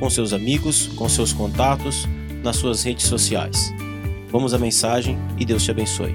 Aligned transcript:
com 0.00 0.08
seus 0.08 0.32
amigos, 0.32 0.86
com 0.96 1.06
seus 1.10 1.30
contatos, 1.30 2.08
nas 2.42 2.56
suas 2.56 2.82
redes 2.82 3.06
sociais. 3.06 3.70
Vamos 4.30 4.54
à 4.54 4.58
mensagem 4.58 5.18
e 5.38 5.44
Deus 5.44 5.62
te 5.62 5.70
abençoe. 5.70 6.14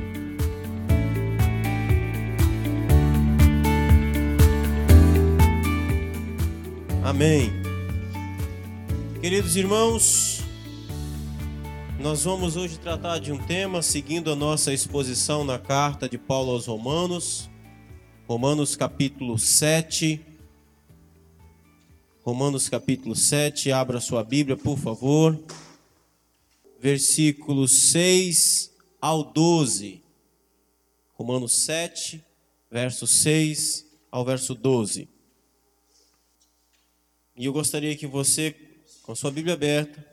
Amém. 7.04 7.52
Queridos 9.22 9.56
irmãos, 9.56 10.42
nós 12.00 12.24
vamos 12.24 12.58
hoje 12.58 12.80
tratar 12.80 13.20
de 13.20 13.32
um 13.32 13.38
tema 13.38 13.84
seguindo 13.84 14.32
a 14.32 14.36
nossa 14.36 14.74
exposição 14.74 15.44
na 15.44 15.60
carta 15.60 16.10
de 16.10 16.18
Paulo 16.18 16.52
aos 16.52 16.66
Romanos, 16.66 17.50
Romanos 18.28 18.76
capítulo 18.76 19.38
7 19.38 20.35
Romanos 22.26 22.68
capítulo 22.68 23.16
7, 23.16 23.72
abra 23.72 24.02
sua 24.02 24.24
Bíblia, 24.24 24.58
por 24.58 24.80
favor. 24.80 25.40
Versículos 26.80 27.92
6 27.92 28.72
ao 29.00 29.32
12. 29.32 30.02
Romanos 31.14 31.54
7, 31.54 32.26
verso 32.72 33.06
6 33.06 33.86
ao 34.10 34.26
verso 34.26 34.56
12. 34.56 35.08
E 37.38 37.46
eu 37.46 37.54
gostaria 37.54 37.96
que 37.96 38.08
você, 38.08 38.56
com 39.04 39.14
sua 39.14 39.30
Bíblia 39.30 39.54
aberta, 39.54 40.04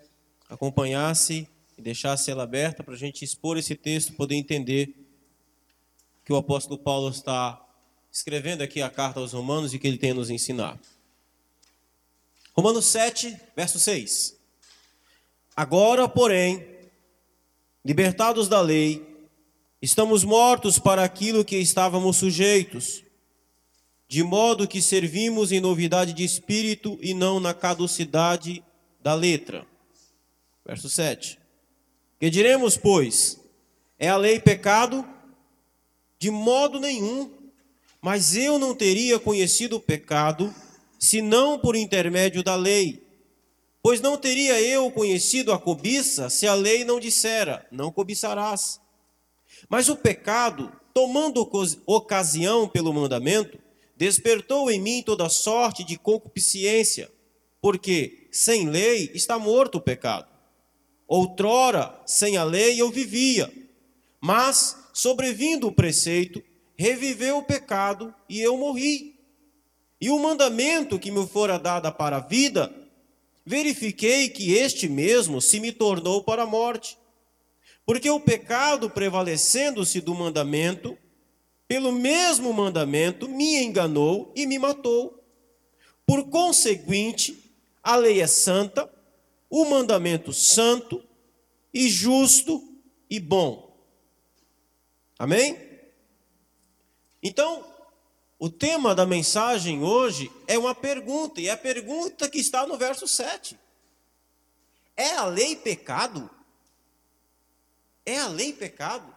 acompanhasse 0.51 1.49
e 1.79 1.81
deixasse 1.81 2.31
ela 2.31 2.43
aberta 2.43 2.85
para 2.85 2.93
a 2.93 2.99
gente 2.99 3.25
expor 3.25 3.57
esse 3.57 3.75
texto, 3.75 4.13
poder 4.13 4.35
entender 4.35 4.95
que 6.27 6.33
o 6.35 6.37
apóstolo 6.37 6.77
Paulo 6.77 7.09
está 7.09 7.59
escrevendo 8.13 8.61
aqui 8.61 8.83
a 8.83 8.91
carta 8.91 9.19
aos 9.19 9.33
Romanos 9.33 9.73
e 9.73 9.79
que 9.79 9.89
ele 9.89 9.97
tem 9.97 10.11
a 10.11 10.15
nos 10.15 10.29
ensinar. 10.29 10.79
Romanos 12.55 12.87
7, 12.87 13.35
verso 13.57 13.79
6. 13.79 14.37
Agora, 15.57 16.07
porém, 16.07 16.67
libertados 17.83 18.47
da 18.47 18.61
lei, 18.61 19.27
estamos 19.81 20.23
mortos 20.23 20.79
para 20.79 21.03
aquilo 21.03 21.45
que 21.45 21.57
estávamos 21.57 22.19
sujeitos, 22.19 23.03
de 24.07 24.23
modo 24.23 24.69
que 24.69 24.83
servimos 24.83 25.51
em 25.51 25.61
novidade 25.61 26.13
de 26.13 26.25
espírito 26.25 26.99
e 27.01 27.15
não 27.15 27.41
na 27.41 27.55
caducidade 27.55 28.63
da 29.03 29.15
letra. 29.15 29.67
Verso 30.65 30.91
7. 30.91 31.39
Que 32.21 32.29
diremos, 32.29 32.77
pois? 32.77 33.41
É 33.99 34.09
a 34.11 34.17
lei 34.17 34.39
pecado? 34.39 35.09
De 36.19 36.31
modo 36.31 36.79
nenhum. 36.79 37.31
Mas 38.01 38.37
eu 38.37 38.59
não 38.59 38.75
teria 38.75 39.19
conhecido 39.19 39.77
o 39.77 39.81
pecado 39.81 40.55
senão 41.03 41.59
por 41.59 41.75
intermédio 41.75 42.45
da 42.45 42.55
lei. 42.55 43.05
Pois 43.83 44.01
não 44.01 44.17
teria 44.17 44.61
eu 44.61 44.89
conhecido 44.93 45.53
a 45.53 45.59
cobiça 45.59 46.31
se 46.31 46.47
a 46.47 46.55
lei 46.55 46.85
não 46.85 47.01
dissera: 47.01 47.67
não 47.73 47.91
cobiçarás. 47.91 48.81
Mas 49.69 49.89
o 49.89 49.97
pecado, 49.97 50.73
tomando 50.95 51.41
ocasião 51.85 52.69
pelo 52.69 52.93
mandamento, 52.93 53.59
despertou 53.97 54.71
em 54.71 54.81
mim 54.81 55.03
toda 55.03 55.29
sorte 55.29 55.83
de 55.83 55.99
concupiscência, 55.99 57.11
porque 57.61 58.29
sem 58.31 58.69
lei 58.69 59.11
está 59.13 59.41
morto 59.41 59.79
o 59.79 59.81
pecado. 59.81 60.29
Outrora, 61.09 62.01
sem 62.07 62.37
a 62.37 62.45
lei 62.45 62.81
eu 62.81 62.91
vivia, 62.91 63.53
mas, 64.21 64.77
sobrevindo 64.93 65.67
o 65.67 65.73
preceito, 65.73 66.41
reviveu 66.77 67.39
o 67.39 67.43
pecado 67.43 68.15
e 68.29 68.41
eu 68.41 68.57
morri. 68.57 69.12
E 70.03 70.11
o 70.11 70.19
mandamento 70.19 70.99
que 70.99 71.13
me 71.13 71.25
fora 71.29 71.61
dado 71.61 71.93
para 71.93 72.17
a 72.17 72.21
vida, 72.21 72.75
verifiquei 73.47 74.29
que 74.29 74.53
este 74.53 74.89
mesmo 74.89 75.41
se 75.41 75.61
me 75.61 75.71
tornou 75.71 76.25
para 76.25 76.43
a 76.43 76.47
morte. 76.47 76.99
Porque 77.87 78.11
o 78.11 78.19
pecado, 78.19 78.91
prevalecendo-se 78.91 80.01
do 80.01 80.13
mandamento, 80.13 80.99
pelo 81.69 81.93
mesmo 81.93 82.53
mandamento, 82.53 83.29
me 83.29 83.63
enganou 83.63 84.33
e 84.35 84.45
me 84.45 84.59
matou. 84.59 85.23
Por 86.05 86.29
conseguinte, 86.29 87.55
a 87.81 87.95
lei 87.95 88.21
é 88.21 88.27
santa, 88.27 88.93
o 89.49 89.65
mandamento 89.67 90.33
santo 90.33 91.01
e 91.73 91.89
justo 91.89 92.61
e 93.09 93.21
bom. 93.21 93.73
Amém? 95.17 95.57
Então, 97.23 97.72
o 98.43 98.51
tema 98.51 98.93
da 98.93 99.07
mensagem 99.07 99.85
hoje 99.85 100.29
é 100.49 100.59
uma 100.59 100.75
pergunta, 100.75 101.41
e 101.41 101.47
é 101.47 101.53
a 101.53 101.57
pergunta 101.57 102.29
que 102.29 102.41
está 102.41 102.67
no 102.67 102.77
verso 102.77 103.07
7. 103.07 103.57
É 104.97 105.15
a 105.15 105.27
lei 105.27 105.55
pecado? 105.55 106.29
É 108.05 108.19
a 108.19 108.27
lei 108.27 108.53
pecado? 108.53 109.17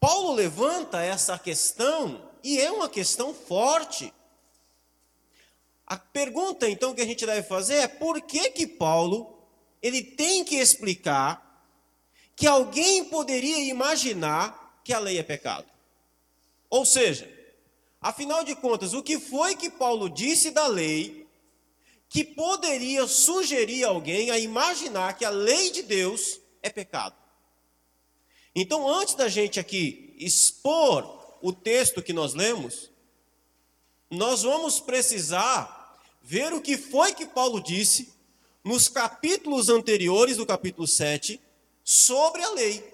Paulo 0.00 0.32
levanta 0.32 1.02
essa 1.02 1.38
questão 1.38 2.32
e 2.42 2.60
é 2.60 2.72
uma 2.72 2.88
questão 2.88 3.32
forte. 3.32 4.12
A 5.86 5.96
pergunta 5.96 6.68
então 6.68 6.96
que 6.96 7.00
a 7.00 7.06
gente 7.06 7.24
deve 7.24 7.46
fazer 7.46 7.76
é 7.76 7.86
por 7.86 8.20
que 8.22 8.50
que 8.50 8.66
Paulo 8.66 9.38
ele 9.80 10.02
tem 10.02 10.44
que 10.44 10.56
explicar 10.56 11.64
que 12.34 12.48
alguém 12.48 13.04
poderia 13.04 13.60
imaginar 13.60 14.80
que 14.82 14.92
a 14.92 14.98
lei 14.98 15.16
é 15.16 15.22
pecado? 15.22 15.73
Ou 16.74 16.84
seja, 16.84 17.32
afinal 18.00 18.42
de 18.42 18.56
contas, 18.56 18.94
o 18.94 19.02
que 19.02 19.20
foi 19.20 19.54
que 19.54 19.70
Paulo 19.70 20.10
disse 20.10 20.50
da 20.50 20.66
lei 20.66 21.24
que 22.08 22.24
poderia 22.24 23.06
sugerir 23.06 23.84
alguém 23.84 24.32
a 24.32 24.40
imaginar 24.40 25.16
que 25.16 25.24
a 25.24 25.30
lei 25.30 25.70
de 25.70 25.82
Deus 25.84 26.40
é 26.60 26.68
pecado? 26.68 27.14
Então, 28.56 28.88
antes 28.88 29.14
da 29.14 29.28
gente 29.28 29.60
aqui 29.60 30.16
expor 30.18 31.38
o 31.40 31.52
texto 31.52 32.02
que 32.02 32.12
nós 32.12 32.34
lemos, 32.34 32.90
nós 34.10 34.42
vamos 34.42 34.80
precisar 34.80 35.96
ver 36.24 36.52
o 36.52 36.60
que 36.60 36.76
foi 36.76 37.14
que 37.14 37.24
Paulo 37.24 37.62
disse 37.62 38.12
nos 38.64 38.88
capítulos 38.88 39.68
anteriores 39.68 40.38
do 40.38 40.44
capítulo 40.44 40.88
7 40.88 41.40
sobre 41.84 42.42
a 42.42 42.50
lei. 42.50 42.93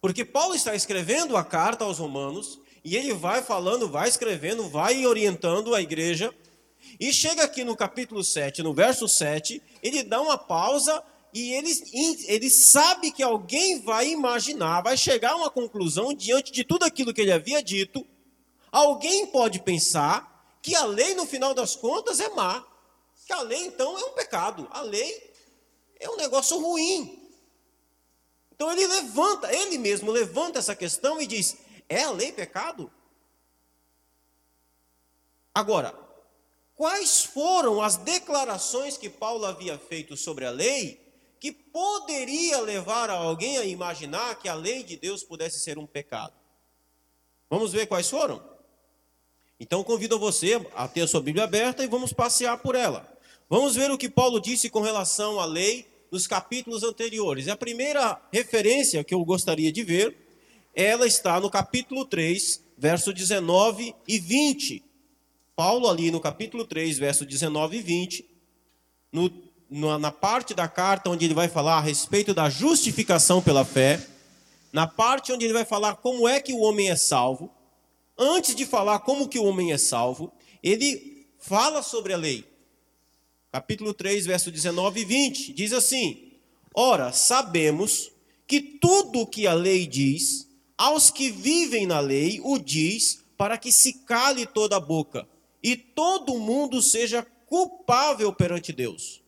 Porque 0.00 0.24
Paulo 0.24 0.54
está 0.54 0.74
escrevendo 0.74 1.36
a 1.36 1.44
carta 1.44 1.84
aos 1.84 1.98
Romanos 1.98 2.60
e 2.84 2.96
ele 2.96 3.12
vai 3.14 3.42
falando, 3.42 3.88
vai 3.88 4.08
escrevendo, 4.08 4.68
vai 4.68 5.04
orientando 5.06 5.74
a 5.74 5.80
igreja. 5.80 6.32
E 7.00 7.12
chega 7.12 7.42
aqui 7.42 7.64
no 7.64 7.76
capítulo 7.76 8.22
7, 8.22 8.62
no 8.62 8.72
verso 8.72 9.08
7, 9.08 9.60
ele 9.82 10.02
dá 10.02 10.20
uma 10.20 10.38
pausa 10.38 11.02
e 11.34 11.52
ele, 11.52 11.70
ele 12.28 12.48
sabe 12.48 13.10
que 13.10 13.22
alguém 13.22 13.82
vai 13.82 14.08
imaginar, 14.08 14.82
vai 14.82 14.96
chegar 14.96 15.32
a 15.32 15.36
uma 15.36 15.50
conclusão 15.50 16.14
diante 16.14 16.52
de 16.52 16.64
tudo 16.64 16.84
aquilo 16.84 17.12
que 17.12 17.20
ele 17.20 17.32
havia 17.32 17.62
dito. 17.62 18.06
Alguém 18.70 19.26
pode 19.26 19.60
pensar 19.60 20.58
que 20.62 20.74
a 20.74 20.84
lei, 20.84 21.14
no 21.14 21.26
final 21.26 21.54
das 21.54 21.76
contas, 21.76 22.20
é 22.20 22.28
má. 22.30 22.64
Que 23.26 23.32
a 23.32 23.40
lei, 23.42 23.66
então, 23.66 23.98
é 23.98 24.04
um 24.04 24.14
pecado. 24.14 24.68
A 24.70 24.80
lei 24.80 25.32
é 25.98 26.08
um 26.08 26.16
negócio 26.16 26.58
ruim. 26.58 27.25
Então 28.56 28.72
ele 28.72 28.86
levanta, 28.86 29.54
ele 29.54 29.76
mesmo 29.76 30.10
levanta 30.10 30.58
essa 30.58 30.74
questão 30.74 31.20
e 31.20 31.26
diz: 31.26 31.58
é 31.88 32.02
a 32.02 32.10
lei 32.10 32.32
pecado? 32.32 32.90
Agora, 35.54 35.94
quais 36.74 37.22
foram 37.22 37.82
as 37.82 37.96
declarações 37.96 38.96
que 38.96 39.10
Paulo 39.10 39.44
havia 39.44 39.78
feito 39.78 40.16
sobre 40.16 40.46
a 40.46 40.50
lei 40.50 41.00
que 41.38 41.52
poderia 41.52 42.60
levar 42.62 43.10
alguém 43.10 43.58
a 43.58 43.64
imaginar 43.64 44.36
que 44.36 44.48
a 44.48 44.54
lei 44.54 44.82
de 44.82 44.96
Deus 44.96 45.22
pudesse 45.22 45.60
ser 45.60 45.76
um 45.78 45.86
pecado? 45.86 46.32
Vamos 47.50 47.72
ver 47.72 47.86
quais 47.86 48.08
foram? 48.08 48.42
Então 49.60 49.84
convido 49.84 50.18
você 50.18 50.66
a 50.74 50.88
ter 50.88 51.02
a 51.02 51.08
sua 51.08 51.20
Bíblia 51.20 51.44
aberta 51.44 51.84
e 51.84 51.86
vamos 51.86 52.12
passear 52.12 52.58
por 52.58 52.74
ela. 52.74 53.06
Vamos 53.50 53.74
ver 53.76 53.90
o 53.90 53.98
que 53.98 54.08
Paulo 54.08 54.40
disse 54.40 54.70
com 54.70 54.80
relação 54.80 55.38
à 55.38 55.44
lei 55.44 55.86
nos 56.10 56.26
capítulos 56.26 56.82
anteriores. 56.82 57.48
A 57.48 57.56
primeira 57.56 58.20
referência 58.32 59.02
que 59.04 59.14
eu 59.14 59.24
gostaria 59.24 59.72
de 59.72 59.82
ver, 59.82 60.16
ela 60.74 61.06
está 61.06 61.40
no 61.40 61.50
capítulo 61.50 62.04
3, 62.04 62.62
verso 62.76 63.12
19 63.12 63.94
e 64.06 64.18
20. 64.18 64.84
Paulo 65.54 65.88
ali 65.88 66.10
no 66.10 66.20
capítulo 66.20 66.64
3, 66.64 66.98
verso 66.98 67.24
19 67.24 67.78
e 67.78 67.82
20, 67.82 68.30
no 69.12 69.46
na 69.68 70.12
parte 70.12 70.54
da 70.54 70.68
carta 70.68 71.10
onde 71.10 71.24
ele 71.24 71.34
vai 71.34 71.48
falar 71.48 71.78
a 71.78 71.80
respeito 71.80 72.32
da 72.32 72.48
justificação 72.48 73.42
pela 73.42 73.64
fé, 73.64 74.00
na 74.72 74.86
parte 74.86 75.32
onde 75.32 75.44
ele 75.44 75.54
vai 75.54 75.64
falar 75.64 75.96
como 75.96 76.28
é 76.28 76.40
que 76.40 76.52
o 76.52 76.60
homem 76.60 76.88
é 76.88 76.94
salvo, 76.94 77.50
antes 78.16 78.54
de 78.54 78.64
falar 78.64 79.00
como 79.00 79.28
que 79.28 79.38
o 79.38 79.44
homem 79.44 79.72
é 79.72 79.78
salvo, 79.78 80.32
ele 80.62 81.26
fala 81.38 81.82
sobre 81.82 82.12
a 82.12 82.16
lei. 82.16 82.44
Capítulo 83.56 83.94
3, 83.94 84.26
verso 84.26 84.50
19 84.50 85.00
e 85.00 85.04
20, 85.06 85.54
diz 85.54 85.72
assim: 85.72 86.30
Ora, 86.74 87.10
sabemos 87.10 88.12
que 88.46 88.60
tudo 88.60 89.20
o 89.20 89.26
que 89.26 89.46
a 89.46 89.54
lei 89.54 89.86
diz, 89.86 90.46
aos 90.76 91.10
que 91.10 91.30
vivem 91.30 91.86
na 91.86 91.98
lei, 91.98 92.38
o 92.44 92.58
diz 92.58 93.24
para 93.34 93.56
que 93.56 93.72
se 93.72 93.94
cale 94.04 94.44
toda 94.44 94.76
a 94.76 94.80
boca 94.80 95.26
e 95.62 95.74
todo 95.74 96.38
mundo 96.38 96.82
seja 96.82 97.26
culpável 97.46 98.30
perante 98.30 98.74
Deus, 98.74 99.22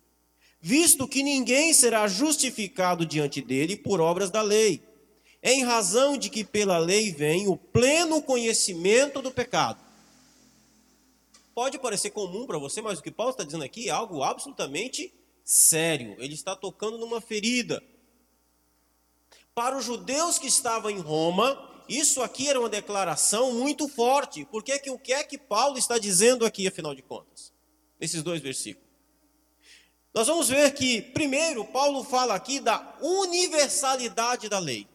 visto 0.60 1.08
que 1.08 1.22
ninguém 1.22 1.72
será 1.72 2.06
justificado 2.06 3.06
diante 3.06 3.40
dele 3.40 3.78
por 3.78 3.98
obras 3.98 4.30
da 4.30 4.42
lei, 4.42 4.82
em 5.42 5.64
razão 5.64 6.18
de 6.18 6.28
que 6.28 6.44
pela 6.44 6.76
lei 6.76 7.10
vem 7.10 7.48
o 7.48 7.56
pleno 7.56 8.20
conhecimento 8.20 9.22
do 9.22 9.30
pecado. 9.30 9.87
Pode 11.58 11.76
parecer 11.76 12.10
comum 12.10 12.46
para 12.46 12.56
você, 12.56 12.80
mas 12.80 13.00
o 13.00 13.02
que 13.02 13.10
Paulo 13.10 13.32
está 13.32 13.42
dizendo 13.42 13.64
aqui 13.64 13.88
é 13.88 13.90
algo 13.90 14.22
absolutamente 14.22 15.12
sério. 15.42 16.14
Ele 16.20 16.34
está 16.34 16.54
tocando 16.54 16.96
numa 16.98 17.20
ferida. 17.20 17.82
Para 19.56 19.76
os 19.76 19.84
judeus 19.84 20.38
que 20.38 20.46
estavam 20.46 20.88
em 20.88 21.00
Roma, 21.00 21.82
isso 21.88 22.22
aqui 22.22 22.48
era 22.48 22.60
uma 22.60 22.68
declaração 22.68 23.54
muito 23.54 23.88
forte. 23.88 24.44
Porque 24.44 24.78
que, 24.78 24.88
o 24.88 25.00
que 25.00 25.12
é 25.12 25.24
que 25.24 25.36
Paulo 25.36 25.76
está 25.76 25.98
dizendo 25.98 26.46
aqui, 26.46 26.64
afinal 26.68 26.94
de 26.94 27.02
contas? 27.02 27.52
Nesses 27.98 28.22
dois 28.22 28.40
versículos. 28.40 28.88
Nós 30.14 30.28
vamos 30.28 30.48
ver 30.48 30.72
que, 30.74 31.02
primeiro, 31.02 31.64
Paulo 31.64 32.04
fala 32.04 32.36
aqui 32.36 32.60
da 32.60 32.96
universalidade 33.02 34.48
da 34.48 34.60
lei. 34.60 34.86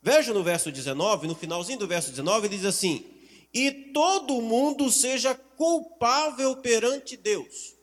Veja 0.00 0.32
no 0.32 0.44
verso 0.44 0.70
19, 0.70 1.26
no 1.26 1.34
finalzinho 1.34 1.80
do 1.80 1.88
verso 1.88 2.10
19, 2.10 2.46
ele 2.46 2.56
diz 2.56 2.64
assim: 2.64 3.15
E 3.58 3.70
todo 3.70 4.42
mundo 4.42 4.92
seja 4.92 5.34
culpável 5.34 6.56
perante 6.56 7.16
Deus. 7.16 7.74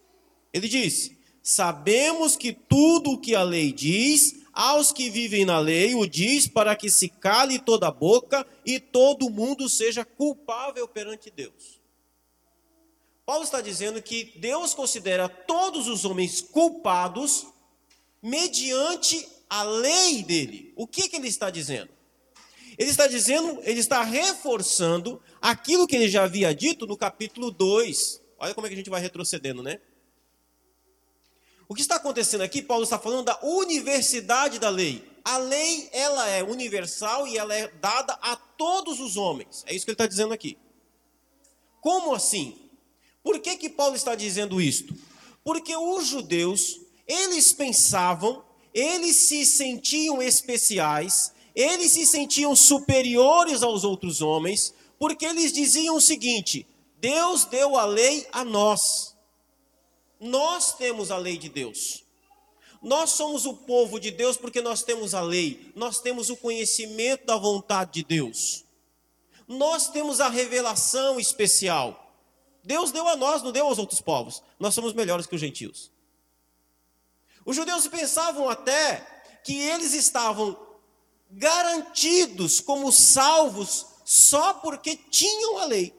Ele 0.53 0.67
diz: 0.67 1.13
Sabemos 1.41 2.35
que 2.35 2.53
tudo 2.53 3.13
o 3.13 3.17
que 3.17 3.33
a 3.33 3.41
lei 3.41 3.73
diz 3.73 4.35
aos 4.53 4.91
que 4.91 5.09
vivem 5.09 5.45
na 5.45 5.57
lei, 5.57 5.95
o 5.95 6.05
diz 6.05 6.47
para 6.47 6.75
que 6.75 6.91
se 6.91 7.09
cale 7.09 7.57
toda 7.57 7.87
a 7.87 7.91
boca 7.91 8.45
e 8.63 8.79
todo 8.79 9.31
mundo 9.31 9.67
seja 9.67 10.05
culpável 10.05 10.87
perante 10.87 11.31
Deus. 11.31 11.81
Paulo 13.25 13.43
está 13.43 13.59
dizendo 13.59 13.99
que 13.99 14.25
Deus 14.35 14.75
considera 14.75 15.27
todos 15.27 15.87
os 15.87 16.05
homens 16.05 16.39
culpados 16.39 17.47
mediante 18.21 19.27
a 19.49 19.63
lei 19.63 20.21
dele. 20.21 20.71
O 20.75 20.85
que, 20.85 21.09
que 21.09 21.15
ele 21.15 21.29
está 21.29 21.49
dizendo? 21.49 21.89
Ele 22.77 22.89
está 22.89 23.07
dizendo, 23.07 23.59
ele 23.63 23.79
está 23.79 24.01
reforçando 24.03 25.21
aquilo 25.41 25.87
que 25.87 25.95
ele 25.95 26.07
já 26.07 26.23
havia 26.23 26.53
dito 26.53 26.85
no 26.85 26.97
capítulo 26.97 27.51
2. 27.51 28.21
Olha 28.39 28.53
como 28.53 28.67
é 28.67 28.69
que 28.69 28.73
a 28.73 28.77
gente 28.77 28.89
vai 28.89 29.01
retrocedendo, 29.01 29.61
né? 29.61 29.79
O 31.67 31.75
que 31.75 31.81
está 31.81 31.95
acontecendo 31.95 32.41
aqui, 32.41 32.61
Paulo 32.61 32.83
está 32.83 32.99
falando 32.99 33.25
da 33.25 33.39
universidade 33.41 34.59
da 34.59 34.69
lei. 34.69 35.03
A 35.23 35.37
lei, 35.37 35.89
ela 35.93 36.27
é 36.27 36.43
universal 36.43 37.27
e 37.27 37.37
ela 37.37 37.55
é 37.55 37.67
dada 37.67 38.13
a 38.21 38.35
todos 38.35 38.99
os 38.99 39.15
homens. 39.15 39.63
É 39.65 39.73
isso 39.73 39.85
que 39.85 39.91
ele 39.91 39.95
está 39.95 40.05
dizendo 40.05 40.33
aqui. 40.33 40.57
Como 41.79 42.13
assim? 42.13 42.69
Por 43.23 43.39
que, 43.39 43.55
que 43.55 43.69
Paulo 43.69 43.95
está 43.95 44.15
dizendo 44.15 44.61
isto? 44.61 44.93
Porque 45.43 45.75
os 45.75 46.05
judeus, 46.05 46.79
eles 47.07 47.53
pensavam, 47.53 48.43
eles 48.73 49.15
se 49.15 49.45
sentiam 49.45 50.21
especiais, 50.21 51.33
eles 51.55 51.91
se 51.91 52.05
sentiam 52.05 52.55
superiores 52.55 53.61
aos 53.61 53.83
outros 53.83 54.21
homens, 54.21 54.73
porque 54.97 55.25
eles 55.25 55.51
diziam 55.51 55.95
o 55.95 56.01
seguinte: 56.01 56.67
Deus 56.97 57.45
deu 57.45 57.77
a 57.77 57.85
lei 57.85 58.27
a 58.31 58.43
nós. 58.43 59.15
Nós 60.19 60.73
temos 60.75 61.11
a 61.11 61.17
lei 61.17 61.37
de 61.37 61.49
Deus. 61.49 62.03
Nós 62.81 63.11
somos 63.11 63.45
o 63.45 63.53
povo 63.53 63.99
de 63.99 64.11
Deus 64.11 64.35
porque 64.35 64.61
nós 64.61 64.83
temos 64.83 65.13
a 65.13 65.21
lei, 65.21 65.71
nós 65.75 66.01
temos 66.01 66.29
o 66.29 66.35
conhecimento 66.35 67.25
da 67.25 67.37
vontade 67.37 67.93
de 67.93 68.03
Deus. 68.03 68.65
Nós 69.47 69.89
temos 69.89 70.19
a 70.19 70.29
revelação 70.29 71.19
especial. 71.19 71.99
Deus 72.63 72.91
deu 72.91 73.07
a 73.07 73.15
nós, 73.15 73.41
não 73.41 73.51
deu 73.51 73.67
aos 73.67 73.77
outros 73.77 74.01
povos. 74.01 74.41
Nós 74.59 74.73
somos 74.73 74.93
melhores 74.93 75.25
que 75.25 75.35
os 75.35 75.41
gentios. 75.41 75.91
Os 77.45 77.55
judeus 77.55 77.87
pensavam 77.87 78.49
até 78.49 78.99
que 79.43 79.57
eles 79.59 79.93
estavam 79.93 80.57
garantidos 81.33 82.59
como 82.59 82.91
salvos 82.91 83.85
só 84.05 84.53
porque 84.55 84.95
tinham 84.95 85.57
a 85.57 85.65
lei. 85.65 85.93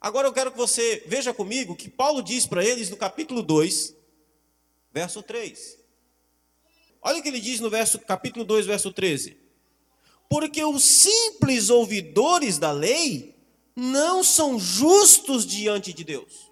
Agora 0.00 0.28
eu 0.28 0.32
quero 0.32 0.52
que 0.52 0.58
você 0.58 1.02
veja 1.06 1.32
comigo 1.32 1.74
que 1.74 1.88
Paulo 1.88 2.22
diz 2.22 2.46
para 2.46 2.64
eles 2.64 2.90
no 2.90 2.96
capítulo 2.96 3.42
2, 3.42 3.94
verso 4.92 5.22
3. 5.22 5.78
Olha 7.00 7.18
o 7.18 7.22
que 7.22 7.28
ele 7.28 7.40
diz 7.40 7.60
no 7.60 7.70
verso, 7.70 7.98
capítulo 7.98 8.44
2, 8.44 8.66
verso 8.66 8.92
13. 8.92 9.36
Porque 10.28 10.62
os 10.64 10.84
simples 10.84 11.70
ouvidores 11.70 12.58
da 12.58 12.70
lei 12.70 13.34
não 13.74 14.22
são 14.22 14.58
justos 14.58 15.46
diante 15.46 15.92
de 15.92 16.04
Deus. 16.04 16.50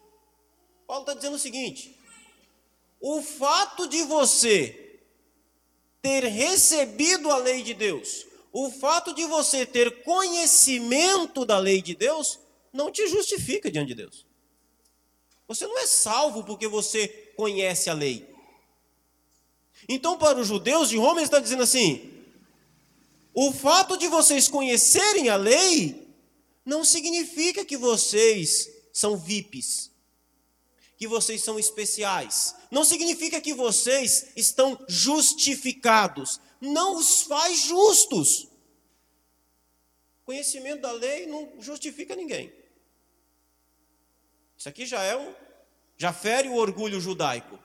Paulo 0.87 1.02
está 1.02 1.14
dizendo 1.14 1.37
o 1.37 1.38
seguinte: 1.38 1.96
o 3.00 3.23
fato 3.23 3.87
de 3.87 4.02
você 4.05 4.81
ter 6.02 6.25
recebido 6.25 7.31
a 7.31 7.38
lei 7.38 7.62
de 7.62 7.72
Deus, 7.72 8.26
o 8.52 8.70
fato 8.70 9.14
de 9.14 9.25
você 9.25 9.64
ter 9.64 10.02
conhecimento 10.02 11.46
da 11.46 11.58
lei 11.58 11.81
de 11.81 11.94
Deus, 11.94 12.40
não 12.72 12.90
te 12.90 13.06
justifica 13.06 13.70
diante 13.70 13.88
de 13.88 13.94
Deus. 13.94 14.26
Você 15.46 15.66
não 15.66 15.78
é 15.78 15.87
salvo 15.87 16.43
porque 16.43 16.66
você 16.66 17.06
conhece 17.37 17.88
a 17.88 17.94
lei. 17.94 18.28
Então, 19.88 20.19
para 20.19 20.40
os 20.40 20.49
judeus 20.49 20.88
de 20.88 20.96
Roma, 20.96 21.20
ele 21.20 21.25
está 21.26 21.38
dizendo 21.38 21.62
assim: 21.62 22.10
o 23.32 23.52
fato 23.52 23.96
de 23.96 24.08
vocês 24.08 24.49
conhecerem 24.49 25.28
a 25.28 25.37
lei 25.37 26.08
não 26.64 26.84
significa 26.84 27.64
que 27.64 27.76
vocês 27.76 28.69
são 28.93 29.16
VIPs, 29.16 29.91
que 31.02 31.06
vocês 31.09 31.42
são 31.42 31.59
especiais. 31.59 32.54
Não 32.71 32.85
significa 32.85 33.40
que 33.40 33.52
vocês 33.52 34.28
estão 34.37 34.78
justificados. 34.87 36.40
Não 36.61 36.94
os 36.94 37.23
faz 37.23 37.64
justos. 37.64 38.47
Conhecimento 40.25 40.82
da 40.82 40.92
lei 40.92 41.26
não 41.26 41.61
justifica 41.61 42.14
ninguém. 42.14 42.52
Isso 44.56 44.68
aqui 44.68 44.87
já 44.87 45.02
é 45.02 45.16
um. 45.16 45.35
Já 45.97 46.12
fere 46.12 46.49
o 46.49 46.54
orgulho 46.54 47.00
judaico. 47.00 47.59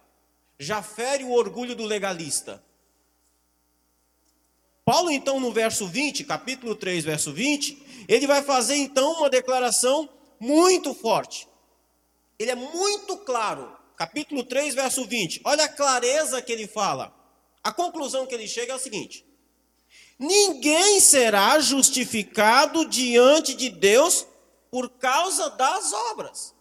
Já 0.58 0.82
fere 0.82 1.24
o 1.24 1.32
orgulho 1.32 1.76
do 1.76 1.86
legalista. 1.86 2.64
Paulo, 4.84 5.12
então, 5.12 5.40
no 5.40 5.54
verso 5.54 5.88
20, 5.88 6.24
capítulo 6.24 6.74
3, 6.74 7.06
verso 7.06 7.32
20, 7.32 8.06
ele 8.08 8.26
vai 8.26 8.42
fazer 8.42 8.78
então 8.78 9.12
uma 9.20 9.30
declaração 9.30 10.10
muito 10.40 10.96
forte. 10.96 11.48
Ele 12.40 12.52
é 12.52 12.56
muito 12.56 13.18
claro. 13.18 13.76
Capítulo 13.96 14.44
3, 14.44 14.76
verso 14.76 15.06
20. 15.06 15.42
Olha 15.44 15.66
a 15.66 15.70
clareza 15.70 16.42
que 16.42 16.52
ele 16.52 16.68
fala. 16.68 17.14
A 17.64 17.72
conclusão 17.72 18.28
que 18.28 18.36
ele 18.36 18.48
chega 18.48 18.74
é 18.74 18.76
a 18.76 18.80
seguinte: 18.80 19.26
Ninguém 20.20 21.00
será 21.00 21.60
justificado 21.60 22.86
diante 22.86 23.54
de 23.54 23.70
Deus 23.70 24.26
por 24.72 24.90
causa 24.90 25.50
das 25.52 25.94
obras. 25.94 26.54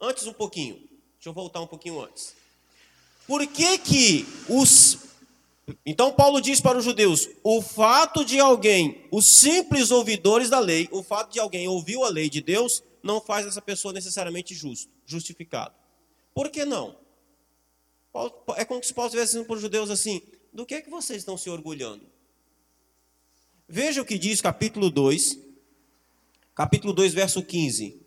Antes 0.00 0.26
um 0.26 0.32
pouquinho. 0.32 0.76
Deixa 1.14 1.28
eu 1.28 1.32
voltar 1.32 1.60
um 1.60 1.66
pouquinho 1.66 2.02
antes. 2.02 2.34
Por 3.26 3.46
que 3.46 3.78
que 3.78 4.26
os 4.48 4.98
Então 5.84 6.12
Paulo 6.12 6.40
diz 6.40 6.60
para 6.60 6.78
os 6.78 6.84
judeus: 6.84 7.28
o 7.42 7.60
fato 7.60 8.24
de 8.24 8.38
alguém, 8.38 9.06
os 9.10 9.26
simples 9.26 9.90
ouvidores 9.90 10.48
da 10.48 10.58
lei, 10.58 10.88
o 10.92 11.02
fato 11.02 11.32
de 11.32 11.40
alguém 11.40 11.66
ouvir 11.66 12.00
a 12.02 12.08
lei 12.08 12.30
de 12.30 12.40
Deus, 12.40 12.82
não 13.06 13.20
faz 13.20 13.46
essa 13.46 13.62
pessoa 13.62 13.94
necessariamente 13.94 14.54
justo, 14.54 14.92
justificado. 15.06 15.74
Por 16.34 16.50
que 16.50 16.64
não? 16.64 16.98
é 18.56 18.64
como 18.64 18.82
se 18.82 18.94
Paulo 18.94 19.08
estivesse 19.08 19.32
dizendo 19.32 19.46
para 19.46 19.56
os 19.56 19.60
judeus 19.60 19.90
assim: 19.90 20.22
do 20.52 20.66
que 20.66 20.74
é 20.74 20.80
que 20.80 20.90
vocês 20.90 21.18
estão 21.18 21.36
se 21.36 21.48
orgulhando? 21.48 22.06
Veja 23.68 24.00
o 24.00 24.04
que 24.04 24.18
diz 24.18 24.40
capítulo 24.40 24.90
2, 24.90 25.38
capítulo 26.54 26.92
2, 26.92 27.12
verso 27.12 27.42
15. 27.42 28.02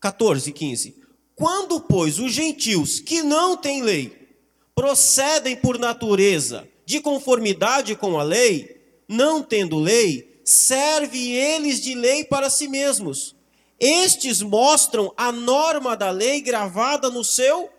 14, 0.00 0.52
15. 0.52 0.96
Quando, 1.34 1.80
pois, 1.80 2.18
os 2.18 2.32
gentios 2.32 3.00
que 3.00 3.22
não 3.22 3.56
têm 3.56 3.82
lei 3.82 4.36
procedem 4.74 5.56
por 5.56 5.78
natureza 5.78 6.66
de 6.86 7.00
conformidade 7.00 7.94
com 7.94 8.18
a 8.18 8.22
lei, 8.22 9.02
não 9.06 9.42
tendo 9.42 9.78
lei, 9.78 10.29
serve 10.50 11.32
eles 11.32 11.80
de 11.80 11.94
lei 11.94 12.24
para 12.24 12.50
si 12.50 12.68
mesmos, 12.68 13.36
estes 13.78 14.42
mostram 14.42 15.12
a 15.16 15.32
norma 15.32 15.96
da 15.96 16.10
lei 16.10 16.40
gravada 16.40 17.08
no 17.08 17.24
seu 17.24 17.70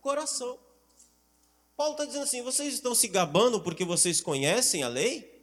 coração. 0.00 0.58
Paulo 1.76 1.92
está 1.92 2.04
dizendo 2.04 2.24
assim: 2.24 2.42
vocês 2.42 2.74
estão 2.74 2.94
se 2.94 3.08
gabando 3.08 3.60
porque 3.60 3.84
vocês 3.84 4.20
conhecem 4.20 4.82
a 4.82 4.88
lei? 4.88 5.42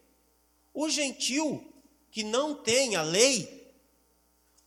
O 0.73 0.89
gentil 0.89 1.65
que 2.11 2.23
não 2.23 2.55
tem 2.55 2.95
a 2.95 3.01
lei, 3.01 3.73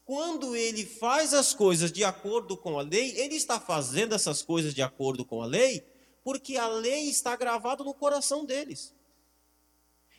quando 0.04 0.56
ele 0.56 0.84
faz 0.84 1.32
as 1.32 1.54
coisas 1.54 1.92
de 1.92 2.04
acordo 2.04 2.56
com 2.56 2.78
a 2.78 2.82
lei, 2.82 3.14
ele 3.18 3.37
está 3.37 3.60
fazendo 3.60 4.14
essas 4.14 4.42
coisas 4.42 4.75
de 4.75 4.82
acordo 4.82 5.25
com 5.25 5.42
a 5.42 5.46
lei, 5.46 5.87
porque 6.25 6.56
a 6.56 6.68
lei 6.68 7.04
está 7.08 7.37
gravada 7.37 7.84
no 7.84 7.94
coração 7.94 8.44
deles. 8.44 8.94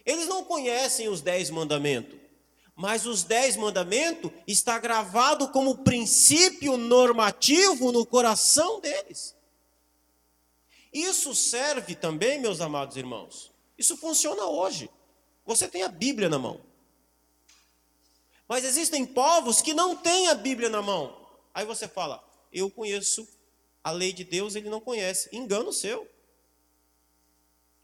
Eles 0.09 0.25
não 0.25 0.43
conhecem 0.43 1.07
os 1.07 1.21
dez 1.21 1.51
mandamentos, 1.51 2.19
mas 2.75 3.05
os 3.05 3.23
dez 3.23 3.55
mandamentos 3.55 4.31
está 4.47 4.79
gravado 4.79 5.49
como 5.49 5.83
princípio 5.83 6.77
normativo 6.77 7.91
no 7.91 8.03
coração 8.07 8.81
deles. 8.81 9.35
Isso 10.91 11.35
serve 11.35 11.93
também, 11.93 12.41
meus 12.41 12.59
amados 12.59 12.97
irmãos. 12.97 13.51
Isso 13.77 13.95
funciona 13.97 14.45
hoje. 14.45 14.89
Você 15.45 15.67
tem 15.67 15.83
a 15.83 15.87
Bíblia 15.87 16.27
na 16.27 16.39
mão. 16.39 16.59
Mas 18.47 18.65
existem 18.65 19.05
povos 19.05 19.61
que 19.61 19.75
não 19.75 19.95
têm 19.95 20.27
a 20.27 20.33
Bíblia 20.33 20.69
na 20.69 20.81
mão. 20.81 21.15
Aí 21.53 21.67
você 21.67 21.87
fala: 21.87 22.27
Eu 22.51 22.71
conheço 22.71 23.27
a 23.83 23.91
lei 23.91 24.11
de 24.11 24.23
Deus, 24.23 24.55
ele 24.55 24.71
não 24.71 24.81
conhece. 24.81 25.29
Engano 25.31 25.71
seu. 25.71 26.09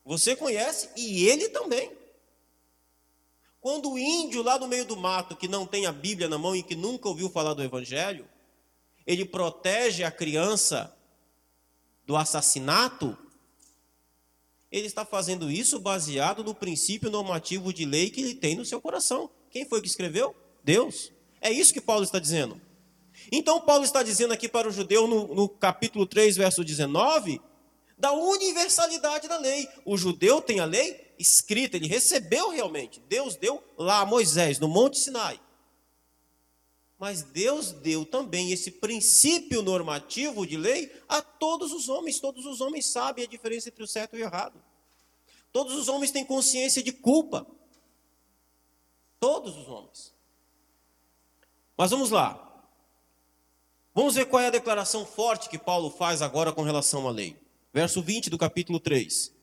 Você 0.04 0.36
conhece 0.36 0.90
e 0.96 1.28
ele 1.28 1.50
também. 1.50 2.05
Quando 3.66 3.94
o 3.94 3.98
índio 3.98 4.44
lá 4.44 4.60
no 4.60 4.68
meio 4.68 4.86
do 4.86 4.96
mato, 4.96 5.36
que 5.36 5.48
não 5.48 5.66
tem 5.66 5.88
a 5.88 5.92
Bíblia 5.92 6.30
na 6.30 6.38
mão 6.38 6.56
e 6.56 6.62
que 6.62 6.76
nunca 6.76 7.10
ouviu 7.10 7.32
falar 7.32 7.56
do 7.56 7.64
Evangelho, 7.64 8.30
ele 9.08 9.26
protege 9.26 10.04
a 10.04 10.12
criança 10.12 10.96
do 12.06 12.16
assassinato, 12.16 13.18
ele 14.72 14.86
está 14.86 15.04
fazendo 15.04 15.50
isso 15.50 15.80
baseado 15.80 16.44
no 16.44 16.54
princípio 16.54 17.10
normativo 17.10 17.74
de 17.74 17.86
lei 17.86 18.12
que 18.12 18.22
ele 18.22 18.36
tem 18.36 18.56
no 18.56 18.64
seu 18.64 18.80
coração. 18.80 19.32
Quem 19.50 19.66
foi 19.66 19.82
que 19.82 19.88
escreveu? 19.88 20.36
Deus. 20.64 21.12
É 21.42 21.50
isso 21.50 21.74
que 21.74 21.82
Paulo 21.82 22.04
está 22.04 22.20
dizendo. 22.20 22.62
Então, 23.32 23.60
Paulo 23.60 23.84
está 23.84 24.04
dizendo 24.04 24.32
aqui 24.32 24.48
para 24.48 24.68
o 24.68 24.72
judeu, 24.72 25.08
no, 25.08 25.34
no 25.34 25.50
capítulo 25.50 26.06
3, 26.06 26.38
verso 26.38 26.64
19, 26.64 27.42
da 27.98 28.12
universalidade 28.12 29.28
da 29.28 29.38
lei. 29.38 29.68
O 29.86 29.98
judeu 29.98 30.42
tem 30.42 30.60
a 30.60 30.66
lei 30.66 31.14
escrita, 31.18 31.78
ele 31.78 31.88
recebeu 31.88 32.50
realmente. 32.50 33.00
Deus 33.08 33.36
deu 33.36 33.64
lá 33.78 34.00
a 34.00 34.06
Moisés, 34.06 34.60
no 34.60 34.68
Monte 34.68 35.00
Sinai. 35.00 35.40
Mas 36.98 37.24
Deus 37.24 37.72
deu 37.72 38.06
também 38.06 38.52
esse 38.52 38.72
princípio 38.72 39.62
normativo 39.62 40.46
de 40.46 40.56
lei 40.56 40.92
a 41.08 41.22
todos 41.22 41.74
os 41.74 41.90
homens. 41.90 42.20
Todos 42.20 42.46
os 42.46 42.62
homens 42.62 42.86
sabem 42.86 43.26
a 43.26 43.28
diferença 43.28 43.70
entre 43.70 43.84
o 43.84 43.88
certo 43.88 44.16
e 44.16 44.22
o 44.22 44.26
errado. 44.26 44.62
Todos 45.52 45.74
os 45.76 45.88
homens 45.88 46.12
têm 46.12 46.26
consciência 46.26 46.82
de 46.82 46.92
culpa. 46.92 47.46
Todos 49.20 49.58
os 49.58 49.68
homens. 49.68 50.14
Mas 51.78 51.92
vamos 51.92 52.12
lá. 52.12 52.42
Vamos 53.94 54.16
ver 54.16 54.26
qual 54.26 54.42
é 54.42 54.48
a 54.48 54.52
declaração 54.52 55.06
forte 55.06 55.50
que 55.50 55.58
Paulo 55.58 55.90
faz 55.90 56.22
agora 56.22 56.52
com 56.52 56.64
relação 56.64 57.08
à 57.08 57.12
lei. 57.12 57.45
Verso 57.76 58.02
20 58.02 58.30
do 58.30 58.38
capítulo 58.38 58.80
3 58.80 59.36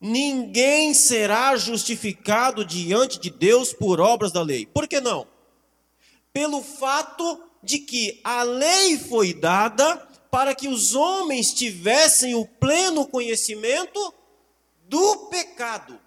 ninguém 0.00 0.94
será 0.94 1.54
justificado 1.56 2.64
diante 2.64 3.18
de 3.18 3.28
Deus 3.28 3.74
por 3.74 4.00
obras 4.00 4.32
da 4.32 4.40
lei. 4.40 4.64
Por 4.64 4.88
que 4.88 5.02
não? 5.02 5.26
Pelo 6.32 6.62
fato 6.62 7.42
de 7.62 7.80
que 7.80 8.20
a 8.24 8.42
lei 8.42 8.96
foi 8.96 9.34
dada 9.34 9.96
para 10.30 10.54
que 10.54 10.66
os 10.66 10.94
homens 10.94 11.52
tivessem 11.52 12.34
o 12.34 12.46
pleno 12.46 13.06
conhecimento 13.06 14.14
do 14.88 15.26
pecado. 15.26 16.00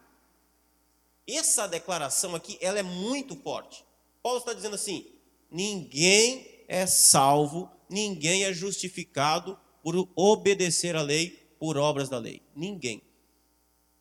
Essa 1.28 1.68
declaração 1.68 2.34
aqui, 2.34 2.58
ela 2.60 2.80
é 2.80 2.84
muito 2.84 3.36
forte. 3.36 3.86
Paulo 4.24 4.40
está 4.40 4.54
dizendo 4.54 4.76
assim: 4.76 5.06
ninguém 5.52 6.64
é 6.68 6.88
salvo, 6.88 7.70
ninguém 7.88 8.46
é 8.46 8.52
justificado 8.52 9.60
por 9.84 10.10
obedecer 10.16 10.96
a 10.96 11.04
lei 11.04 11.41
por 11.62 11.78
obras 11.78 12.10
da 12.10 12.18
lei. 12.18 12.42
Ninguém. 12.56 13.04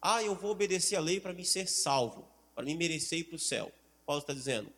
Ah, 0.00 0.22
eu 0.22 0.34
vou 0.34 0.52
obedecer 0.52 0.96
a 0.96 1.00
lei 1.00 1.20
para 1.20 1.34
me 1.34 1.44
ser 1.44 1.68
salvo, 1.68 2.26
para 2.54 2.64
me 2.64 2.74
merecer 2.74 3.18
ir 3.18 3.24
para 3.24 3.36
o 3.36 3.38
céu. 3.38 3.70
Paulo 4.06 4.22
está 4.22 4.32
dizendo: 4.32 4.72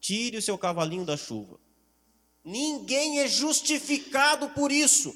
tire 0.00 0.38
o 0.38 0.42
seu 0.42 0.56
cavalinho 0.56 1.04
da 1.04 1.18
chuva. 1.18 1.60
Ninguém 2.42 3.20
é 3.20 3.28
justificado 3.28 4.48
por 4.50 4.72
isso. 4.72 5.14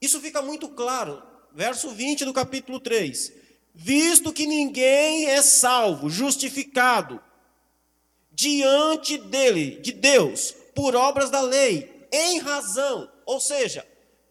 Isso 0.00 0.18
fica 0.18 0.40
muito 0.40 0.70
claro. 0.70 1.22
Verso 1.52 1.90
20 1.90 2.24
do 2.24 2.32
capítulo 2.32 2.80
3. 2.80 3.34
Visto 3.74 4.32
que 4.32 4.46
ninguém 4.46 5.26
é 5.26 5.42
salvo, 5.42 6.08
justificado, 6.08 7.22
diante 8.32 9.18
dele, 9.18 9.78
de 9.80 9.92
Deus, 9.92 10.52
por 10.74 10.96
obras 10.96 11.28
da 11.28 11.42
lei, 11.42 12.08
em 12.10 12.38
razão, 12.38 13.12
ou 13.26 13.38
seja, 13.38 13.86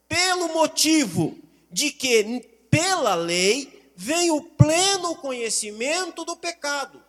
pelo 0.08 0.54
motivo 0.54 1.38
de 1.72 1.92
que 1.92 2.42
pela 2.70 3.16
lei 3.16 3.92
vem 3.96 4.32
o 4.32 4.42
pleno 4.42 5.16
conhecimento 5.16 6.24
do 6.24 6.36
pecado. 6.36 7.04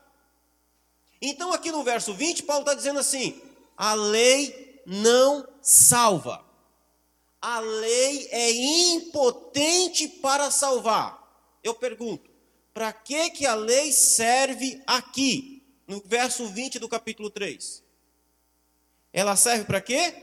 Então, 1.20 1.52
aqui 1.52 1.70
no 1.70 1.82
verso 1.82 2.14
20, 2.14 2.44
Paulo 2.44 2.62
está 2.62 2.74
dizendo 2.74 2.98
assim: 2.98 3.40
a 3.76 3.94
lei 3.94 4.82
não 4.86 5.46
salva. 5.60 6.44
A 7.40 7.60
lei 7.60 8.28
é 8.30 8.50
impotente 8.94 10.08
para 10.08 10.50
salvar. 10.50 11.18
Eu 11.62 11.74
pergunto, 11.74 12.28
para 12.72 12.92
que, 12.92 13.30
que 13.30 13.46
a 13.46 13.54
lei 13.54 13.92
serve 13.92 14.82
aqui, 14.86 15.62
no 15.86 16.00
verso 16.04 16.46
20 16.46 16.78
do 16.78 16.88
capítulo 16.88 17.30
3? 17.30 17.82
Ela 19.12 19.36
serve 19.36 19.64
para 19.64 19.80
quê? 19.80 20.14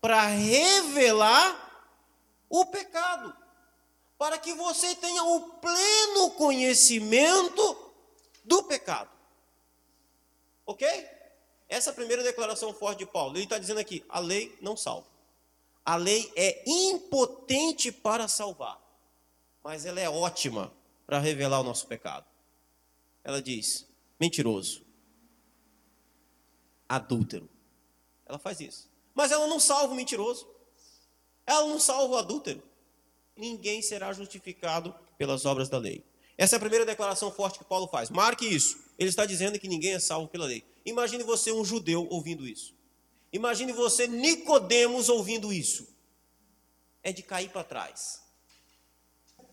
Para 0.00 0.26
revelar 0.26 1.65
o 2.48 2.66
pecado 2.66 3.34
para 4.18 4.38
que 4.38 4.54
você 4.54 4.94
tenha 4.94 5.22
o 5.22 5.50
pleno 5.58 6.30
conhecimento 6.32 7.92
do 8.44 8.62
pecado. 8.62 9.10
Ok? 10.64 10.86
Essa 11.68 11.90
é 11.90 11.92
a 11.92 11.96
primeira 11.96 12.22
declaração 12.22 12.72
forte 12.72 12.98
de 12.98 13.06
Paulo. 13.06 13.36
Ele 13.36 13.44
está 13.44 13.58
dizendo 13.58 13.80
aqui: 13.80 14.04
a 14.08 14.18
lei 14.18 14.56
não 14.60 14.76
salva. 14.76 15.06
A 15.84 15.96
lei 15.96 16.32
é 16.34 16.64
impotente 16.66 17.92
para 17.92 18.26
salvar, 18.26 18.80
mas 19.62 19.86
ela 19.86 20.00
é 20.00 20.08
ótima 20.08 20.72
para 21.06 21.18
revelar 21.18 21.60
o 21.60 21.64
nosso 21.64 21.86
pecado. 21.86 22.26
Ela 23.22 23.42
diz: 23.42 23.86
mentiroso, 24.18 24.84
adúltero. 26.88 27.48
Ela 28.24 28.38
faz 28.38 28.60
isso. 28.60 28.90
Mas 29.14 29.30
ela 29.30 29.46
não 29.46 29.60
salva 29.60 29.92
o 29.92 29.96
mentiroso. 29.96 30.55
Ela 31.46 31.66
não 31.66 31.78
salva 31.78 32.14
o 32.14 32.18
adúltero 32.18 32.62
ninguém 33.36 33.82
será 33.82 34.12
justificado 34.12 34.94
pelas 35.18 35.44
obras 35.44 35.68
da 35.68 35.78
lei. 35.78 36.02
Essa 36.38 36.56
é 36.56 36.58
a 36.58 36.60
primeira 36.60 36.84
declaração 36.84 37.30
forte 37.30 37.58
que 37.58 37.64
Paulo 37.64 37.86
faz. 37.86 38.10
Marque 38.10 38.46
isso. 38.46 38.78
Ele 38.98 39.10
está 39.10 39.26
dizendo 39.26 39.58
que 39.58 39.68
ninguém 39.68 39.94
é 39.94 40.00
salvo 40.00 40.28
pela 40.28 40.46
lei. 40.46 40.64
Imagine 40.84 41.22
você 41.22 41.52
um 41.52 41.64
judeu 41.64 42.06
ouvindo 42.10 42.46
isso. 42.46 42.74
Imagine 43.32 43.72
você 43.72 44.06
Nicodemos 44.06 45.08
ouvindo 45.08 45.52
isso. 45.52 45.86
É 47.02 47.12
de 47.12 47.22
cair 47.22 47.50
para 47.50 47.64
trás. 47.64 48.22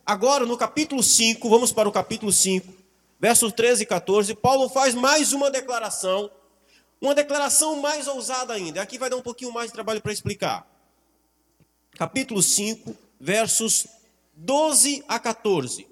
Agora, 0.05 0.45
no 0.45 0.57
capítulo 0.57 1.01
5, 1.03 1.49
vamos 1.49 1.71
para 1.71 1.87
o 1.87 1.91
capítulo 1.91 2.31
5, 2.31 2.73
versos 3.19 3.53
13 3.53 3.83
e 3.83 3.85
14, 3.85 4.35
Paulo 4.35 4.67
faz 4.67 4.93
mais 4.93 5.31
uma 5.31 5.49
declaração, 5.49 6.29
uma 6.99 7.15
declaração 7.15 7.79
mais 7.79 8.05
ousada 8.07 8.53
ainda. 8.53 8.81
Aqui 8.81 8.97
vai 8.97 9.09
dar 9.09 9.15
um 9.15 9.21
pouquinho 9.21 9.53
mais 9.53 9.67
de 9.67 9.73
trabalho 9.73 10.01
para 10.01 10.11
explicar. 10.11 10.72
Capítulo 11.97 12.41
5, 12.41 12.95
versos 13.19 13.85
12 14.35 15.03
a 15.07 15.19
14. 15.19 15.87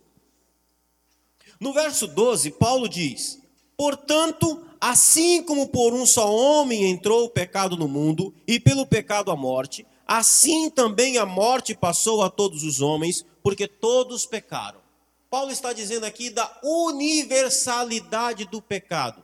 No 1.59 1.71
verso 1.73 2.07
12, 2.07 2.51
Paulo 2.51 2.89
diz: 2.89 3.39
Portanto, 3.77 4.65
assim 4.79 5.43
como 5.43 5.67
por 5.67 5.93
um 5.93 6.07
só 6.07 6.33
homem 6.33 6.89
entrou 6.89 7.25
o 7.25 7.29
pecado 7.29 7.77
no 7.77 7.87
mundo, 7.87 8.33
e 8.47 8.59
pelo 8.59 8.85
pecado 8.85 9.29
a 9.29 9.35
morte, 9.35 9.85
assim 10.07 10.71
também 10.71 11.19
a 11.19 11.25
morte 11.25 11.75
passou 11.75 12.23
a 12.23 12.31
todos 12.31 12.63
os 12.63 12.81
homens, 12.81 13.23
porque 13.43 13.67
todos 13.67 14.25
pecaram. 14.25 14.81
Paulo 15.29 15.51
está 15.51 15.71
dizendo 15.71 16.05
aqui 16.05 16.31
da 16.31 16.59
universalidade 16.63 18.45
do 18.45 18.59
pecado. 18.59 19.21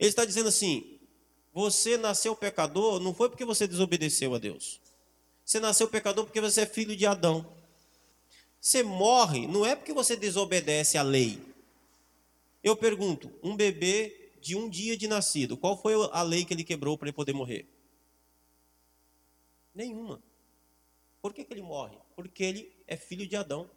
Ele 0.00 0.08
está 0.08 0.24
dizendo 0.24 0.48
assim: 0.48 0.98
você 1.52 1.98
nasceu 1.98 2.34
pecador 2.34 2.98
não 2.98 3.12
foi 3.12 3.28
porque 3.28 3.44
você 3.44 3.66
desobedeceu 3.66 4.34
a 4.34 4.38
Deus. 4.38 4.80
Você 5.48 5.60
nasceu 5.60 5.88
pecador 5.88 6.26
porque 6.26 6.42
você 6.42 6.60
é 6.60 6.66
filho 6.66 6.94
de 6.94 7.06
Adão. 7.06 7.50
Você 8.60 8.82
morre 8.82 9.46
não 9.46 9.64
é 9.64 9.74
porque 9.74 9.94
você 9.94 10.14
desobedece 10.14 10.98
à 10.98 11.02
lei. 11.02 11.42
Eu 12.62 12.76
pergunto, 12.76 13.32
um 13.42 13.56
bebê 13.56 14.30
de 14.42 14.54
um 14.54 14.68
dia 14.68 14.94
de 14.94 15.08
nascido, 15.08 15.56
qual 15.56 15.80
foi 15.80 15.94
a 16.12 16.20
lei 16.20 16.44
que 16.44 16.52
ele 16.52 16.62
quebrou 16.62 16.98
para 16.98 17.08
ele 17.08 17.16
poder 17.16 17.32
morrer? 17.32 17.66
Nenhuma. 19.74 20.22
Por 21.22 21.32
que, 21.32 21.42
que 21.42 21.54
ele 21.54 21.62
morre? 21.62 21.96
Porque 22.14 22.44
ele 22.44 22.70
é 22.86 22.94
filho 22.94 23.26
de 23.26 23.34
Adão. 23.34 23.70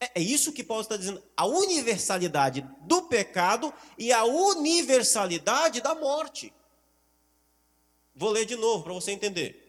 É, 0.00 0.20
é 0.20 0.22
isso 0.22 0.54
que 0.54 0.64
Paulo 0.64 0.84
está 0.84 0.96
dizendo. 0.96 1.22
A 1.36 1.44
universalidade 1.44 2.66
do 2.80 3.02
pecado 3.02 3.74
e 3.98 4.10
a 4.10 4.24
universalidade 4.24 5.82
da 5.82 5.94
morte. 5.94 6.50
Vou 8.14 8.30
ler 8.30 8.46
de 8.46 8.56
novo 8.56 8.84
para 8.84 8.94
você 8.94 9.12
entender. 9.12 9.67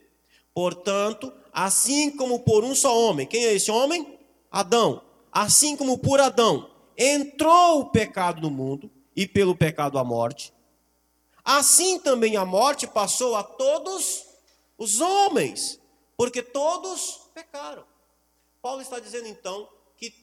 Portanto, 0.53 1.31
assim 1.51 2.11
como 2.11 2.39
por 2.39 2.63
um 2.63 2.75
só 2.75 2.97
homem, 2.97 3.25
quem 3.25 3.45
é 3.45 3.53
esse 3.53 3.71
homem? 3.71 4.19
Adão. 4.51 5.01
Assim 5.31 5.75
como 5.77 5.97
por 5.97 6.19
Adão 6.19 6.69
entrou 6.97 7.79
o 7.79 7.85
pecado 7.91 8.41
no 8.41 8.49
mundo, 8.49 8.91
e 9.19 9.27
pelo 9.27 9.53
pecado 9.53 9.99
a 9.99 10.03
morte, 10.03 10.53
assim 11.43 11.99
também 11.99 12.37
a 12.37 12.45
morte 12.45 12.87
passou 12.87 13.35
a 13.35 13.43
todos 13.43 14.25
os 14.77 15.01
homens, 15.01 15.77
porque 16.15 16.41
todos 16.41 17.29
pecaram. 17.33 17.83
Paulo 18.61 18.81
está 18.81 18.97
dizendo 18.97 19.27
então 19.27 19.67
que 19.97 20.13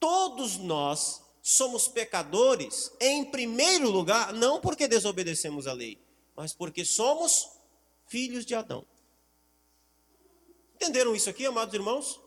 todos 0.00 0.56
nós 0.56 1.22
somos 1.42 1.88
pecadores, 1.88 2.90
em 2.98 3.22
primeiro 3.26 3.90
lugar, 3.90 4.32
não 4.32 4.62
porque 4.62 4.88
desobedecemos 4.88 5.66
a 5.66 5.74
lei, 5.74 6.02
mas 6.34 6.54
porque 6.54 6.86
somos 6.86 7.50
filhos 8.08 8.44
de 8.44 8.54
Adão. 8.54 8.84
Entenderam 10.74 11.14
isso 11.14 11.28
aqui, 11.28 11.44
amados 11.46 11.74
irmãos? 11.74 12.20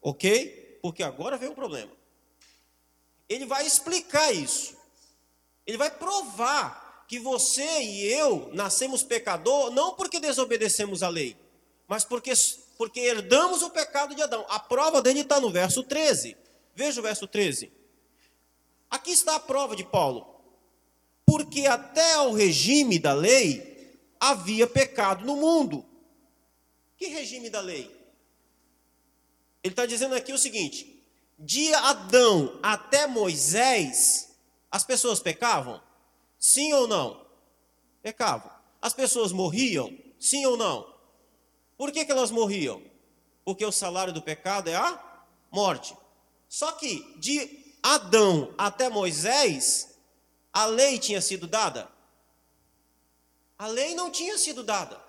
Ok? 0.00 0.78
Porque 0.82 1.02
agora 1.02 1.36
vem 1.36 1.48
o 1.48 1.54
problema. 1.54 1.92
Ele 3.28 3.46
vai 3.46 3.66
explicar 3.66 4.32
isso. 4.32 4.76
Ele 5.66 5.76
vai 5.76 5.90
provar 5.90 7.04
que 7.08 7.18
você 7.18 7.82
e 7.82 8.12
eu 8.12 8.50
nascemos 8.52 9.02
pecador 9.02 9.70
não 9.70 9.94
porque 9.94 10.20
desobedecemos 10.20 11.02
a 11.02 11.08
lei, 11.08 11.36
mas 11.88 12.04
porque, 12.04 12.32
porque 12.76 13.00
herdamos 13.00 13.62
o 13.62 13.70
pecado 13.70 14.14
de 14.14 14.22
Adão. 14.22 14.44
A 14.48 14.58
prova 14.60 15.00
dele 15.00 15.20
está 15.20 15.40
no 15.40 15.50
verso 15.50 15.82
13. 15.82 16.36
Veja 16.74 17.00
o 17.00 17.02
verso 17.02 17.26
13. 17.26 17.72
Aqui 18.90 19.10
está 19.10 19.36
a 19.36 19.40
prova 19.40 19.74
de 19.74 19.84
Paulo. 19.84 20.34
Porque 21.24 21.66
até 21.66 22.14
ao 22.14 22.32
regime 22.32 22.98
da 22.98 23.12
lei 23.12 23.75
havia 24.30 24.66
pecado 24.66 25.24
no 25.24 25.36
mundo. 25.36 25.84
Que 26.96 27.06
regime 27.06 27.50
da 27.50 27.60
lei? 27.60 27.94
Ele 29.62 29.72
está 29.72 29.86
dizendo 29.86 30.14
aqui 30.14 30.32
o 30.32 30.38
seguinte: 30.38 31.04
de 31.38 31.72
Adão 31.74 32.58
até 32.62 33.06
Moisés, 33.06 34.36
as 34.70 34.84
pessoas 34.84 35.20
pecavam? 35.20 35.80
Sim 36.38 36.72
ou 36.72 36.86
não? 36.86 37.26
Pecavam. 38.02 38.50
As 38.80 38.94
pessoas 38.94 39.32
morriam? 39.32 39.96
Sim 40.18 40.46
ou 40.46 40.56
não? 40.56 40.94
Por 41.76 41.92
que, 41.92 42.04
que 42.04 42.12
elas 42.12 42.30
morriam? 42.30 42.82
Porque 43.44 43.64
o 43.64 43.72
salário 43.72 44.12
do 44.12 44.22
pecado 44.22 44.68
é 44.68 44.74
a 44.74 45.02
morte. 45.50 45.96
Só 46.48 46.72
que 46.72 47.14
de 47.18 47.74
Adão 47.82 48.54
até 48.56 48.88
Moisés, 48.88 49.96
a 50.52 50.66
lei 50.66 50.98
tinha 50.98 51.20
sido 51.20 51.46
dada? 51.46 51.95
A 53.58 53.66
lei 53.66 53.94
não 53.94 54.10
tinha 54.10 54.36
sido 54.36 54.62
dada. 54.62 55.00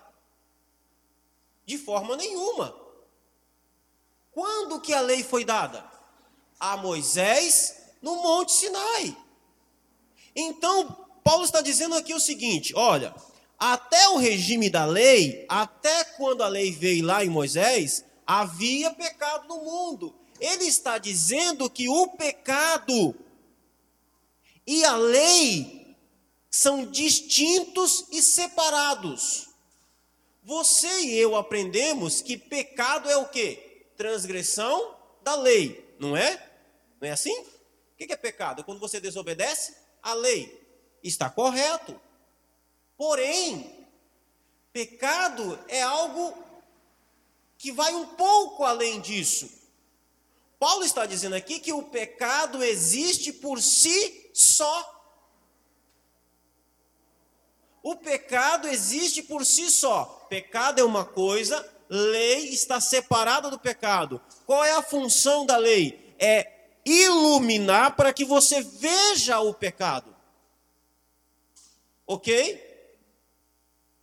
De 1.66 1.76
forma 1.76 2.16
nenhuma. 2.16 2.74
Quando 4.32 4.80
que 4.80 4.94
a 4.94 5.00
lei 5.00 5.22
foi 5.22 5.44
dada? 5.44 5.84
A 6.58 6.76
Moisés 6.76 7.76
no 8.00 8.16
Monte 8.22 8.52
Sinai. 8.52 9.16
Então, 10.34 11.06
Paulo 11.22 11.44
está 11.44 11.60
dizendo 11.60 11.94
aqui 11.94 12.14
o 12.14 12.20
seguinte: 12.20 12.72
olha, 12.74 13.14
até 13.58 14.08
o 14.08 14.16
regime 14.16 14.70
da 14.70 14.86
lei, 14.86 15.44
até 15.48 16.04
quando 16.04 16.42
a 16.42 16.48
lei 16.48 16.70
veio 16.70 17.04
lá 17.04 17.24
em 17.24 17.28
Moisés, 17.28 18.04
havia 18.26 18.90
pecado 18.92 19.48
no 19.48 19.62
mundo. 19.64 20.14
Ele 20.40 20.64
está 20.64 20.96
dizendo 20.96 21.68
que 21.68 21.88
o 21.88 22.08
pecado 22.08 23.14
e 24.64 24.84
a 24.84 24.96
lei 24.96 25.77
são 26.50 26.86
distintos 26.86 28.06
e 28.10 28.22
separados. 28.22 29.48
Você 30.42 31.02
e 31.02 31.18
eu 31.18 31.36
aprendemos 31.36 32.22
que 32.22 32.36
pecado 32.36 33.08
é 33.10 33.16
o 33.16 33.28
quê? 33.28 33.86
Transgressão 33.96 34.96
da 35.22 35.34
lei, 35.34 35.94
não 35.98 36.16
é? 36.16 36.50
Não 37.00 37.08
é 37.08 37.12
assim? 37.12 37.38
O 37.38 37.96
que 37.96 38.12
é 38.12 38.16
pecado? 38.16 38.64
Quando 38.64 38.80
você 38.80 39.00
desobedece 39.00 39.74
a 40.02 40.14
lei. 40.14 40.66
Está 41.02 41.28
correto. 41.28 42.00
Porém, 42.96 43.86
pecado 44.72 45.58
é 45.68 45.82
algo 45.82 46.36
que 47.56 47.72
vai 47.72 47.94
um 47.94 48.06
pouco 48.06 48.64
além 48.64 49.00
disso. 49.00 49.50
Paulo 50.58 50.84
está 50.84 51.06
dizendo 51.06 51.36
aqui 51.36 51.60
que 51.60 51.72
o 51.72 51.84
pecado 51.84 52.62
existe 52.62 53.32
por 53.32 53.62
si 53.62 54.30
só. 54.34 54.97
O 57.88 57.96
pecado 57.96 58.68
existe 58.68 59.22
por 59.22 59.46
si 59.46 59.70
só. 59.70 60.26
Pecado 60.28 60.78
é 60.78 60.84
uma 60.84 61.06
coisa, 61.06 61.66
lei 61.88 62.50
está 62.50 62.82
separada 62.82 63.48
do 63.48 63.58
pecado. 63.58 64.20
Qual 64.44 64.62
é 64.62 64.72
a 64.72 64.82
função 64.82 65.46
da 65.46 65.56
lei? 65.56 66.14
É 66.18 66.52
iluminar 66.84 67.96
para 67.96 68.12
que 68.12 68.26
você 68.26 68.60
veja 68.60 69.40
o 69.40 69.54
pecado. 69.54 70.14
Ok? 72.06 72.62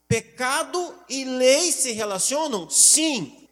Pecado 0.08 1.00
e 1.08 1.24
lei 1.24 1.72
se 1.72 1.92
relacionam? 1.92 2.68
Sim. 2.68 3.48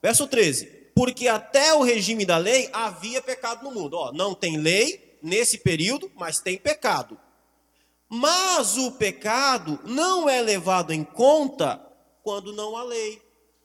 Verso 0.00 0.28
13. 0.28 0.66
Porque 0.94 1.26
até 1.26 1.74
o 1.74 1.82
regime 1.82 2.24
da 2.24 2.36
lei 2.36 2.70
havia 2.72 3.20
pecado 3.20 3.64
no 3.64 3.72
mundo. 3.72 3.94
Ó, 3.94 4.12
não 4.12 4.36
tem 4.36 4.56
lei 4.56 5.18
nesse 5.20 5.58
período, 5.58 6.12
mas 6.14 6.38
tem 6.38 6.56
pecado. 6.56 7.18
Mas 8.08 8.76
o 8.76 8.92
pecado 8.92 9.80
não 9.84 10.28
é 10.28 10.40
levado 10.40 10.92
em 10.92 11.02
conta 11.02 11.84
quando 12.22 12.52
não 12.52 12.76
há 12.76 12.82
lei. 12.82 13.22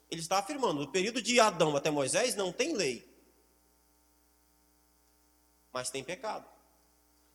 Ele 0.09 0.21
está 0.21 0.39
afirmando: 0.39 0.81
no 0.81 0.91
período 0.91 1.21
de 1.21 1.39
Adão 1.39 1.75
até 1.75 1.91
Moisés 1.91 2.35
não 2.35 2.51
tem 2.51 2.73
lei 2.73 3.09
mas 5.73 5.89
tem 5.89 6.03
pecado. 6.03 6.45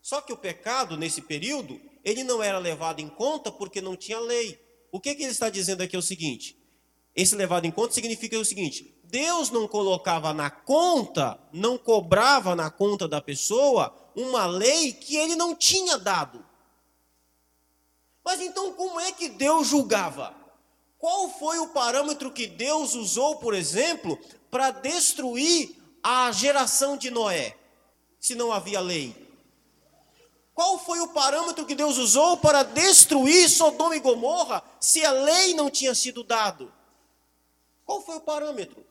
Só 0.02 0.20
que 0.20 0.32
o 0.32 0.36
pecado, 0.36 0.96
nesse 0.96 1.22
período, 1.22 1.80
ele 2.04 2.22
não 2.22 2.42
era 2.42 2.58
levado 2.58 3.00
em 3.00 3.08
conta 3.08 3.50
porque 3.50 3.80
não 3.80 3.96
tinha 3.96 4.20
lei. 4.20 4.60
O 4.92 5.00
que, 5.00 5.14
que 5.14 5.22
ele 5.22 5.32
está 5.32 5.48
dizendo 5.48 5.82
aqui 5.82 5.96
é 5.96 5.98
o 5.98 6.02
seguinte: 6.02 6.58
esse 7.16 7.34
levado 7.34 7.64
em 7.64 7.70
conta 7.70 7.94
significa 7.94 8.38
o 8.38 8.44
seguinte: 8.44 8.94
Deus 9.04 9.50
não 9.50 9.66
colocava 9.66 10.34
na 10.34 10.50
conta, 10.50 11.38
não 11.52 11.78
cobrava 11.78 12.54
na 12.54 12.70
conta 12.70 13.08
da 13.08 13.20
pessoa 13.20 13.94
uma 14.14 14.46
lei 14.46 14.92
que 14.92 15.16
ele 15.16 15.34
não 15.34 15.54
tinha 15.54 15.96
dado. 15.96 16.44
Mas 18.24 18.40
então, 18.40 18.72
como 18.72 18.98
é 19.00 19.12
que 19.12 19.28
Deus 19.28 19.68
julgava? 19.68 20.34
Qual 20.98 21.28
foi 21.28 21.58
o 21.58 21.68
parâmetro 21.68 22.32
que 22.32 22.46
Deus 22.46 22.94
usou, 22.94 23.36
por 23.36 23.54
exemplo, 23.54 24.18
para 24.50 24.70
destruir 24.70 25.76
a 26.02 26.32
geração 26.32 26.96
de 26.96 27.10
Noé? 27.10 27.56
se 28.24 28.34
não 28.34 28.50
havia 28.50 28.80
lei? 28.80 29.14
Qual 30.54 30.78
foi 30.78 30.98
o 31.00 31.08
parâmetro 31.08 31.66
que 31.66 31.74
Deus 31.74 31.98
usou 31.98 32.38
para 32.38 32.62
destruir 32.62 33.50
Sodoma 33.50 33.94
e 33.94 34.00
Gomorra 34.00 34.64
se 34.80 35.04
a 35.04 35.10
lei 35.10 35.52
não 35.52 35.68
tinha 35.68 35.94
sido 35.94 36.24
dado? 36.24 36.72
Qual 37.84 38.00
foi 38.00 38.16
o 38.16 38.22
parâmetro? 38.22 38.82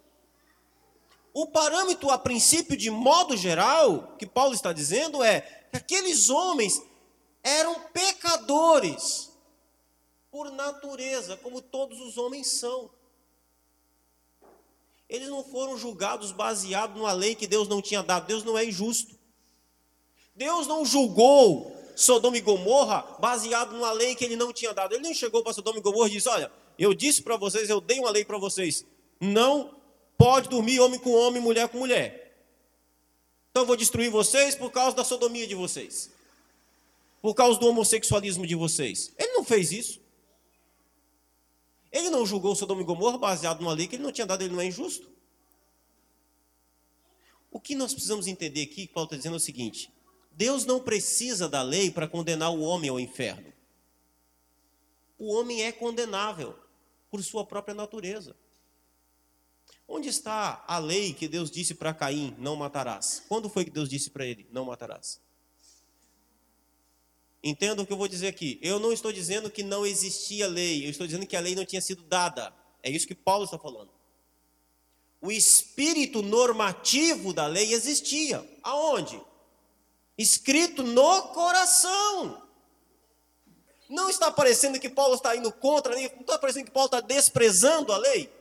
O 1.34 1.48
parâmetro, 1.48 2.12
a 2.12 2.17
princípio, 2.19 2.78
de 2.78 2.91
modo 2.91 3.36
geral, 3.36 4.13
que 4.19 4.28
Paulo 4.28 4.54
está 4.54 4.72
dizendo 4.72 5.24
é 5.24 5.41
que 5.72 5.78
aqueles 5.78 6.30
homens 6.30 6.80
eram 7.43 7.79
pecadores 7.91 9.32
por 10.32 10.49
natureza, 10.51 11.38
como 11.38 11.62
todos 11.62 11.99
os 11.99 12.17
homens 12.17 12.47
são. 12.47 12.89
Eles 15.10 15.27
não 15.27 15.43
foram 15.43 15.77
julgados 15.77 16.32
baseado 16.32 16.97
numa 16.97 17.12
lei 17.12 17.36
que 17.36 17.45
Deus 17.45 17.67
não 17.67 17.82
tinha 17.82 18.01
dado. 18.01 18.25
Deus 18.25 18.43
não 18.43 18.58
é 18.58 18.65
injusto. 18.65 19.19
Deus 20.34 20.65
não 20.65 20.84
julgou 20.84 21.77
Sodoma 21.95 22.38
e 22.38 22.41
Gomorra 22.41 23.06
baseado 23.19 23.73
numa 23.73 23.91
lei 23.91 24.15
que 24.15 24.25
ele 24.25 24.36
não 24.36 24.51
tinha 24.51 24.73
dado. 24.73 24.93
Ele 24.93 25.03
nem 25.03 25.13
chegou 25.13 25.43
para 25.43 25.53
Sodoma 25.53 25.77
e 25.77 25.82
Gomorra 25.82 26.08
e 26.08 26.13
disse: 26.13 26.29
Olha, 26.29 26.51
eu 26.79 26.93
disse 26.93 27.21
para 27.21 27.38
vocês, 27.38 27.69
eu 27.69 27.79
dei 27.79 27.99
uma 27.99 28.10
lei 28.10 28.25
para 28.25 28.38
vocês. 28.38 28.86
Não 29.19 29.75
pode 30.17 30.49
dormir 30.49 30.79
homem 30.79 30.99
com 30.99 31.12
homem, 31.12 31.41
mulher 31.41 31.67
com 31.69 31.77
mulher. 31.77 32.23
Então 33.51 33.63
eu 33.63 33.67
vou 33.67 33.75
destruir 33.75 34.10
vocês 34.10 34.56
por 34.56 34.71
causa 34.71 34.95
da 34.95 35.03
sodomia 35.03 35.45
de 35.45 35.53
vocês. 35.53 36.12
Por 37.23 37.33
causa 37.33 37.57
do 37.57 37.67
homossexualismo 37.67 38.45
de 38.45 38.53
vocês. 38.53 39.13
Ele 39.17 39.31
não 39.31 39.45
fez 39.45 39.71
isso. 39.71 40.01
Ele 41.89 42.09
não 42.09 42.25
julgou 42.25 42.53
Sodoma 42.53 42.81
e 42.81 42.83
Gomorra 42.83 43.17
baseado 43.17 43.62
numa 43.62 43.71
lei 43.71 43.88
que 43.88 43.95
ele 43.95 44.03
não 44.03 44.12
tinha 44.12 44.27
dado, 44.27 44.41
ele 44.41 44.53
não 44.53 44.59
é 44.59 44.65
injusto. 44.65 45.09
O 47.49 47.62
que 47.62 47.75
nós 47.75 47.93
precisamos 47.93 48.27
entender 48.27 48.63
aqui, 48.63 48.88
que 48.88 48.93
Paulo 48.93 49.05
está 49.05 49.15
dizendo 49.15 49.36
é 49.36 49.38
o 49.38 49.39
seguinte: 49.39 49.89
Deus 50.33 50.65
não 50.65 50.81
precisa 50.81 51.47
da 51.47 51.62
lei 51.62 51.89
para 51.89 52.09
condenar 52.09 52.51
o 52.51 52.59
homem 52.59 52.89
ao 52.89 52.99
inferno. 52.99 53.53
O 55.17 55.33
homem 55.33 55.63
é 55.63 55.71
condenável 55.71 56.59
por 57.09 57.23
sua 57.23 57.45
própria 57.45 57.73
natureza. 57.73 58.36
Onde 59.88 60.09
está 60.09 60.65
a 60.67 60.77
lei 60.77 61.13
que 61.13 61.29
Deus 61.29 61.49
disse 61.49 61.73
para 61.73 61.93
Caim: 61.93 62.36
não 62.38 62.57
matarás? 62.57 63.23
Quando 63.29 63.47
foi 63.47 63.63
que 63.63 63.71
Deus 63.71 63.88
disse 63.88 64.09
para 64.09 64.25
ele: 64.25 64.45
não 64.51 64.65
matarás? 64.65 65.21
Entenda 67.43 67.82
o 67.82 67.86
que 67.86 67.91
eu 67.91 67.97
vou 67.97 68.08
dizer 68.08 68.27
aqui. 68.27 68.58
Eu 68.62 68.79
não 68.79 68.93
estou 68.93 69.12
dizendo 69.12 69.51
que 69.51 69.63
não 69.63 69.86
existia 69.86 70.47
lei, 70.47 70.86
eu 70.86 70.89
estou 70.89 71.06
dizendo 71.06 71.27
que 71.27 71.36
a 71.36 71.41
lei 71.41 71.56
não 71.56 71.65
tinha 71.65 71.82
sido 71.82 72.01
dada. 72.03 72.53
É 72.82 72.89
isso 72.89 73.06
que 73.06 73.13
Paulo 73.15 73.43
está 73.43 73.60
falando. 73.60 73.89
O 75.21 75.32
espírito 75.32 76.21
normativo 76.21 77.34
da 77.34 77.47
lei 77.47 77.73
existia. 77.73 78.47
Aonde? 78.62 79.21
Escrito 80.17 80.84
no 80.84 81.21
coração. 81.29 82.41
Não 83.89 84.10
está 84.10 84.32
parecendo 84.32 84.79
que 84.79 84.89
Paulo 84.89 85.15
está 85.15 85.36
indo 85.36 85.51
contra 85.51 85.95
não 85.95 86.01
está 86.01 86.39
parecendo 86.39 86.65
que 86.65 86.71
Paulo 86.71 86.88
está 86.88 87.01
desprezando 87.01 87.91
a 87.91 87.97
lei. 87.97 88.32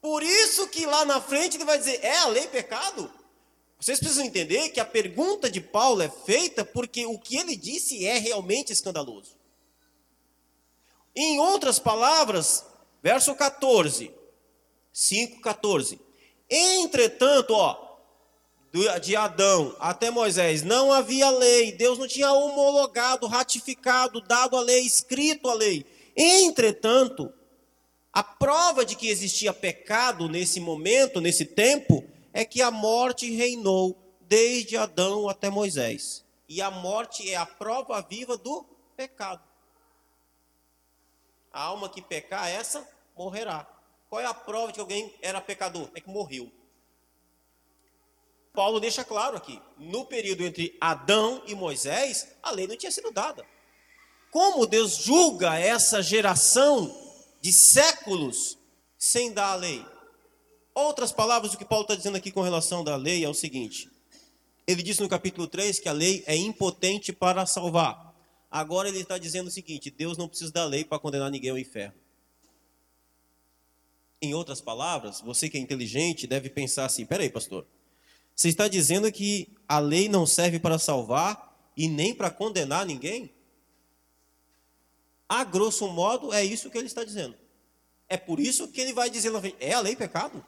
Por 0.00 0.22
isso 0.22 0.68
que 0.68 0.86
lá 0.86 1.04
na 1.04 1.20
frente 1.20 1.56
ele 1.56 1.64
vai 1.64 1.78
dizer: 1.78 1.98
é 2.04 2.18
a 2.18 2.28
lei 2.28 2.46
pecado? 2.46 3.12
Vocês 3.78 3.98
precisam 3.98 4.24
entender 4.24 4.70
que 4.70 4.80
a 4.80 4.84
pergunta 4.84 5.50
de 5.50 5.60
Paulo 5.60 6.02
é 6.02 6.08
feita 6.08 6.64
porque 6.64 7.04
o 7.06 7.18
que 7.18 7.36
ele 7.36 7.54
disse 7.56 8.06
é 8.06 8.18
realmente 8.18 8.72
escandaloso. 8.72 9.36
Em 11.14 11.38
outras 11.38 11.78
palavras, 11.78 12.64
verso 13.02 13.34
14, 13.34 14.10
5, 14.92 15.40
14. 15.40 16.00
Entretanto, 16.48 17.52
ó, 17.52 17.86
de 19.00 19.16
Adão 19.16 19.74
até 19.78 20.10
Moisés 20.10 20.62
não 20.62 20.92
havia 20.92 21.30
lei, 21.30 21.72
Deus 21.72 21.98
não 21.98 22.06
tinha 22.06 22.32
homologado, 22.32 23.26
ratificado, 23.26 24.20
dado 24.20 24.56
a 24.56 24.60
lei, 24.60 24.80
escrito 24.80 25.48
a 25.48 25.54
lei. 25.54 25.84
Entretanto, 26.14 27.32
a 28.12 28.22
prova 28.22 28.84
de 28.84 28.96
que 28.96 29.08
existia 29.08 29.52
pecado 29.52 30.28
nesse 30.28 30.60
momento, 30.60 31.20
nesse 31.20 31.44
tempo, 31.44 32.04
é 32.36 32.44
que 32.44 32.60
a 32.60 32.70
morte 32.70 33.34
reinou 33.34 33.96
desde 34.20 34.76
Adão 34.76 35.26
até 35.26 35.48
Moisés. 35.48 36.22
E 36.46 36.60
a 36.60 36.70
morte 36.70 37.30
é 37.30 37.34
a 37.34 37.46
prova 37.46 38.02
viva 38.02 38.36
do 38.36 38.62
pecado. 38.94 39.42
A 41.50 41.62
alma 41.62 41.88
que 41.88 42.02
pecar, 42.02 42.46
essa 42.46 42.86
morrerá. 43.16 43.66
Qual 44.10 44.20
é 44.20 44.26
a 44.26 44.34
prova 44.34 44.66
de 44.66 44.74
que 44.74 44.80
alguém 44.80 45.14
era 45.22 45.40
pecador? 45.40 45.90
É 45.94 46.00
que 46.02 46.10
morreu. 46.10 46.52
Paulo 48.52 48.80
deixa 48.80 49.02
claro 49.02 49.34
aqui: 49.34 49.58
no 49.78 50.04
período 50.04 50.42
entre 50.42 50.76
Adão 50.78 51.42
e 51.46 51.54
Moisés, 51.54 52.36
a 52.42 52.50
lei 52.50 52.66
não 52.66 52.76
tinha 52.76 52.92
sido 52.92 53.10
dada. 53.10 53.46
Como 54.30 54.66
Deus 54.66 54.98
julga 54.98 55.58
essa 55.58 56.02
geração 56.02 56.94
de 57.40 57.50
séculos 57.50 58.58
sem 58.98 59.32
dar 59.32 59.52
a 59.52 59.54
lei? 59.54 59.95
Outras 60.76 61.10
palavras, 61.10 61.54
o 61.54 61.56
que 61.56 61.64
Paulo 61.64 61.84
está 61.84 61.94
dizendo 61.94 62.18
aqui 62.18 62.30
com 62.30 62.42
relação 62.42 62.84
da 62.84 62.96
lei 62.96 63.24
é 63.24 63.28
o 63.30 63.32
seguinte: 63.32 63.90
ele 64.66 64.82
disse 64.82 65.00
no 65.00 65.08
capítulo 65.08 65.46
3 65.46 65.80
que 65.80 65.88
a 65.88 65.92
lei 65.92 66.22
é 66.26 66.36
impotente 66.36 67.14
para 67.14 67.46
salvar. 67.46 68.14
Agora 68.50 68.86
ele 68.86 69.00
está 69.00 69.16
dizendo 69.16 69.46
o 69.46 69.50
seguinte: 69.50 69.90
Deus 69.90 70.18
não 70.18 70.28
precisa 70.28 70.52
da 70.52 70.66
lei 70.66 70.84
para 70.84 70.98
condenar 70.98 71.30
ninguém 71.30 71.48
ao 71.48 71.56
inferno. 71.56 71.94
Em 74.20 74.34
outras 74.34 74.60
palavras, 74.60 75.22
você 75.22 75.48
que 75.48 75.56
é 75.56 75.60
inteligente 75.60 76.26
deve 76.26 76.50
pensar 76.50 76.84
assim: 76.84 77.06
peraí, 77.06 77.30
pastor, 77.30 77.66
você 78.34 78.50
está 78.50 78.68
dizendo 78.68 79.10
que 79.10 79.48
a 79.66 79.78
lei 79.78 80.10
não 80.10 80.26
serve 80.26 80.58
para 80.60 80.78
salvar 80.78 81.58
e 81.74 81.88
nem 81.88 82.14
para 82.14 82.30
condenar 82.30 82.84
ninguém? 82.84 83.32
A 85.26 85.42
grosso 85.42 85.88
modo, 85.88 86.34
é 86.34 86.44
isso 86.44 86.68
que 86.68 86.76
ele 86.76 86.86
está 86.86 87.02
dizendo. 87.02 87.34
É 88.10 88.18
por 88.18 88.38
isso 88.38 88.68
que 88.68 88.78
ele 88.78 88.92
vai 88.92 89.08
dizer: 89.08 89.32
é 89.58 89.72
a 89.72 89.80
lei 89.80 89.96
pecado? 89.96 90.44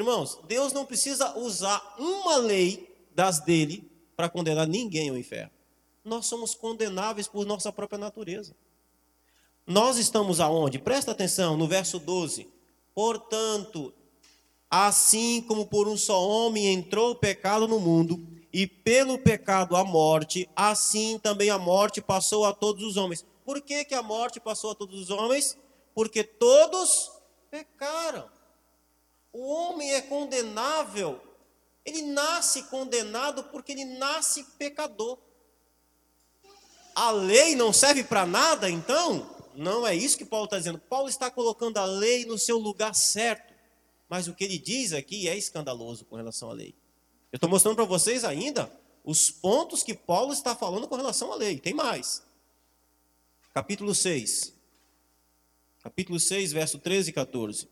Irmãos, 0.00 0.38
Deus 0.48 0.72
não 0.72 0.86
precisa 0.86 1.36
usar 1.38 1.94
uma 1.98 2.38
lei 2.38 2.90
das 3.14 3.38
dele 3.38 3.86
para 4.16 4.30
condenar 4.30 4.66
ninguém 4.66 5.10
ao 5.10 5.16
inferno. 5.16 5.50
Nós 6.02 6.24
somos 6.24 6.54
condenáveis 6.54 7.28
por 7.28 7.44
nossa 7.44 7.70
própria 7.70 7.98
natureza. 7.98 8.56
Nós 9.66 9.98
estamos 9.98 10.40
aonde? 10.40 10.78
Presta 10.78 11.10
atenção 11.10 11.54
no 11.54 11.68
verso 11.68 11.98
12. 11.98 12.48
Portanto, 12.94 13.92
assim 14.70 15.42
como 15.42 15.66
por 15.66 15.86
um 15.86 15.98
só 15.98 16.26
homem 16.26 16.72
entrou 16.72 17.10
o 17.10 17.16
pecado 17.16 17.68
no 17.68 17.78
mundo, 17.78 18.26
e 18.50 18.66
pelo 18.66 19.18
pecado 19.18 19.76
a 19.76 19.84
morte, 19.84 20.48
assim 20.56 21.18
também 21.18 21.50
a 21.50 21.58
morte 21.58 22.00
passou 22.00 22.46
a 22.46 22.54
todos 22.54 22.82
os 22.82 22.96
homens. 22.96 23.24
Por 23.44 23.60
que, 23.60 23.84
que 23.84 23.94
a 23.94 24.02
morte 24.02 24.40
passou 24.40 24.70
a 24.70 24.74
todos 24.74 24.98
os 24.98 25.10
homens? 25.10 25.58
Porque 25.94 26.24
todos 26.24 27.12
pecaram. 27.50 28.39
O 29.32 29.46
homem 29.48 29.92
é 29.92 30.00
condenável, 30.00 31.20
ele 31.84 32.02
nasce 32.02 32.64
condenado 32.64 33.44
porque 33.44 33.72
ele 33.72 33.84
nasce 33.84 34.44
pecador. 34.58 35.18
A 36.94 37.10
lei 37.10 37.54
não 37.54 37.72
serve 37.72 38.02
para 38.04 38.26
nada, 38.26 38.68
então? 38.68 39.28
Não 39.54 39.86
é 39.86 39.94
isso 39.94 40.18
que 40.18 40.24
Paulo 40.24 40.44
está 40.44 40.58
dizendo. 40.58 40.78
Paulo 40.78 41.08
está 41.08 41.30
colocando 41.30 41.78
a 41.78 41.84
lei 41.84 42.24
no 42.24 42.38
seu 42.38 42.58
lugar 42.58 42.94
certo. 42.94 43.54
Mas 44.08 44.26
o 44.26 44.34
que 44.34 44.42
ele 44.42 44.58
diz 44.58 44.92
aqui 44.92 45.28
é 45.28 45.36
escandaloso 45.36 46.04
com 46.04 46.16
relação 46.16 46.50
à 46.50 46.52
lei. 46.52 46.74
Eu 47.30 47.36
estou 47.36 47.48
mostrando 47.48 47.76
para 47.76 47.84
vocês 47.84 48.24
ainda 48.24 48.70
os 49.04 49.30
pontos 49.30 49.82
que 49.82 49.94
Paulo 49.94 50.32
está 50.32 50.54
falando 50.54 50.88
com 50.88 50.96
relação 50.96 51.32
à 51.32 51.36
lei. 51.36 51.58
Tem 51.58 51.72
mais. 51.72 52.22
Capítulo 53.54 53.94
6. 53.94 54.52
Capítulo 55.82 56.18
6, 56.18 56.52
verso 56.52 56.78
13 56.78 57.10
e 57.10 57.12
14. 57.12 57.68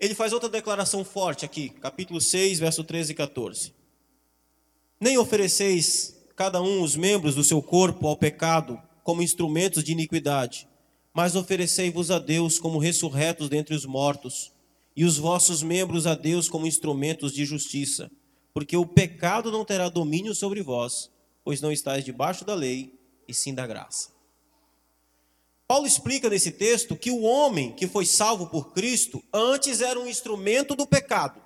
Ele 0.00 0.14
faz 0.14 0.32
outra 0.32 0.48
declaração 0.48 1.04
forte 1.04 1.44
aqui, 1.44 1.68
capítulo 1.68 2.22
6, 2.22 2.58
verso 2.58 2.82
13 2.82 3.12
e 3.12 3.14
14. 3.14 3.74
Nem 4.98 5.18
ofereceis 5.18 6.18
cada 6.34 6.62
um 6.62 6.80
os 6.80 6.96
membros 6.96 7.34
do 7.34 7.44
seu 7.44 7.60
corpo 7.60 8.06
ao 8.08 8.16
pecado 8.16 8.80
como 9.04 9.20
instrumentos 9.20 9.84
de 9.84 9.92
iniquidade, 9.92 10.66
mas 11.12 11.36
oferecei-vos 11.36 12.10
a 12.10 12.18
Deus 12.18 12.58
como 12.58 12.78
ressurretos 12.78 13.50
dentre 13.50 13.74
os 13.74 13.84
mortos, 13.84 14.52
e 14.96 15.04
os 15.04 15.18
vossos 15.18 15.62
membros 15.62 16.06
a 16.06 16.14
Deus 16.14 16.48
como 16.48 16.66
instrumentos 16.66 17.32
de 17.34 17.44
justiça, 17.44 18.10
porque 18.54 18.76
o 18.76 18.86
pecado 18.86 19.52
não 19.52 19.66
terá 19.66 19.90
domínio 19.90 20.34
sobre 20.34 20.62
vós, 20.62 21.10
pois 21.44 21.60
não 21.60 21.70
estáis 21.70 22.06
debaixo 22.06 22.42
da 22.44 22.54
lei, 22.54 22.98
e 23.28 23.34
sim 23.34 23.54
da 23.54 23.66
graça. 23.66 24.19
Paulo 25.70 25.86
explica 25.86 26.28
nesse 26.28 26.50
texto 26.50 26.96
que 26.96 27.12
o 27.12 27.20
homem 27.20 27.70
que 27.70 27.86
foi 27.86 28.04
salvo 28.04 28.48
por 28.48 28.72
Cristo 28.72 29.22
antes 29.32 29.80
era 29.80 30.00
um 30.00 30.06
instrumento 30.08 30.74
do 30.74 30.84
pecado, 30.84 31.40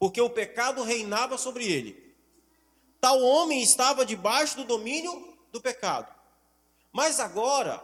porque 0.00 0.20
o 0.20 0.28
pecado 0.28 0.82
reinava 0.82 1.38
sobre 1.38 1.64
ele. 1.64 2.12
Tal 3.00 3.22
homem 3.22 3.62
estava 3.62 4.04
debaixo 4.04 4.56
do 4.56 4.64
domínio 4.64 5.38
do 5.52 5.60
pecado. 5.60 6.12
Mas 6.92 7.20
agora, 7.20 7.80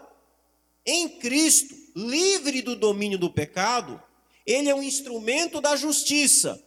em 0.85 1.09
Cristo, 1.21 1.77
livre 1.95 2.61
do 2.61 2.75
domínio 2.75 3.17
do 3.17 3.31
pecado, 3.31 4.03
ele 4.45 4.69
é 4.69 4.75
um 4.75 4.83
instrumento 4.83 5.61
da 5.61 5.77
justiça. 5.77 6.61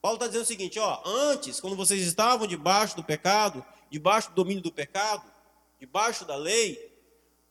Paulo 0.00 0.16
está 0.16 0.26
dizendo 0.26 0.42
o 0.42 0.46
seguinte: 0.46 0.76
ó, 0.80 1.00
antes, 1.06 1.60
quando 1.60 1.76
vocês 1.76 2.02
estavam 2.02 2.48
debaixo 2.48 2.96
do 2.96 3.04
pecado, 3.04 3.64
debaixo 3.88 4.30
do 4.30 4.34
domínio 4.34 4.60
do 4.60 4.72
pecado, 4.72 5.22
debaixo 5.78 6.24
da 6.24 6.34
lei, 6.34 6.91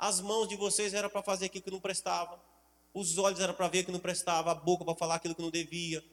as 0.02 0.20
mãos 0.20 0.48
de 0.48 0.56
vocês 0.56 0.96
eram 0.96 1.12
para 1.12 1.22
fazer 1.22 1.46
aquilo 1.46 1.64
que 1.64 1.70
não 1.70 1.80
prestava, 1.80 2.44
os 2.92 3.20
olhos 3.20 3.40
eram 3.40 3.54
para 3.54 3.68
ver 3.68 3.84
o 3.84 3.86
que 3.86 3.92
não 3.92 4.00
prestava, 4.00 4.50
a 4.50 4.56
boca 4.56 4.84
para 4.84 4.96
falar 4.96 5.16
aquilo 5.16 5.36
que 5.36 5.44
não 5.44 5.52
devia, 5.52 6.04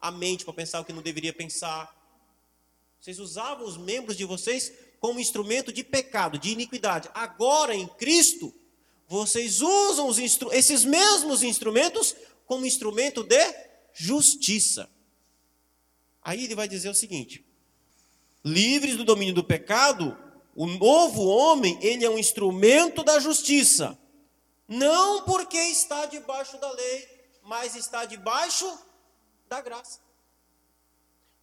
a 0.00 0.10
mente 0.10 0.46
para 0.46 0.54
pensar 0.54 0.80
o 0.80 0.84
que 0.84 0.94
não 0.94 1.02
deveria 1.02 1.30
pensar. 1.30 1.94
Vocês 2.98 3.18
usavam 3.18 3.66
os 3.66 3.76
membros 3.76 4.16
de 4.16 4.24
vocês 4.24 4.72
como 4.98 5.20
instrumento 5.20 5.70
de 5.70 5.84
pecado, 5.84 6.38
de 6.38 6.52
iniquidade. 6.52 7.10
Agora 7.12 7.74
em 7.74 7.86
Cristo, 7.86 8.52
vocês 9.06 9.60
usam 9.60 10.08
esses 10.50 10.82
mesmos 10.82 11.42
instrumentos 11.42 12.16
como 12.46 12.64
instrumento 12.64 13.22
de 13.22 13.54
justiça. 13.92 14.88
Aí 16.22 16.44
ele 16.44 16.54
vai 16.54 16.66
dizer 16.66 16.88
o 16.88 16.94
seguinte: 16.94 17.44
livres 18.42 18.96
do 18.96 19.04
domínio 19.04 19.34
do 19.34 19.44
pecado, 19.44 20.16
o 20.54 20.66
novo 20.66 21.26
homem, 21.26 21.78
ele 21.82 22.04
é 22.04 22.10
um 22.10 22.18
instrumento 22.18 23.02
da 23.02 23.18
justiça. 23.18 23.98
Não 24.68 25.24
porque 25.24 25.58
está 25.58 26.06
debaixo 26.06 26.58
da 26.58 26.70
lei, 26.70 27.08
mas 27.42 27.74
está 27.74 28.04
debaixo 28.04 28.66
da 29.48 29.60
graça. 29.60 30.00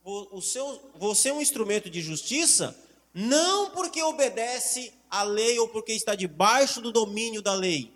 O 0.03 0.41
seu, 0.41 0.91
você 0.95 1.29
é 1.29 1.33
um 1.33 1.41
instrumento 1.41 1.89
de 1.89 2.01
justiça 2.01 2.75
não 3.13 3.71
porque 3.71 4.01
obedece 4.01 4.93
à 5.09 5.23
lei 5.23 5.59
ou 5.59 5.67
porque 5.67 5.91
está 5.91 6.15
debaixo 6.15 6.81
do 6.81 6.91
domínio 6.91 7.41
da 7.41 7.53
lei, 7.53 7.93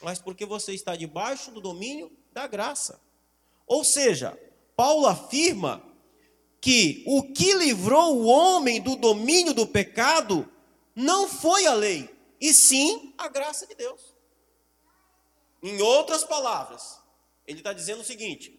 mas 0.00 0.20
porque 0.20 0.46
você 0.46 0.72
está 0.72 0.94
debaixo 0.94 1.50
do 1.50 1.60
domínio 1.60 2.10
da 2.32 2.46
graça. 2.46 3.00
Ou 3.66 3.82
seja, 3.84 4.38
Paulo 4.76 5.06
afirma 5.06 5.82
que 6.64 7.04
o 7.06 7.22
que 7.22 7.52
livrou 7.52 8.16
o 8.16 8.24
homem 8.24 8.80
do 8.80 8.96
domínio 8.96 9.52
do 9.52 9.66
pecado 9.66 10.50
não 10.96 11.28
foi 11.28 11.66
a 11.66 11.74
lei, 11.74 12.08
e 12.40 12.54
sim 12.54 13.12
a 13.18 13.28
graça 13.28 13.66
de 13.66 13.74
Deus. 13.74 14.14
Em 15.62 15.82
outras 15.82 16.24
palavras, 16.24 16.98
ele 17.46 17.58
está 17.58 17.74
dizendo 17.74 18.00
o 18.00 18.04
seguinte: 18.04 18.58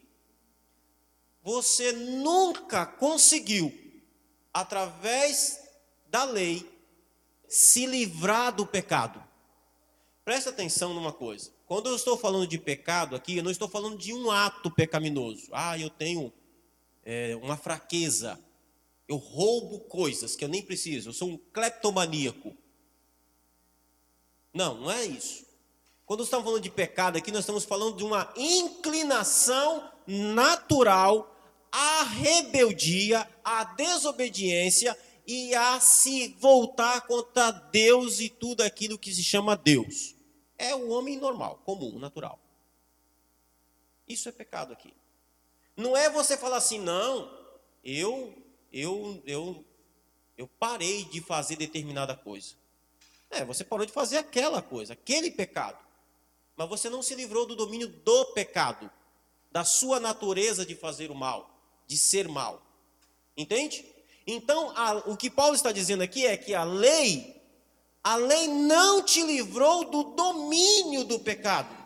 você 1.42 1.94
nunca 1.94 2.86
conseguiu, 2.86 3.74
através 4.54 5.60
da 6.06 6.26
lei, 6.26 6.64
se 7.48 7.88
livrar 7.88 8.54
do 8.54 8.68
pecado. 8.68 9.20
Presta 10.24 10.52
atenção 10.52 10.94
numa 10.94 11.12
coisa. 11.12 11.52
Quando 11.66 11.90
eu 11.90 11.96
estou 11.96 12.16
falando 12.16 12.46
de 12.46 12.60
pecado 12.60 13.16
aqui, 13.16 13.38
eu 13.38 13.44
não 13.44 13.50
estou 13.50 13.68
falando 13.68 13.98
de 13.98 14.14
um 14.14 14.30
ato 14.30 14.70
pecaminoso. 14.70 15.50
Ah, 15.52 15.76
eu 15.80 15.90
tenho 15.90 16.32
é, 17.06 17.36
uma 17.36 17.56
fraqueza. 17.56 18.40
Eu 19.08 19.18
roubo 19.18 19.82
coisas 19.82 20.36
que 20.36 20.44
eu 20.44 20.50
nem 20.50 20.64
preciso. 20.64 21.10
Eu 21.10 21.14
sou 21.14 21.30
um 21.30 21.38
cleptomaníaco. 21.38 22.58
Não, 24.52 24.82
não 24.82 24.92
é 24.92 25.06
isso. 25.06 25.46
Quando 26.06 26.24
estamos 26.24 26.46
falando 26.46 26.62
de 26.62 26.72
pecado 26.72 27.18
aqui, 27.18 27.32
nós 27.32 27.42
estamos 27.42 27.64
falando 27.64 27.98
de 27.98 28.04
uma 28.04 28.32
inclinação 28.36 29.92
natural 30.08 31.36
à 31.72 32.04
rebeldia, 32.04 33.28
à 33.44 33.64
desobediência 33.64 34.98
e 35.28 35.54
a 35.56 35.80
se 35.80 36.30
voltar 36.40 37.02
contra 37.08 37.52
Deus 37.52 38.20
e 38.20 38.30
tudo 38.30 38.62
aquilo 38.62 38.98
que 38.98 39.14
se 39.14 39.24
chama 39.24 39.58
Deus. 39.58 40.16
É 40.58 40.76
o 40.76 40.90
homem 40.90 41.18
normal, 41.18 41.62
comum, 41.66 42.00
natural. 42.00 42.40
Isso 44.08 44.30
é 44.30 44.32
pecado 44.32 44.74
aqui. 44.74 44.94
Não 45.76 45.96
é 45.96 46.10
você 46.10 46.38
falar 46.38 46.58
assim, 46.58 46.80
não, 46.80 47.32
eu 47.84 48.34
eu 48.72 49.22
eu 49.26 49.66
eu 50.38 50.48
parei 50.60 51.06
de 51.06 51.22
fazer 51.22 51.56
determinada 51.56 52.16
coisa. 52.16 52.56
É, 53.30 53.44
você 53.44 53.64
parou 53.64 53.86
de 53.86 53.92
fazer 53.92 54.18
aquela 54.18 54.62
coisa, 54.62 54.94
aquele 54.94 55.32
pecado. 55.32 55.78
Mas 56.56 56.70
você 56.70 56.90
não 56.90 57.02
se 57.02 57.16
livrou 57.16 57.46
do 57.46 57.56
domínio 57.56 57.88
do 57.88 58.26
pecado, 58.28 58.90
da 59.52 59.64
sua 59.64 60.00
natureza 60.00 60.66
de 60.66 60.76
fazer 60.76 61.12
o 61.12 61.16
mal, 61.16 61.50
de 61.88 61.98
ser 61.98 62.28
mal. 62.28 62.62
Entende? 63.36 63.86
Então, 64.26 64.72
a, 64.76 64.96
o 65.10 65.18
que 65.18 65.30
Paulo 65.30 65.56
está 65.56 65.72
dizendo 65.72 66.02
aqui 66.02 66.26
é 66.26 66.38
que 66.38 66.54
a 66.54 66.64
lei, 66.64 67.42
a 68.04 68.16
lei 68.16 68.48
não 68.48 69.04
te 69.04 69.22
livrou 69.22 69.86
do 69.86 70.04
domínio 70.16 71.04
do 71.04 71.20
pecado. 71.20 71.85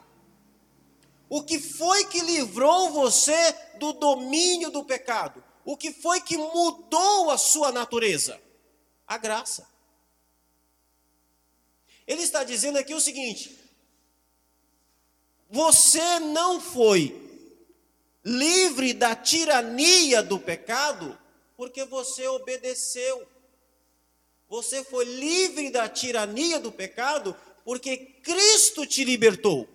O 1.29 1.43
que 1.43 1.59
foi 1.59 2.05
que 2.05 2.21
livrou 2.21 2.89
você 2.89 3.53
do 3.77 3.93
domínio 3.93 4.71
do 4.71 4.83
pecado? 4.83 5.43
O 5.63 5.77
que 5.77 5.93
foi 5.93 6.19
que 6.19 6.35
mudou 6.35 7.29
a 7.29 7.37
sua 7.37 7.71
natureza? 7.71 8.41
A 9.05 9.17
graça. 9.17 9.69
Ele 12.07 12.23
está 12.23 12.43
dizendo 12.43 12.79
aqui 12.79 12.95
o 12.95 12.99
seguinte: 12.99 13.55
você 15.47 16.19
não 16.19 16.59
foi 16.59 17.15
livre 18.25 18.93
da 18.93 19.15
tirania 19.15 20.23
do 20.23 20.39
pecado 20.39 21.17
porque 21.55 21.85
você 21.85 22.27
obedeceu. 22.27 23.27
Você 24.47 24.83
foi 24.83 25.05
livre 25.05 25.69
da 25.69 25.87
tirania 25.87 26.59
do 26.59 26.71
pecado 26.71 27.35
porque 27.63 27.97
Cristo 27.97 28.87
te 28.87 29.03
libertou. 29.03 29.69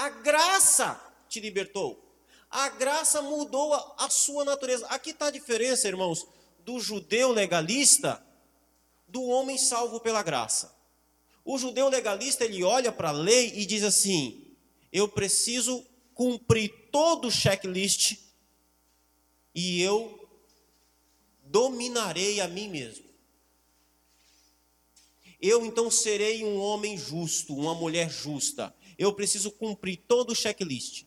A 0.00 0.08
graça 0.08 0.98
te 1.28 1.40
libertou. 1.40 2.02
A 2.50 2.70
graça 2.70 3.20
mudou 3.20 3.74
a, 3.74 3.96
a 3.98 4.08
sua 4.08 4.46
natureza. 4.46 4.86
Aqui 4.86 5.10
está 5.10 5.26
a 5.26 5.30
diferença, 5.30 5.86
irmãos, 5.86 6.26
do 6.64 6.80
judeu 6.80 7.32
legalista 7.32 8.24
do 9.06 9.22
homem 9.24 9.58
salvo 9.58 10.00
pela 10.00 10.22
graça. 10.22 10.74
O 11.44 11.58
judeu 11.58 11.90
legalista, 11.90 12.46
ele 12.46 12.64
olha 12.64 12.90
para 12.90 13.10
a 13.10 13.12
lei 13.12 13.52
e 13.56 13.66
diz 13.66 13.82
assim: 13.82 14.56
eu 14.90 15.06
preciso 15.06 15.84
cumprir 16.14 16.88
todo 16.90 17.28
o 17.28 17.30
checklist 17.30 18.16
e 19.54 19.82
eu 19.82 20.26
dominarei 21.42 22.40
a 22.40 22.48
mim 22.48 22.70
mesmo. 22.70 23.04
Eu 25.38 25.66
então 25.66 25.90
serei 25.90 26.42
um 26.42 26.58
homem 26.58 26.96
justo, 26.96 27.54
uma 27.54 27.74
mulher 27.74 28.10
justa. 28.10 28.74
Eu 29.00 29.14
preciso 29.14 29.50
cumprir 29.50 29.96
todo 30.06 30.32
o 30.32 30.34
checklist. 30.34 31.06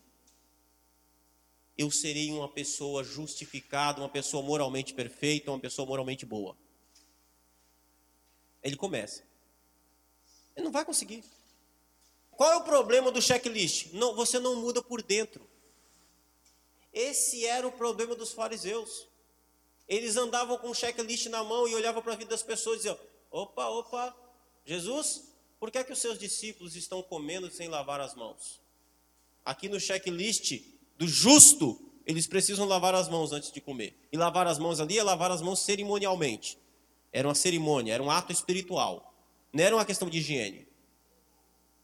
Eu 1.77 1.91
serei 1.91 2.31
uma 2.31 2.49
pessoa 2.49 3.03
justificada, 3.03 4.01
uma 4.01 4.09
pessoa 4.09 4.41
moralmente 4.41 4.95
perfeita, 4.95 5.51
uma 5.51 5.59
pessoa 5.59 5.87
moralmente 5.87 6.25
boa. 6.25 6.57
Ele 8.63 8.75
começa. 8.75 9.23
Ele 10.55 10.65
não 10.65 10.71
vai 10.71 10.83
conseguir. 10.83 11.23
Qual 12.31 12.51
é 12.51 12.55
o 12.55 12.63
problema 12.63 13.11
do 13.11 13.21
checklist? 13.21 13.93
Não, 13.93 14.15
você 14.15 14.39
não 14.39 14.55
muda 14.55 14.81
por 14.81 15.03
dentro. 15.03 15.47
Esse 16.91 17.45
era 17.45 17.67
o 17.67 17.71
problema 17.71 18.15
dos 18.15 18.33
fariseus. 18.33 19.07
Eles 19.87 20.17
andavam 20.17 20.57
com 20.57 20.71
um 20.71 20.73
checklist 20.73 21.27
na 21.27 21.43
mão 21.43 21.67
e 21.67 21.75
olhavam 21.75 22.01
para 22.01 22.13
a 22.13 22.17
vida 22.17 22.31
das 22.31 22.41
pessoas 22.41 22.77
e 22.77 22.77
diziam: 22.79 22.99
opa, 23.29 23.67
opa, 23.67 24.17
Jesus, 24.65 25.32
por 25.63 25.71
que 25.71 25.77
é 25.77 25.83
que 25.85 25.93
os 25.93 25.99
seus 25.99 26.19
discípulos 26.19 26.75
estão 26.75 27.01
comendo 27.01 27.49
sem 27.49 27.69
lavar 27.69 28.01
as 28.01 28.13
mãos? 28.15 28.59
Aqui 29.45 29.69
no 29.69 29.79
checklist 29.79 30.61
do 30.97 31.07
justo, 31.07 31.79
eles 32.05 32.27
precisam 32.27 32.65
lavar 32.65 32.93
as 32.93 33.07
mãos 33.07 33.31
antes 33.31 33.49
de 33.49 33.61
comer. 33.61 33.97
E 34.11 34.17
lavar 34.17 34.45
as 34.45 34.59
mãos 34.59 34.81
ali 34.81 34.99
é 34.99 35.03
lavar 35.03 35.31
as 35.31 35.41
mãos 35.41 35.61
cerimonialmente. 35.61 36.57
Era 37.13 37.29
uma 37.29 37.33
cerimônia, 37.33 37.93
era 37.93 38.03
um 38.03 38.11
ato 38.11 38.33
espiritual. 38.33 39.15
Não 39.53 39.63
era 39.63 39.73
uma 39.73 39.85
questão 39.85 40.09
de 40.09 40.17
higiene. 40.17 40.67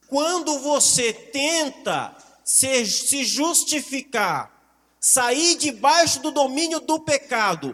Quando 0.09 0.59
você 0.59 1.13
tenta 1.13 2.17
se, 2.43 2.85
se 2.85 3.23
justificar, 3.23 4.75
sair 4.99 5.55
debaixo 5.55 6.21
do 6.21 6.31
domínio 6.31 6.81
do 6.81 6.99
pecado, 6.99 7.73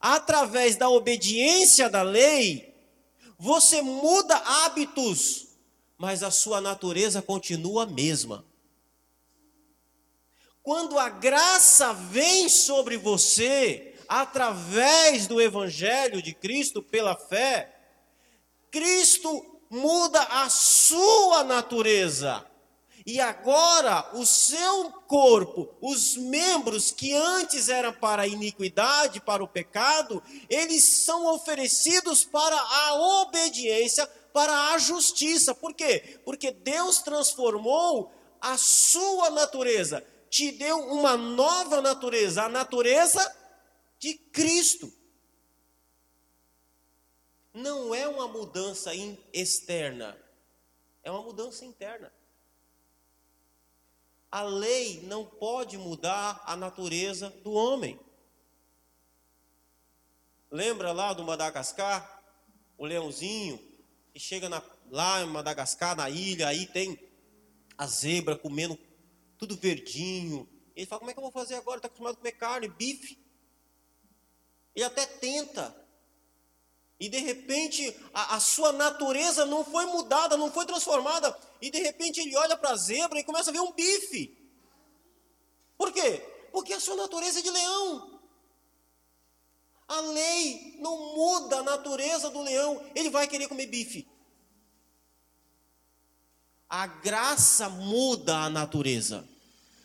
através 0.00 0.76
da 0.76 0.88
obediência 0.88 1.90
da 1.90 2.02
lei, 2.02 2.72
você 3.38 3.82
muda 3.82 4.36
hábitos, 4.36 5.48
mas 5.98 6.22
a 6.22 6.30
sua 6.30 6.60
natureza 6.60 7.22
continua 7.22 7.84
a 7.84 7.86
mesma. 7.86 8.44
Quando 10.62 10.98
a 10.98 11.08
graça 11.08 11.92
vem 11.92 12.48
sobre 12.48 12.96
você, 12.96 13.94
através 14.08 15.26
do 15.26 15.40
Evangelho 15.40 16.22
de 16.22 16.32
Cristo, 16.32 16.82
pela 16.82 17.16
fé, 17.16 17.74
Cristo 18.70 19.60
muda 19.68 20.22
a 20.22 20.48
sua 20.48 21.44
natureza. 21.44 22.46
E 23.06 23.20
agora 23.20 24.16
o 24.16 24.24
seu 24.24 24.90
corpo, 25.06 25.68
os 25.80 26.16
membros 26.16 26.90
que 26.90 27.12
antes 27.12 27.68
eram 27.68 27.92
para 27.92 28.22
a 28.22 28.26
iniquidade, 28.26 29.20
para 29.20 29.44
o 29.44 29.48
pecado, 29.48 30.22
eles 30.48 30.82
são 30.84 31.26
oferecidos 31.26 32.24
para 32.24 32.58
a 32.58 32.94
obediência, 33.22 34.06
para 34.32 34.72
a 34.72 34.78
justiça. 34.78 35.54
Por 35.54 35.74
quê? 35.74 36.18
Porque 36.24 36.50
Deus 36.50 37.02
transformou 37.02 38.10
a 38.40 38.56
sua 38.56 39.28
natureza, 39.28 40.04
te 40.30 40.50
deu 40.50 40.78
uma 40.78 41.14
nova 41.16 41.82
natureza, 41.82 42.44
a 42.44 42.48
natureza 42.48 43.36
de 43.98 44.14
Cristo. 44.14 44.90
Não 47.52 47.94
é 47.94 48.08
uma 48.08 48.26
mudança 48.26 48.92
externa, 49.32 50.18
é 51.02 51.10
uma 51.10 51.22
mudança 51.22 51.66
interna. 51.66 52.10
A 54.34 54.42
lei 54.42 55.00
não 55.02 55.24
pode 55.24 55.78
mudar 55.78 56.42
a 56.44 56.56
natureza 56.56 57.30
do 57.44 57.52
homem. 57.52 58.00
Lembra 60.50 60.90
lá 60.90 61.12
do 61.12 61.22
Madagascar? 61.22 62.20
O 62.76 62.84
leãozinho 62.84 63.56
que 64.12 64.18
chega 64.18 64.48
na, 64.48 64.60
lá 64.90 65.22
em 65.22 65.26
Madagascar, 65.26 65.94
na 65.94 66.10
ilha, 66.10 66.48
aí 66.48 66.66
tem 66.66 66.98
a 67.78 67.86
zebra 67.86 68.36
comendo 68.36 68.76
tudo 69.38 69.54
verdinho. 69.54 70.48
Ele 70.74 70.84
fala: 70.84 70.98
Como 70.98 71.12
é 71.12 71.14
que 71.14 71.20
eu 71.20 71.22
vou 71.22 71.30
fazer 71.30 71.54
agora? 71.54 71.76
Está 71.76 71.86
acostumado 71.86 72.14
a 72.14 72.16
comer 72.16 72.32
carne, 72.32 72.66
bife. 72.66 73.16
Ele 74.74 74.84
até 74.84 75.06
tenta. 75.06 75.83
E 76.98 77.08
de 77.08 77.18
repente 77.18 77.94
a, 78.12 78.36
a, 78.36 78.40
sua 78.40 78.72
natureza 78.72 79.44
não 79.44 79.64
foi 79.64 79.86
mudada, 79.86 80.36
não 80.36 80.50
foi 80.50 80.64
transformada. 80.64 81.36
E 81.60 81.70
de 81.70 81.78
repente 81.80 82.20
ele 82.20 82.36
olha 82.36 82.56
para 82.56 82.70
a 82.70 82.76
zebra 82.76 83.18
e 83.18 83.24
começa 83.24 83.50
a 83.50 83.52
ver 83.52 83.60
um 83.60 83.72
bife. 83.72 84.36
Por 85.76 85.92
quê? 85.92 86.22
Porque 86.52 86.72
a 86.72 86.80
sua 86.80 86.96
natureza 86.96 87.40
é 87.40 87.42
de 87.42 87.50
leão. 87.50 88.20
A 89.88 90.00
lei 90.00 90.76
não 90.78 91.14
muda 91.14 91.58
a 91.58 91.62
natureza 91.62 92.30
do 92.30 92.40
leão, 92.40 92.82
ele 92.94 93.10
vai 93.10 93.28
querer 93.28 93.48
comer 93.48 93.66
bife. 93.66 94.08
A 96.68 96.86
graça 96.86 97.68
muda 97.68 98.38
a 98.38 98.50
natureza. 98.50 99.28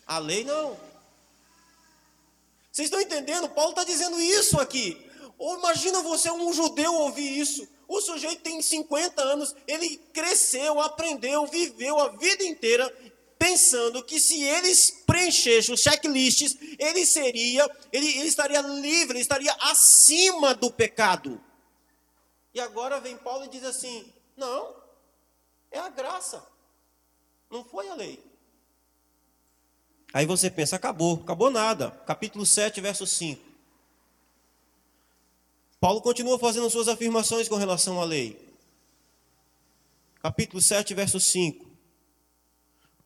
A 0.06 0.18
lei 0.18 0.42
não. 0.44 0.78
Vocês 2.72 2.86
estão 2.86 3.00
entendendo? 3.00 3.48
Paulo 3.48 3.70
está 3.70 3.84
dizendo 3.84 4.18
isso 4.20 4.58
aqui. 4.58 5.09
Ou 5.40 5.58
imagina 5.58 6.02
você, 6.02 6.30
um 6.30 6.52
judeu, 6.52 6.92
ouvir 6.92 7.40
isso. 7.40 7.66
O 7.88 7.98
sujeito 8.02 8.42
tem 8.42 8.60
50 8.60 9.22
anos, 9.22 9.56
ele 9.66 9.96
cresceu, 10.12 10.78
aprendeu, 10.78 11.46
viveu 11.46 11.98
a 11.98 12.08
vida 12.08 12.44
inteira 12.44 12.94
pensando 13.38 14.04
que 14.04 14.20
se 14.20 14.42
eles 14.42 15.02
preenchessem 15.06 15.74
os 15.74 15.80
checklists, 15.80 16.58
ele 16.78 17.06
seria, 17.06 17.66
ele, 17.90 18.06
ele 18.18 18.28
estaria 18.28 18.60
livre, 18.60 19.14
ele 19.14 19.22
estaria 19.22 19.50
acima 19.60 20.54
do 20.54 20.70
pecado. 20.70 21.42
E 22.52 22.60
agora 22.60 23.00
vem 23.00 23.16
Paulo 23.16 23.46
e 23.46 23.48
diz 23.48 23.64
assim: 23.64 24.12
não, 24.36 24.76
é 25.70 25.78
a 25.78 25.88
graça, 25.88 26.46
não 27.50 27.64
foi 27.64 27.88
a 27.88 27.94
lei. 27.94 28.22
Aí 30.12 30.26
você 30.26 30.50
pensa, 30.50 30.76
acabou, 30.76 31.20
acabou 31.24 31.50
nada. 31.50 31.90
Capítulo 32.06 32.44
7, 32.44 32.78
verso 32.82 33.06
5. 33.06 33.49
Paulo 35.80 36.02
continua 36.02 36.38
fazendo 36.38 36.68
suas 36.68 36.88
afirmações 36.88 37.48
com 37.48 37.56
relação 37.56 37.98
à 37.98 38.04
lei. 38.04 38.38
Capítulo 40.22 40.60
7, 40.60 40.92
verso 40.92 41.18
5. 41.18 41.66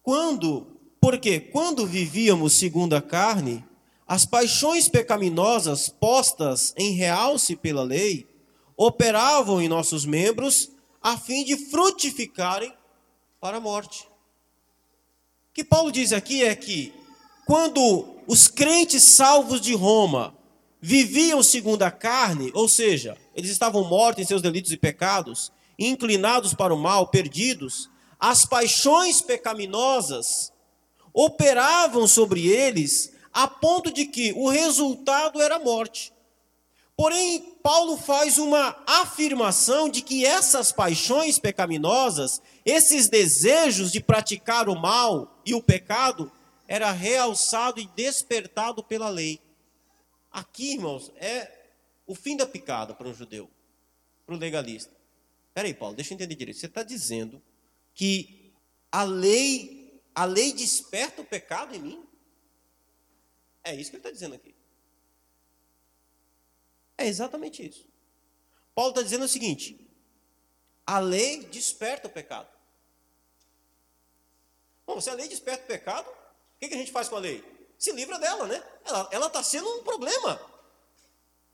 Quando, 0.02 0.66
porque 1.00 1.38
quando 1.38 1.86
vivíamos 1.86 2.54
segundo 2.54 2.94
a 2.94 3.00
carne, 3.00 3.64
as 4.08 4.26
paixões 4.26 4.88
pecaminosas 4.88 5.88
postas 5.88 6.74
em 6.76 6.94
realce 6.94 7.54
pela 7.54 7.84
lei 7.84 8.26
operavam 8.76 9.62
em 9.62 9.68
nossos 9.68 10.04
membros 10.04 10.72
a 11.00 11.16
fim 11.16 11.44
de 11.44 11.56
frutificarem 11.56 12.74
para 13.40 13.58
a 13.58 13.60
morte. 13.60 14.08
O 15.50 15.54
que 15.54 15.62
Paulo 15.62 15.92
diz 15.92 16.12
aqui 16.12 16.42
é 16.42 16.56
que 16.56 16.92
quando 17.46 18.16
os 18.26 18.48
crentes 18.48 19.04
salvos 19.04 19.60
de 19.60 19.74
Roma 19.74 20.34
viviam 20.86 21.42
segundo 21.42 21.82
a 21.82 21.90
carne, 21.90 22.50
ou 22.52 22.68
seja, 22.68 23.16
eles 23.34 23.50
estavam 23.50 23.84
mortos 23.84 24.22
em 24.22 24.26
seus 24.26 24.42
delitos 24.42 24.70
e 24.70 24.76
pecados, 24.76 25.50
inclinados 25.78 26.52
para 26.52 26.74
o 26.74 26.78
mal, 26.78 27.06
perdidos, 27.06 27.88
as 28.20 28.44
paixões 28.44 29.22
pecaminosas 29.22 30.52
operavam 31.10 32.06
sobre 32.06 32.48
eles 32.48 33.14
a 33.32 33.48
ponto 33.48 33.90
de 33.90 34.04
que 34.04 34.34
o 34.36 34.50
resultado 34.50 35.40
era 35.40 35.58
morte. 35.58 36.12
Porém, 36.94 37.56
Paulo 37.62 37.96
faz 37.96 38.36
uma 38.36 38.76
afirmação 38.86 39.88
de 39.88 40.02
que 40.02 40.26
essas 40.26 40.70
paixões 40.70 41.38
pecaminosas, 41.38 42.42
esses 42.62 43.08
desejos 43.08 43.90
de 43.90 44.02
praticar 44.02 44.68
o 44.68 44.78
mal 44.78 45.40
e 45.46 45.54
o 45.54 45.62
pecado, 45.62 46.30
era 46.68 46.92
realçado 46.92 47.80
e 47.80 47.88
despertado 47.96 48.84
pela 48.84 49.08
lei. 49.08 49.40
Aqui, 50.34 50.72
irmãos, 50.72 51.12
é 51.14 51.70
o 52.04 52.12
fim 52.12 52.36
da 52.36 52.44
picada 52.44 52.92
para 52.92 53.06
um 53.06 53.14
judeu, 53.14 53.48
para 54.26 54.34
o 54.34 54.38
legalista. 54.38 54.92
Peraí, 55.54 55.72
Paulo, 55.72 55.94
deixa 55.94 56.12
eu 56.12 56.16
entender 56.16 56.34
direito. 56.34 56.58
Você 56.58 56.66
está 56.66 56.82
dizendo 56.82 57.40
que 57.94 58.52
a 58.90 59.04
lei, 59.04 60.02
a 60.12 60.24
lei 60.24 60.52
desperta 60.52 61.22
o 61.22 61.24
pecado 61.24 61.76
em 61.76 61.78
mim? 61.78 62.08
É 63.62 63.76
isso 63.76 63.90
que 63.90 63.96
ele 63.96 64.00
está 64.00 64.10
dizendo 64.10 64.34
aqui. 64.34 64.56
É 66.98 67.06
exatamente 67.06 67.64
isso. 67.64 67.88
Paulo 68.74 68.90
está 68.90 69.02
dizendo 69.02 69.26
o 69.26 69.28
seguinte: 69.28 69.88
a 70.84 70.98
lei 70.98 71.44
desperta 71.44 72.08
o 72.08 72.10
pecado. 72.10 72.48
Bom, 74.84 75.00
se 75.00 75.08
a 75.10 75.14
lei 75.14 75.28
desperta 75.28 75.62
o 75.62 75.68
pecado, 75.68 76.10
o 76.10 76.58
que, 76.58 76.66
que 76.66 76.74
a 76.74 76.78
gente 76.78 76.90
faz 76.90 77.08
com 77.08 77.14
a 77.14 77.20
lei? 77.20 77.53
Se 77.78 77.92
livra 77.92 78.18
dela, 78.18 78.46
né? 78.46 78.62
Ela 79.10 79.26
está 79.26 79.42
sendo 79.42 79.68
um 79.68 79.82
problema. 79.82 80.40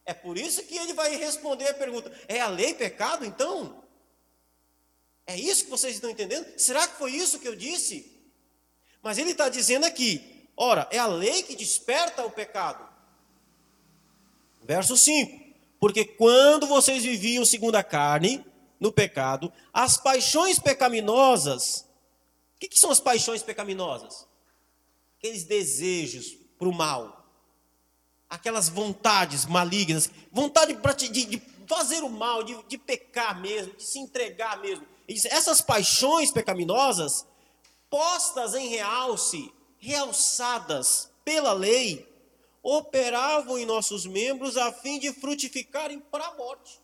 É 0.05 0.15
por 0.15 0.37
isso 0.37 0.63
que 0.65 0.77
ele 0.77 0.93
vai 0.93 1.15
responder 1.17 1.69
a 1.69 1.75
pergunta: 1.75 2.13
é 2.29 2.41
a 2.41 2.49
lei 2.49 2.75
pecado 2.75 3.25
então? 3.25 3.83
É 5.27 5.37
isso 5.37 5.65
que 5.65 5.71
vocês 5.71 5.95
estão 5.95 6.11
entendendo? 6.11 6.47
Será 6.59 6.87
que 6.89 6.97
foi 6.97 7.13
isso 7.13 7.39
que 7.39 7.47
eu 7.47 7.55
disse? 7.55 8.21
Mas 9.03 9.19
ele 9.19 9.31
está 9.31 9.49
dizendo 9.49 9.87
aqui: 9.87 10.49
ora, 10.57 10.89
é 10.91 10.99
a 10.99 11.07
lei 11.07 11.43
que 11.43 11.55
desperta 11.55 12.25
o 12.25 12.31
pecado. 12.31 12.89
Verso 14.63 14.97
5: 14.97 15.55
Porque 15.79 16.05
quando 16.05 16.67
vocês 16.67 17.03
viviam 17.03 17.45
segundo 17.45 17.77
a 17.77 17.83
carne, 17.83 18.45
no 18.81 18.91
pecado, 18.91 19.53
as 19.73 19.99
paixões 19.99 20.59
pecaminosas. 20.59 21.87
O 22.57 22.61
que, 22.61 22.69
que 22.69 22.79
são 22.79 22.91
as 22.91 22.99
paixões 22.99 23.43
pecaminosas? 23.43 24.27
Aqueles 25.21 25.45
desejos 25.45 26.35
para 26.59 26.67
o 26.67 26.73
mal, 26.73 27.31
aquelas 28.29 28.71
vontades 28.71 29.45
malignas, 29.45 30.11
vontade 30.33 30.75
de, 31.11 31.27
de 31.27 31.43
fazer 31.67 32.03
o 32.03 32.09
mal, 32.09 32.43
de, 32.43 32.57
de 32.69 32.79
pecar 32.79 33.39
mesmo, 33.39 33.75
de 33.77 33.83
se 33.83 33.99
entregar 33.99 34.59
mesmo. 34.63 34.87
Essas 35.27 35.61
paixões 35.61 36.33
pecaminosas, 36.33 37.27
postas 37.91 38.55
em 38.55 38.69
realce, 38.69 39.53
realçadas 39.79 41.11
pela 41.23 41.53
lei, 41.53 42.09
operavam 42.63 43.59
em 43.59 43.67
nossos 43.67 44.07
membros 44.07 44.57
a 44.57 44.73
fim 44.73 44.99
de 44.99 45.13
frutificarem 45.13 46.01
para 46.01 46.25
a 46.25 46.35
morte. 46.35 46.81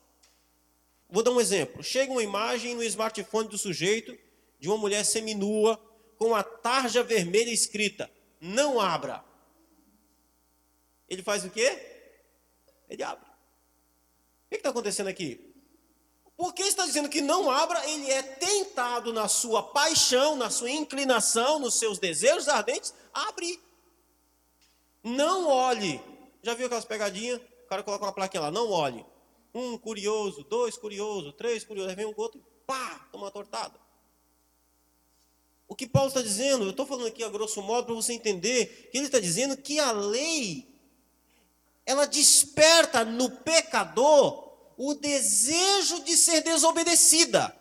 Vou 1.08 1.22
dar 1.22 1.30
um 1.30 1.40
exemplo. 1.40 1.82
Chega 1.82 2.12
uma 2.12 2.22
imagem 2.22 2.74
no 2.74 2.82
smartphone 2.82 3.48
do 3.48 3.56
sujeito 3.56 4.14
de 4.60 4.68
uma 4.68 4.76
mulher 4.76 5.04
seminua 5.04 5.80
com 6.18 6.34
a 6.34 6.42
tarja 6.42 7.02
vermelha 7.02 7.50
escrita: 7.50 8.10
Não 8.46 8.80
abra. 8.80 9.24
Ele 11.08 11.22
faz 11.22 11.44
o 11.44 11.50
quê? 11.50 11.68
Ele 12.88 13.02
abre. 13.02 13.26
O 13.26 14.48
que 14.48 14.56
está 14.56 14.70
acontecendo 14.70 15.08
aqui? 15.08 15.52
Porque 16.36 16.62
está 16.62 16.84
dizendo 16.84 17.08
que 17.08 17.20
não 17.20 17.50
abra, 17.50 17.88
ele 17.88 18.10
é 18.10 18.22
tentado 18.22 19.12
na 19.12 19.26
sua 19.26 19.62
paixão, 19.62 20.36
na 20.36 20.50
sua 20.50 20.70
inclinação, 20.70 21.58
nos 21.58 21.78
seus 21.78 21.98
desejos 21.98 22.48
ardentes, 22.48 22.94
abre. 23.12 23.60
Não 25.02 25.48
olhe. 25.48 26.00
Já 26.42 26.54
viu 26.54 26.66
aquelas 26.66 26.84
pegadinhas? 26.84 27.40
O 27.64 27.68
cara 27.68 27.82
coloca 27.82 28.04
uma 28.04 28.12
plaquinha 28.12 28.42
lá, 28.42 28.50
não 28.50 28.70
olhe. 28.70 29.04
Um 29.52 29.76
curioso, 29.78 30.44
dois 30.44 30.76
curioso, 30.76 31.32
três 31.32 31.64
curiosos, 31.64 31.90
aí 31.90 31.96
vem 31.96 32.06
um 32.06 32.14
outro, 32.16 32.40
pá, 32.66 33.08
toma 33.10 33.24
uma 33.24 33.30
tortada. 33.30 33.85
O 35.68 35.74
que 35.74 35.86
Paulo 35.86 36.08
está 36.08 36.22
dizendo, 36.22 36.64
eu 36.64 36.70
estou 36.70 36.86
falando 36.86 37.08
aqui 37.08 37.24
a 37.24 37.28
grosso 37.28 37.60
modo 37.60 37.86
para 37.86 37.94
você 37.94 38.12
entender, 38.12 38.88
que 38.90 38.98
ele 38.98 39.06
está 39.06 39.18
dizendo 39.18 39.56
que 39.56 39.80
a 39.80 39.90
lei, 39.90 40.68
ela 41.84 42.06
desperta 42.06 43.04
no 43.04 43.30
pecador 43.30 44.52
o 44.76 44.94
desejo 44.94 46.04
de 46.04 46.16
ser 46.16 46.42
desobedecida. 46.42 47.56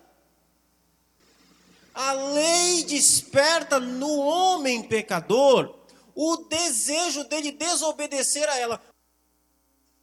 A 1.93 2.11
lei 2.11 2.83
desperta 2.83 3.79
no 3.79 4.17
homem 4.17 4.83
pecador 4.83 5.73
o 6.13 6.37
desejo 6.37 7.23
dele 7.23 7.51
desobedecer 7.51 8.47
a 8.49 8.57
ela. 8.57 8.81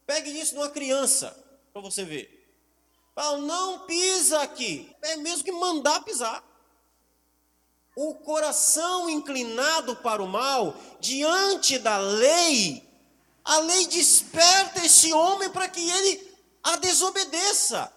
Pegue 0.05 0.29
isso 0.29 0.55
numa 0.55 0.69
criança, 0.69 1.35
para 1.71 1.81
você 1.81 2.03
ver. 2.03 2.43
Fala, 3.15 3.37
não 3.37 3.85
pisa 3.85 4.41
aqui. 4.41 4.93
É 5.01 5.15
mesmo 5.17 5.43
que 5.43 5.51
mandar 5.51 6.03
pisar. 6.03 6.43
O 7.95 8.15
coração 8.15 9.09
inclinado 9.09 9.95
para 9.97 10.21
o 10.23 10.27
mal, 10.27 10.75
diante 10.99 11.77
da 11.77 11.97
lei, 11.97 12.83
a 13.43 13.59
lei 13.59 13.87
desperta 13.87 14.85
esse 14.85 15.13
homem 15.13 15.49
para 15.49 15.67
que 15.67 15.81
ele 15.81 16.33
a 16.63 16.77
desobedeça. 16.77 17.91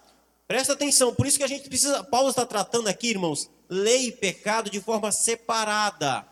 Presta 0.47 0.75
atenção, 0.75 1.15
por 1.15 1.27
isso 1.27 1.39
que 1.39 1.45
a 1.45 1.49
gente 1.49 1.69
precisa. 1.69 2.05
Paulo 2.05 2.31
está 2.31 2.45
tratando 2.45 2.89
aqui, 2.89 3.09
irmãos, 3.11 3.51
lei 3.69 4.09
e 4.09 4.13
pecado 4.13 4.69
de 4.69 4.81
forma 4.81 5.11
separada. 5.11 6.27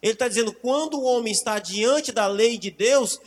Ele 0.00 0.12
está 0.12 0.28
dizendo: 0.28 0.52
quando 0.52 0.98
o 0.98 1.04
homem 1.04 1.32
está 1.32 1.58
diante 1.58 2.12
da 2.12 2.26
lei 2.26 2.58
de 2.58 2.70
Deus, 2.70 3.18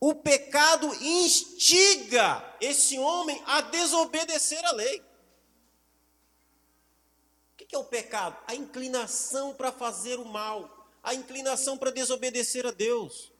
o 0.00 0.14
pecado 0.14 0.92
instiga 1.00 2.44
esse 2.60 2.98
homem 2.98 3.40
a 3.46 3.60
desobedecer 3.60 4.64
a 4.64 4.72
lei. 4.72 5.02
Que 7.68 7.74
é 7.74 7.78
o 7.78 7.84
pecado? 7.84 8.36
A 8.46 8.54
inclinação 8.54 9.54
para 9.54 9.72
fazer 9.72 10.18
o 10.18 10.24
mal, 10.24 10.88
a 11.02 11.14
inclinação 11.14 11.76
para 11.76 11.90
desobedecer 11.90 12.66
a 12.66 12.70
Deus. 12.70 13.32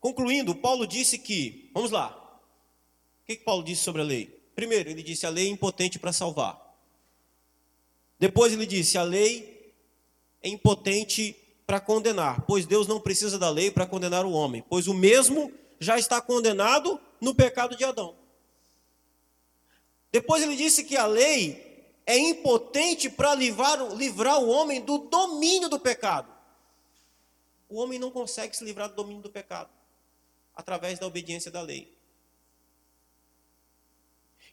Concluindo, 0.00 0.54
Paulo 0.54 0.86
disse 0.86 1.18
que, 1.18 1.70
vamos 1.72 1.90
lá, 1.90 2.40
o 3.22 3.26
que, 3.26 3.36
que 3.36 3.44
Paulo 3.44 3.64
disse 3.64 3.82
sobre 3.82 4.02
a 4.02 4.04
lei? 4.04 4.26
Primeiro, 4.54 4.90
ele 4.90 5.02
disse 5.02 5.26
a 5.26 5.30
lei 5.30 5.46
é 5.46 5.50
impotente 5.50 5.98
para 5.98 6.12
salvar. 6.12 6.60
Depois 8.18 8.52
ele 8.52 8.66
disse 8.66 8.96
a 8.98 9.02
lei 9.02 9.72
é 10.42 10.48
impotente 10.48 11.36
para 11.66 11.80
condenar, 11.80 12.42
pois 12.42 12.66
Deus 12.66 12.86
não 12.86 13.00
precisa 13.00 13.38
da 13.38 13.48
lei 13.48 13.70
para 13.70 13.86
condenar 13.86 14.26
o 14.26 14.32
homem, 14.32 14.62
pois 14.68 14.86
o 14.86 14.94
mesmo 14.94 15.50
já 15.80 15.98
está 15.98 16.20
condenado 16.20 17.00
no 17.20 17.34
pecado 17.34 17.74
de 17.76 17.84
Adão. 17.84 18.14
Depois 20.12 20.42
ele 20.42 20.54
disse 20.54 20.84
que 20.84 20.96
a 20.96 21.06
lei 21.06 21.73
é 22.06 22.18
impotente 22.18 23.08
para 23.08 23.34
livrar, 23.34 23.80
livrar 23.94 24.38
o 24.38 24.48
homem 24.48 24.80
do 24.80 24.98
domínio 24.98 25.68
do 25.68 25.78
pecado. 25.78 26.32
o 27.68 27.80
homem 27.80 27.98
não 27.98 28.10
consegue 28.10 28.56
se 28.56 28.64
livrar 28.64 28.88
do 28.88 28.94
domínio 28.94 29.22
do 29.22 29.30
pecado 29.30 29.70
através 30.54 30.98
da 30.98 31.06
obediência 31.06 31.50
da 31.50 31.60
lei. 31.60 31.92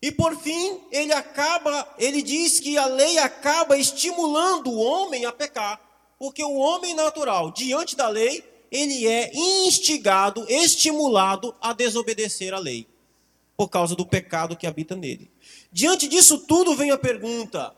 E 0.02 0.12
por 0.12 0.36
fim, 0.36 0.82
ele 0.91 1.14
acaba, 1.14 1.93
ele 1.99 2.24
diz 2.24 2.60
que 2.60 2.78
a 2.78 2.88
lei 2.88 3.20
acaba 3.20 3.78
estimulando 3.78 4.72
o 4.72 4.80
homem 4.80 5.26
a 5.26 5.32
pecar, 5.32 5.80
porque 6.18 6.43
o 6.43 6.56
homem 6.56 6.95
natural, 6.95 7.52
diante 7.52 7.95
da 7.95 8.08
lei, 8.08 8.43
ele 8.72 9.06
é 9.06 9.32
instigado, 9.36 10.45
estimulado 10.49 11.54
a 11.62 11.74
desobedecer 11.74 12.54
a 12.54 12.58
lei, 12.58 12.88
por 13.56 13.70
causa 13.70 13.95
do 13.95 14.06
pecado 14.06 14.56
que 14.56 14.66
habita 14.66 14.95
nele. 14.95 15.30
Diante 15.72 16.07
disso 16.07 16.39
tudo 16.39 16.76
vem 16.76 16.91
a 16.91 16.97
pergunta: 16.97 17.74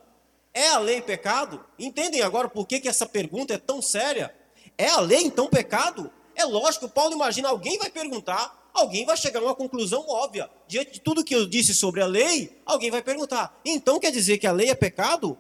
é 0.54 0.70
a 0.70 0.80
lei 0.80 1.02
pecado? 1.02 1.64
Entendem 1.78 2.22
agora 2.22 2.50
por 2.50 2.68
que, 2.68 2.80
que 2.80 2.88
essa 2.88 3.06
pergunta 3.06 3.54
é 3.54 3.58
tão 3.58 3.82
séria? 3.82 4.34
É 4.78 4.88
a 4.88 5.00
lei 5.00 5.24
então 5.24 5.48
pecado? 5.48 6.12
É 6.36 6.44
lógico, 6.44 6.90
Paulo 6.90 7.14
imagina, 7.14 7.50
alguém 7.50 7.78
vai 7.78 7.92
perguntar, 7.92 8.70
alguém 8.74 9.06
vai 9.06 9.16
chegar 9.16 9.40
a 9.40 9.44
uma 9.44 9.56
conclusão 9.56 10.04
óbvia. 10.08 10.50
Diante 10.68 10.94
de 10.94 11.02
tudo 11.02 11.24
que 11.24 11.36
eu 11.36 11.46
disse 11.46 11.76
sobre 11.76 12.02
a 12.02 12.08
lei, 12.08 12.60
alguém 12.66 12.90
vai 12.90 13.02
perguntar: 13.02 13.60
então 13.64 14.00
quer 14.00 14.12
dizer 14.12 14.40
que 14.40 14.48
a 14.48 14.52
lei 14.52 14.70
é 14.70 14.76
pecado? 14.76 15.38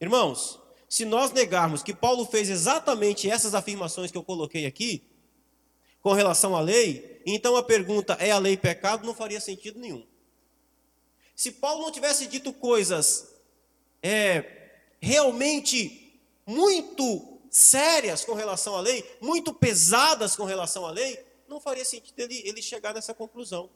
Irmãos, 0.00 0.60
se 0.88 1.04
nós 1.04 1.32
negarmos 1.32 1.82
que 1.82 1.92
Paulo 1.92 2.24
fez 2.24 2.48
exatamente 2.48 3.28
essas 3.28 3.54
afirmações 3.54 4.12
que 4.12 4.16
eu 4.16 4.22
coloquei 4.22 4.64
aqui, 4.64 5.02
com 6.00 6.12
relação 6.12 6.54
à 6.54 6.60
lei, 6.60 7.17
então 7.34 7.56
a 7.56 7.62
pergunta 7.62 8.14
é 8.14 8.30
a 8.30 8.38
lei 8.38 8.56
pecado 8.56 9.06
não 9.06 9.14
faria 9.14 9.40
sentido 9.40 9.78
nenhum. 9.78 10.06
Se 11.34 11.52
Paulo 11.52 11.82
não 11.82 11.92
tivesse 11.92 12.26
dito 12.26 12.52
coisas 12.52 13.28
é, 14.02 14.70
realmente 15.00 16.20
muito 16.46 17.38
sérias 17.50 18.24
com 18.24 18.34
relação 18.34 18.76
à 18.76 18.80
lei, 18.80 19.04
muito 19.20 19.52
pesadas 19.52 20.34
com 20.34 20.44
relação 20.44 20.86
à 20.86 20.90
lei, 20.90 21.24
não 21.48 21.60
faria 21.60 21.84
sentido 21.84 22.18
ele, 22.20 22.42
ele 22.44 22.62
chegar 22.62 22.94
nessa 22.94 23.14
conclusão. 23.14 23.70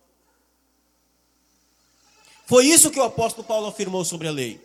Foi 2.47 2.67
isso 2.67 2.91
que 2.91 3.01
o 3.01 3.05
apóstolo 3.05 3.47
Paulo 3.47 3.67
afirmou 3.69 4.05
sobre 4.05 4.29
a 4.29 4.33
lei. 4.33 4.61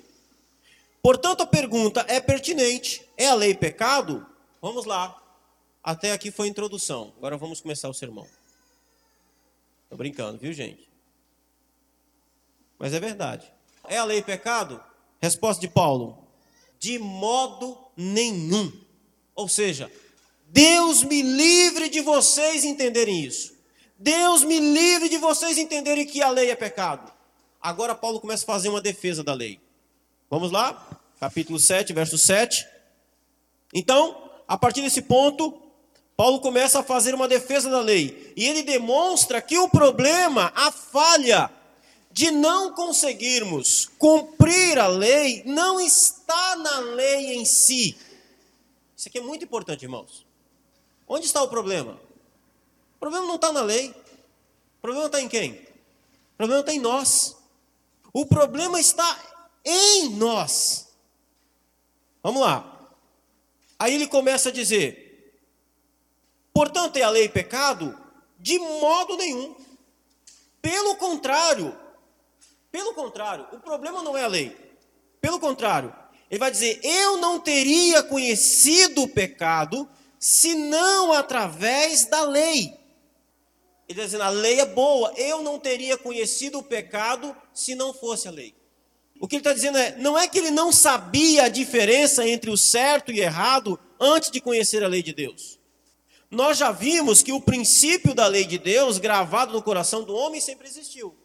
Portanto, 1.01 1.41
a 1.41 1.47
pergunta 1.47 2.05
é 2.07 2.19
pertinente: 2.19 3.07
é 3.15 3.27
a 3.27 3.35
lei 3.35 3.53
pecado? 3.53 4.25
Vamos 4.61 4.85
lá. 4.85 5.21
Até 5.83 6.11
aqui 6.11 6.31
foi 6.31 6.47
a 6.47 6.49
introdução. 6.49 7.13
Agora 7.17 7.37
vamos 7.37 7.61
começar 7.61 7.87
o 7.87 7.93
sermão. 7.93 8.27
Estou 9.87 9.97
brincando, 9.97 10.37
viu, 10.37 10.51
gente? 10.51 10.89
Mas 12.77 12.93
é 12.93 12.99
verdade. 12.99 13.49
É 13.87 13.97
a 13.97 14.03
lei 14.03 14.21
pecado? 14.21 14.83
Resposta 15.21 15.61
de 15.61 15.69
Paulo: 15.69 16.27
de 16.77 16.99
modo 16.99 17.77
nenhum. 17.95 18.69
Ou 19.33 19.47
seja, 19.47 19.89
Deus 20.47 21.03
me 21.03 21.21
livre 21.21 21.87
de 21.87 22.01
vocês 22.01 22.65
entenderem 22.65 23.23
isso. 23.23 23.55
Deus 23.97 24.43
me 24.43 24.59
livre 24.59 25.07
de 25.07 25.17
vocês 25.17 25.57
entenderem 25.57 26.05
que 26.05 26.21
a 26.21 26.29
lei 26.29 26.51
é 26.51 26.55
pecado. 26.55 27.11
Agora 27.61 27.95
Paulo 27.95 28.19
começa 28.19 28.43
a 28.43 28.45
fazer 28.45 28.67
uma 28.67 28.81
defesa 28.81 29.23
da 29.23 29.33
lei. 29.33 29.57
Vamos 30.29 30.51
lá? 30.51 30.99
Capítulo 31.17 31.57
7, 31.57 31.93
verso 31.93 32.17
7. 32.17 32.67
Então, 33.73 34.29
a 34.45 34.57
partir 34.57 34.81
desse 34.81 35.01
ponto, 35.01 35.66
Paulo 36.17 36.41
começa 36.41 36.79
a 36.79 36.83
fazer 36.83 37.13
uma 37.13 37.27
defesa 37.27 37.69
da 37.69 37.79
lei. 37.79 38.33
E 38.35 38.43
ele 38.47 38.63
demonstra 38.63 39.39
que 39.39 39.59
o 39.59 39.69
problema, 39.69 40.51
a 40.55 40.71
falha 40.71 41.51
de 42.11 42.31
não 42.31 42.73
conseguirmos 42.73 43.85
cumprir 43.99 44.79
a 44.79 44.87
lei, 44.87 45.43
não 45.45 45.79
está 45.79 46.55
na 46.55 46.79
lei 46.79 47.35
em 47.35 47.45
si. 47.45 47.95
Isso 48.95 49.07
aqui 49.07 49.19
é 49.19 49.21
muito 49.21 49.45
importante, 49.45 49.83
irmãos. 49.83 50.25
Onde 51.07 51.27
está 51.27 51.43
o 51.43 51.47
problema? 51.47 52.01
O 52.95 52.99
problema 52.99 53.27
não 53.27 53.35
está 53.35 53.51
na 53.51 53.61
lei. 53.61 53.91
O 53.91 54.81
problema 54.81 55.05
está 55.05 55.21
em 55.21 55.29
quem? 55.29 55.51
O 55.51 56.37
problema 56.37 56.61
está 56.61 56.73
em 56.73 56.79
nós. 56.79 57.37
O 58.11 58.25
problema 58.25 58.79
está 58.79 59.19
em 59.63 60.09
nós. 60.15 60.87
Vamos 62.23 62.41
lá. 62.41 62.89
Aí 63.77 63.93
ele 63.93 64.07
começa 64.07 64.49
a 64.49 64.51
dizer: 64.51 65.06
portanto, 66.57 66.97
é 66.97 67.03
a 67.03 67.09
lei 67.11 67.29
pecado? 67.29 67.95
De 68.39 68.57
modo 68.57 69.15
nenhum. 69.15 69.55
Pelo 70.59 70.95
contrário, 70.95 71.77
pelo 72.71 72.95
contrário, 72.95 73.45
o 73.51 73.59
problema 73.59 74.01
não 74.01 74.17
é 74.17 74.23
a 74.23 74.27
lei. 74.27 74.57
Pelo 75.21 75.39
contrário, 75.39 75.93
ele 76.31 76.39
vai 76.39 76.49
dizer: 76.49 76.79
eu 76.83 77.17
não 77.17 77.39
teria 77.39 78.01
conhecido 78.01 79.03
o 79.03 79.07
pecado 79.07 79.87
senão 80.17 81.13
através 81.13 82.05
da 82.05 82.23
lei. 82.23 82.73
Ele 83.87 83.99
está 83.99 84.05
dizendo: 84.05 84.23
a 84.23 84.29
lei 84.29 84.59
é 84.59 84.65
boa, 84.65 85.13
eu 85.15 85.43
não 85.43 85.59
teria 85.59 85.95
conhecido 85.95 86.57
o 86.57 86.63
pecado 86.63 87.37
se 87.53 87.75
não 87.75 87.93
fosse 87.93 88.27
a 88.27 88.31
lei. 88.31 88.55
O 89.19 89.27
que 89.27 89.35
ele 89.35 89.41
está 89.41 89.53
dizendo 89.53 89.77
é: 89.77 89.95
não 89.97 90.17
é 90.17 90.27
que 90.27 90.39
ele 90.39 90.49
não 90.49 90.71
sabia 90.71 91.43
a 91.43 91.49
diferença 91.49 92.27
entre 92.27 92.49
o 92.49 92.57
certo 92.57 93.11
e 93.11 93.19
errado 93.19 93.79
antes 93.99 94.31
de 94.31 94.41
conhecer 94.41 94.83
a 94.83 94.87
lei 94.87 95.03
de 95.03 95.13
Deus. 95.13 95.56
Nós 96.29 96.57
já 96.57 96.71
vimos 96.71 97.23
que 97.23 97.31
o 97.31 97.39
princípio 97.39 98.13
da 98.13 98.27
lei 98.27 98.45
de 98.45 98.57
Deus, 98.57 98.97
gravado 98.97 99.53
no 99.53 99.61
coração 99.61 100.03
do 100.03 100.13
homem, 100.13 100.41
sempre 100.41 100.67
existiu. 100.67 101.15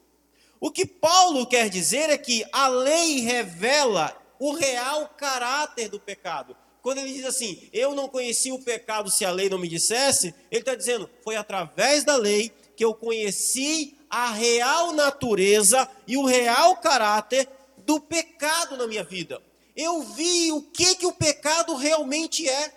O 0.61 0.71
que 0.71 0.87
Paulo 0.87 1.45
quer 1.45 1.69
dizer 1.69 2.09
é 2.09 2.17
que 2.17 2.45
a 2.53 2.69
lei 2.69 3.19
revela 3.21 4.17
o 4.39 4.53
real 4.53 5.09
caráter 5.17 5.89
do 5.89 5.99
pecado. 5.99 6.57
Quando 6.81 6.99
ele 6.99 7.13
diz 7.13 7.25
assim, 7.25 7.69
eu 7.73 7.95
não 7.95 8.09
conheci 8.09 8.53
o 8.53 8.61
pecado 8.61 9.11
se 9.11 9.25
a 9.25 9.31
lei 9.31 9.49
não 9.49 9.59
me 9.59 9.69
dissesse, 9.69 10.35
ele 10.51 10.61
está 10.61 10.75
dizendo, 10.75 11.11
foi 11.23 11.35
através 11.37 12.05
da 12.05 12.17
lei 12.17 12.53
que 12.77 12.85
eu 12.85 12.95
conheci 12.95 13.97
a 14.09 14.31
real 14.31 14.93
natureza 14.93 15.89
e 16.07 16.17
o 16.17 16.25
real 16.25 16.77
caráter 16.77 17.49
do 17.79 18.01
pecado 18.01 18.77
na 18.77 18.87
minha 18.87 19.03
vida. 19.03 19.43
Eu 19.77 20.03
vi 20.03 20.53
o 20.53 20.63
que, 20.63 20.97
que 20.97 21.07
o 21.07 21.13
pecado 21.13 21.75
realmente 21.75 22.49
é 22.49 22.73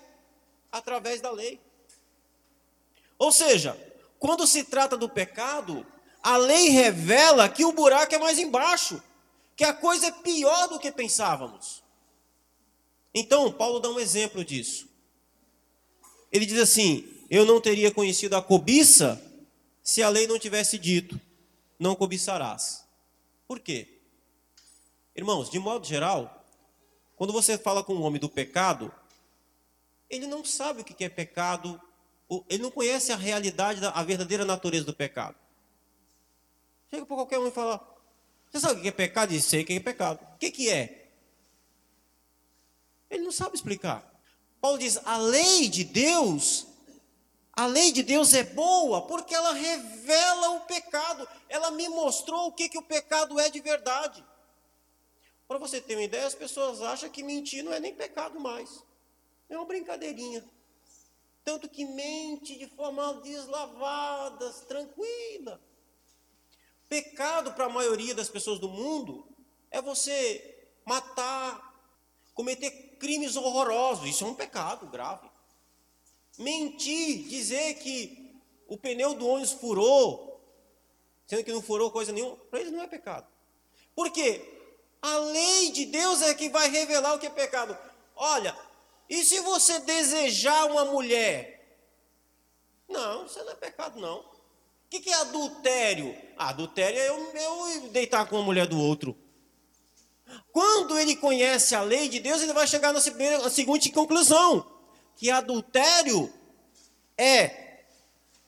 através 0.71 1.21
da 1.21 1.32
lei. 1.32 1.59
Ou 3.18 3.32
seja, 3.32 3.80
quando 4.20 4.47
se 4.47 4.63
trata 4.63 4.97
do 4.97 5.09
pecado, 5.09 5.86
a 6.22 6.38
lei 6.38 6.70
revela 6.70 7.47
que 7.47 7.63
o 7.63 7.72
buraco 7.72 8.16
é 8.16 8.18
mais 8.18 8.39
embaixo, 8.39 9.01
que 9.55 9.63
a 9.63 9.74
coisa 9.74 10.07
é 10.07 10.11
pior 10.11 10.68
do 10.68 10.80
que 10.80 10.91
pensávamos. 10.91 11.84
Então, 13.13 13.51
Paulo 13.51 13.80
dá 13.80 13.89
um 13.89 13.99
exemplo 13.99 14.43
disso. 14.43 14.89
Ele 16.32 16.45
diz 16.45 16.59
assim: 16.59 17.07
Eu 17.30 17.45
não 17.45 17.61
teria 17.61 17.91
conhecido 17.91 18.36
a 18.36 18.41
cobiça 18.41 19.22
se 19.82 20.01
a 20.01 20.09
lei 20.09 20.28
não 20.28 20.39
tivesse 20.39 20.78
dito, 20.78 21.20
não 21.80 21.95
cobiçarás. 21.95 22.86
Por 23.47 23.59
quê? 23.59 23.99
Irmãos, 25.16 25.49
de 25.49 25.59
modo 25.59 25.86
geral, 25.86 26.43
quando 27.16 27.32
você 27.32 27.57
fala 27.57 27.84
com 27.84 27.93
um 27.93 28.01
homem 28.01 28.20
do 28.20 28.28
pecado, 28.28 28.91
ele 30.09 30.28
não 30.28 30.43
sabe 30.43 30.82
o 30.82 30.84
que 30.84 31.03
é 31.03 31.09
pecado, 31.09 31.80
ele 32.49 32.63
não 32.63 32.71
conhece 32.71 33.11
a 33.11 33.15
realidade, 33.15 33.82
a 33.86 34.03
verdadeira 34.03 34.45
natureza 34.45 34.86
do 34.86 34.93
pecado. 34.93 35.36
Chega 36.89 37.05
para 37.05 37.15
qualquer 37.15 37.39
um 37.39 37.47
e 37.47 37.51
fala: 37.51 37.80
Você 38.51 38.59
sabe 38.59 38.80
o 38.80 38.82
que 38.82 38.88
é 38.88 38.91
pecado? 38.91 39.30
Diz: 39.30 39.45
Sei 39.45 39.61
o 39.61 39.65
que 39.65 39.73
é 39.73 39.80
pecado. 39.80 40.19
O 40.36 40.38
que, 40.38 40.51
que 40.51 40.69
é? 40.69 41.11
Ele 43.09 43.23
não 43.23 43.32
sabe 43.32 43.55
explicar. 43.55 44.03
Paulo 44.59 44.78
diz: 44.78 44.97
A 45.05 45.17
lei 45.17 45.67
de 45.67 45.84
Deus 45.84 46.67
a 47.55 47.67
lei 47.67 47.93
de 47.93 48.03
Deus 48.03 48.34
é 48.34 48.43
boa 48.43 49.03
porque 49.03 49.34
ela 49.34 49.53
revela 49.53 50.49
o 50.51 50.61
pecado. 50.61 51.26
Ela 51.47 51.71
me 51.71 51.88
mostrou 51.88 52.47
o 52.47 52.51
que, 52.51 52.67
que 52.67 52.78
o 52.78 52.84
pecado 52.84 53.39
é 53.39 53.49
de 53.49 53.61
verdade. 53.61 54.23
Para 55.47 55.57
você 55.57 55.80
ter 55.80 55.95
uma 55.95 56.03
ideia, 56.03 56.28
as 56.28 56.36
pessoas 56.36 56.82
acham 56.82 57.09
que 57.09 57.23
mentir 57.23 57.63
não 57.63 57.71
é 57.71 57.80
nem 57.80 57.95
pecado 57.95 58.39
mais. 58.41 58.84
É 59.47 59.55
uma 59.55 59.65
brincadeirinha. 59.65 60.43
Tanto 61.46 61.70
que 61.70 61.86
mente 61.86 62.58
de 62.58 62.66
forma 62.68 63.22
deslavada, 63.22 64.52
tranquila. 64.68 65.62
Pecado 66.89 67.54
para 67.54 67.66
a 67.66 67.70
maioria 67.70 68.16
das 68.16 68.30
pessoas 68.30 68.58
do 68.58 68.68
mundo 68.68 69.28
é 69.70 69.80
você 69.80 70.68
matar, 70.84 71.80
cometer 72.34 72.72
crimes 73.00 73.36
horrorosos. 73.36 74.10
Isso 74.10 74.24
é 74.24 74.28
um 74.28 74.34
pecado 74.34 74.88
grave. 74.88 75.30
Mentir, 76.39 77.28
dizer 77.28 77.76
que 77.76 78.41
o 78.68 78.76
pneu 78.76 79.14
do 79.14 79.28
ônibus 79.28 79.54
furou, 79.54 80.41
sendo 81.28 81.43
que 81.43 81.54
não 81.54 81.62
furou 81.62 81.91
coisa 81.91 82.12
nenhuma, 82.12 82.36
para 82.38 82.60
eles 82.60 82.74
não 82.74 82.82
é 82.82 82.88
pecado. 82.88 83.28
Por 83.96 84.10
quê? 84.10 84.52
A 85.00 85.18
lei 85.20 85.72
de 85.72 85.86
Deus 85.86 86.24
é 86.24 86.34
que 86.34 86.50
vai 86.50 86.70
revelar 86.70 87.14
o 87.14 87.20
que 87.20 87.28
é 87.28 87.30
pecado. 87.30 87.78
Olha, 88.16 88.58
e 89.10 89.24
se 89.24 89.39
você 89.41 89.80
desejar 89.80 90.66
uma 90.66 90.86
mulher? 90.86 91.56
Não, 92.88 93.26
isso 93.26 93.43
não 93.43 93.51
é 93.51 93.56
pecado, 93.56 93.99
não. 93.99 94.20
O 94.20 94.89
que, 94.89 95.10
é 95.10 95.16
adultério? 95.16 96.16
Ah, 96.38 96.49
adultério 96.49 96.97
é 96.97 97.10
eu, 97.10 97.34
eu 97.36 97.89
deitar 97.89 98.28
com 98.28 98.38
a 98.38 98.41
mulher 98.41 98.68
do 98.68 98.80
outro. 98.80 99.18
Quando 100.51 100.97
ele 100.97 101.16
conhece 101.16 101.76
a 101.76 101.82
lei 101.82 102.08
de 102.08 102.20
Deus, 102.20 102.41
ele 102.41 102.53
vai 102.53 102.66
chegar 102.66 102.93
na 102.93 103.49
seguinte 103.49 103.91
conclusão: 103.91 104.66
que 105.16 105.30
adultério 105.30 106.32
é 107.18 107.84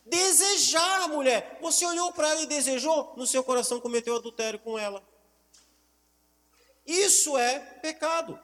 desejar 0.06 1.04
a 1.04 1.08
mulher. 1.08 1.58
Você 1.62 1.86
olhou 1.86 2.12
para 2.14 2.30
ela 2.30 2.42
e 2.42 2.48
desejou, 2.48 3.14
no 3.18 3.28
seu 3.28 3.44
coração 3.44 3.80
cometeu 3.80 4.16
adultério 4.16 4.60
com 4.60 4.80
ela. 4.80 5.04
Isso 6.86 7.38
é 7.38 7.60
pecado. 7.60 8.40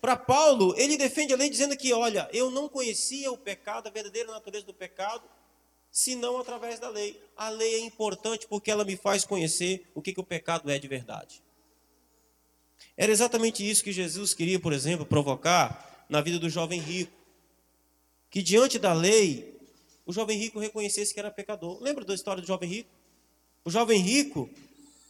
Para 0.00 0.16
Paulo, 0.16 0.74
ele 0.76 0.96
defende 0.96 1.32
a 1.32 1.36
lei 1.36 1.50
dizendo 1.50 1.76
que, 1.76 1.92
olha, 1.92 2.28
eu 2.32 2.50
não 2.50 2.68
conhecia 2.68 3.32
o 3.32 3.36
pecado, 3.36 3.88
a 3.88 3.90
verdadeira 3.90 4.30
natureza 4.30 4.64
do 4.64 4.72
pecado, 4.72 5.24
senão 5.90 6.38
através 6.38 6.78
da 6.78 6.88
lei. 6.88 7.20
A 7.36 7.48
lei 7.48 7.74
é 7.74 7.78
importante 7.80 8.46
porque 8.46 8.70
ela 8.70 8.84
me 8.84 8.96
faz 8.96 9.24
conhecer 9.24 9.90
o 9.94 10.00
que, 10.00 10.12
que 10.12 10.20
o 10.20 10.24
pecado 10.24 10.70
é 10.70 10.78
de 10.78 10.86
verdade. 10.86 11.42
Era 12.96 13.10
exatamente 13.10 13.68
isso 13.68 13.82
que 13.82 13.92
Jesus 13.92 14.34
queria, 14.34 14.60
por 14.60 14.72
exemplo, 14.72 15.04
provocar 15.04 16.06
na 16.08 16.20
vida 16.20 16.38
do 16.38 16.48
jovem 16.48 16.80
rico. 16.80 17.12
Que 18.30 18.40
diante 18.40 18.78
da 18.78 18.92
lei, 18.92 19.58
o 20.06 20.12
jovem 20.12 20.38
rico 20.38 20.60
reconhecesse 20.60 21.12
que 21.12 21.18
era 21.18 21.30
pecador. 21.30 21.82
Lembra 21.82 22.04
da 22.04 22.14
história 22.14 22.40
do 22.40 22.46
jovem 22.46 22.68
rico? 22.68 22.90
O 23.64 23.70
jovem 23.70 24.00
rico, 24.00 24.48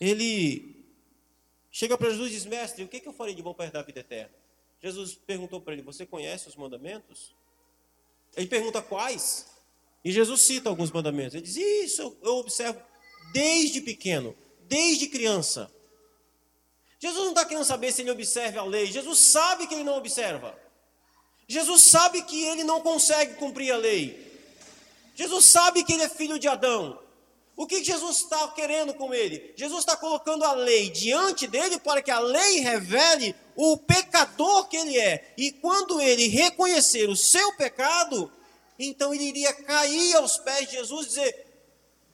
ele 0.00 0.76
chega 1.70 1.96
para 1.98 2.10
Jesus 2.10 2.30
e 2.30 2.34
diz: 2.34 2.46
Mestre, 2.46 2.84
o 2.84 2.88
que, 2.88 3.00
que 3.00 3.08
eu 3.08 3.12
farei 3.12 3.34
de 3.34 3.42
bom 3.42 3.52
para 3.52 3.66
herdar 3.66 3.82
a 3.82 3.86
vida 3.86 4.00
eterna? 4.00 4.32
Jesus 4.82 5.14
perguntou 5.14 5.60
para 5.60 5.72
ele: 5.72 5.82
Você 5.82 6.06
conhece 6.06 6.48
os 6.48 6.56
mandamentos? 6.56 7.34
Ele 8.36 8.46
pergunta 8.46 8.80
quais? 8.80 9.46
E 10.04 10.12
Jesus 10.12 10.40
cita 10.42 10.68
alguns 10.68 10.90
mandamentos. 10.90 11.34
Ele 11.34 11.44
diz: 11.44 11.56
Isso 11.56 12.16
eu 12.22 12.36
observo 12.36 12.80
desde 13.32 13.80
pequeno, 13.80 14.36
desde 14.62 15.08
criança. 15.08 15.72
Jesus 17.00 17.22
não 17.22 17.30
está 17.30 17.44
querendo 17.44 17.64
saber 17.64 17.92
se 17.92 18.02
ele 18.02 18.10
observa 18.10 18.60
a 18.60 18.64
lei. 18.64 18.86
Jesus 18.86 19.18
sabe 19.18 19.66
que 19.66 19.74
ele 19.74 19.84
não 19.84 19.96
observa. 19.96 20.58
Jesus 21.46 21.82
sabe 21.84 22.22
que 22.22 22.44
ele 22.44 22.64
não 22.64 22.80
consegue 22.80 23.34
cumprir 23.34 23.72
a 23.72 23.76
lei. 23.76 24.26
Jesus 25.14 25.46
sabe 25.46 25.84
que 25.84 25.92
ele 25.92 26.02
é 26.02 26.08
filho 26.08 26.38
de 26.38 26.46
Adão. 26.46 27.00
O 27.58 27.66
que 27.66 27.82
Jesus 27.82 28.18
está 28.18 28.46
querendo 28.52 28.94
com 28.94 29.12
ele? 29.12 29.52
Jesus 29.56 29.80
está 29.80 29.96
colocando 29.96 30.44
a 30.44 30.52
lei 30.52 30.90
diante 30.90 31.44
dele 31.48 31.76
para 31.80 32.00
que 32.00 32.08
a 32.08 32.20
lei 32.20 32.60
revele 32.60 33.34
o 33.56 33.76
pecador 33.76 34.68
que 34.68 34.76
ele 34.76 34.96
é. 34.96 35.34
E 35.36 35.50
quando 35.50 36.00
ele 36.00 36.28
reconhecer 36.28 37.08
o 37.08 37.16
seu 37.16 37.52
pecado, 37.54 38.30
então 38.78 39.12
ele 39.12 39.24
iria 39.24 39.52
cair 39.52 40.14
aos 40.14 40.38
pés 40.38 40.68
de 40.68 40.76
Jesus 40.76 41.06
e 41.06 41.08
dizer: 41.08 41.46